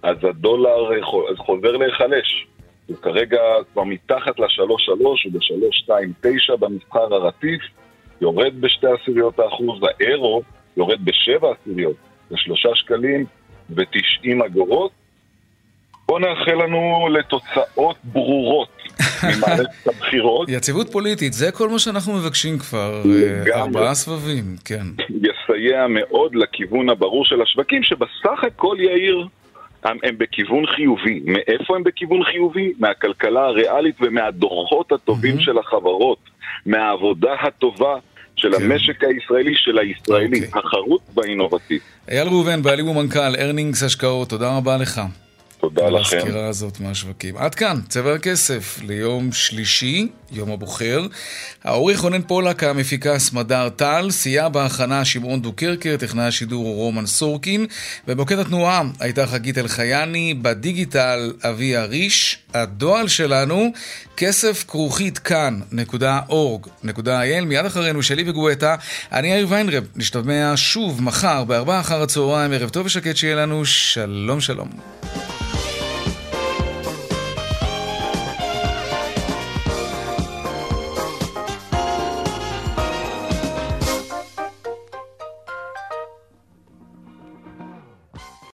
אז 0.04 0.18
הדולר 0.24 1.02
חוזר 1.38 1.78
להיחלש. 1.78 2.48
הוא 2.88 2.98
כרגע 2.98 3.42
כבר 3.74 3.84
מתחת 3.84 4.40
ל-3.3, 4.40 5.04
הוא 5.04 5.16
ב-3.29 5.32 6.56
במסחר 6.60 7.14
הרציף, 7.16 7.62
יורד 8.22 8.62
בשתי 8.62 8.88
עשיריות 8.88 9.40
האחוז, 9.40 9.80
האירו 9.84 10.42
יורד 10.78 11.06
בשבע 11.06 11.52
עשיריות, 11.52 11.96
לשלושה 12.32 12.70
שקלים 12.76 13.26
ו-90 13.70 14.46
אגורות. 14.46 14.92
בואו 16.12 16.20
נאחל 16.20 16.64
לנו 16.64 17.08
לתוצאות 17.12 17.96
ברורות 18.04 18.70
ממערכת 19.24 19.88
הבחירות. 19.88 20.50
יציבות 20.50 20.92
פוליטית, 20.92 21.34
זה 21.34 21.52
כל 21.52 21.70
מה 21.70 21.80
שאנחנו 21.80 22.14
מבקשים 22.14 22.58
כבר 22.60 23.02
אה, 23.06 23.62
ארבעה 23.62 23.94
סבבים, 23.94 24.44
כן. 24.66 24.86
יסייע 25.10 25.88
מאוד 25.90 26.36
לכיוון 26.36 26.90
הברור 26.90 27.26
של 27.26 27.42
השווקים, 27.42 27.84
שבסך 27.84 28.44
הכל 28.48 28.78
יאיר 28.80 29.28
הם, 29.84 29.98
הם 30.04 30.18
בכיוון 30.18 30.66
חיובי. 30.66 31.22
מאיפה 31.26 31.76
הם 31.76 31.84
בכיוון 31.84 32.24
חיובי? 32.24 32.74
מהכלכלה 32.80 33.42
הריאלית 33.42 33.96
ומהדוחות 34.02 34.92
הטובים 34.92 35.38
mm-hmm. 35.38 35.44
של 35.44 35.58
החברות, 35.58 36.20
מהעבודה 36.66 37.34
הטובה 37.34 37.96
של 38.36 38.58
כן. 38.58 38.64
המשק 38.64 39.04
הישראלי, 39.04 39.56
של 39.56 39.78
הישראלי, 39.78 40.42
okay. 40.42 40.46
אוקיי. 40.46 40.62
החרוץ 40.66 41.02
והאינובטיבי. 41.16 41.80
אייל 42.10 42.28
ראובן, 42.28 42.62
בעלים 42.62 42.88
ומנכ"ל 42.88 43.36
ארנינגס 43.40 43.84
השקעות, 43.84 44.30
תודה 44.30 44.58
רבה 44.58 44.78
לך. 44.78 45.02
תודה 45.62 45.90
לכם. 45.90 46.18
על 46.18 46.22
הסקירה 46.22 46.48
הזאת 46.48 46.80
מהשווקים. 46.80 47.38
עד 47.38 47.56
כאן, 47.56 47.80
צבע 47.90 48.14
הכסף 48.14 48.80
ליום 48.84 49.32
שלישי, 49.32 50.08
יום 50.32 50.52
הבוחר. 50.52 51.08
העורך 51.64 52.00
רונן 52.00 52.22
פולק, 52.22 52.64
המפיקה 52.64 53.20
סמדר 53.20 53.70
טל, 53.70 54.08
סייע 54.12 54.50
בהכנה 54.50 55.06
שמעון 55.06 55.42
דוקרקר, 55.42 55.96
טכנאי 56.00 56.26
השידור 56.26 56.76
רומן 56.76 57.06
סורקין, 57.06 57.66
ובמוקד 58.08 58.40
התנועה 58.40 58.82
הייתה 59.00 59.28
חגית 59.28 59.58
אלחייני, 59.58 60.34
בדיגיטל 60.42 61.34
אבי 61.50 61.78
אריש, 61.78 62.38
הדואל 62.54 63.08
שלנו, 63.08 63.72
כסף 64.18 64.66
כרוכית 64.68 65.20
כאן.org.il, 65.20 67.46
מיד 67.46 67.66
אחרינו 67.66 68.04
שלי 68.04 68.30
וגואטה, 68.30 68.76
אני 69.12 69.28
יאיר 69.28 69.48
ויינרב, 69.50 69.84
נשתמע 69.96 70.54
שוב 70.56 71.02
מחר 71.02 71.44
בארבעה 71.44 71.80
אחר 71.80 72.02
הצהריים, 72.02 72.52
ערב 72.52 72.70
טוב 72.70 72.86
ושקט 72.86 73.18
שיהיה 73.18 73.36
לנו, 73.36 73.66
שלום 73.66 74.42
שלום. 74.42 74.70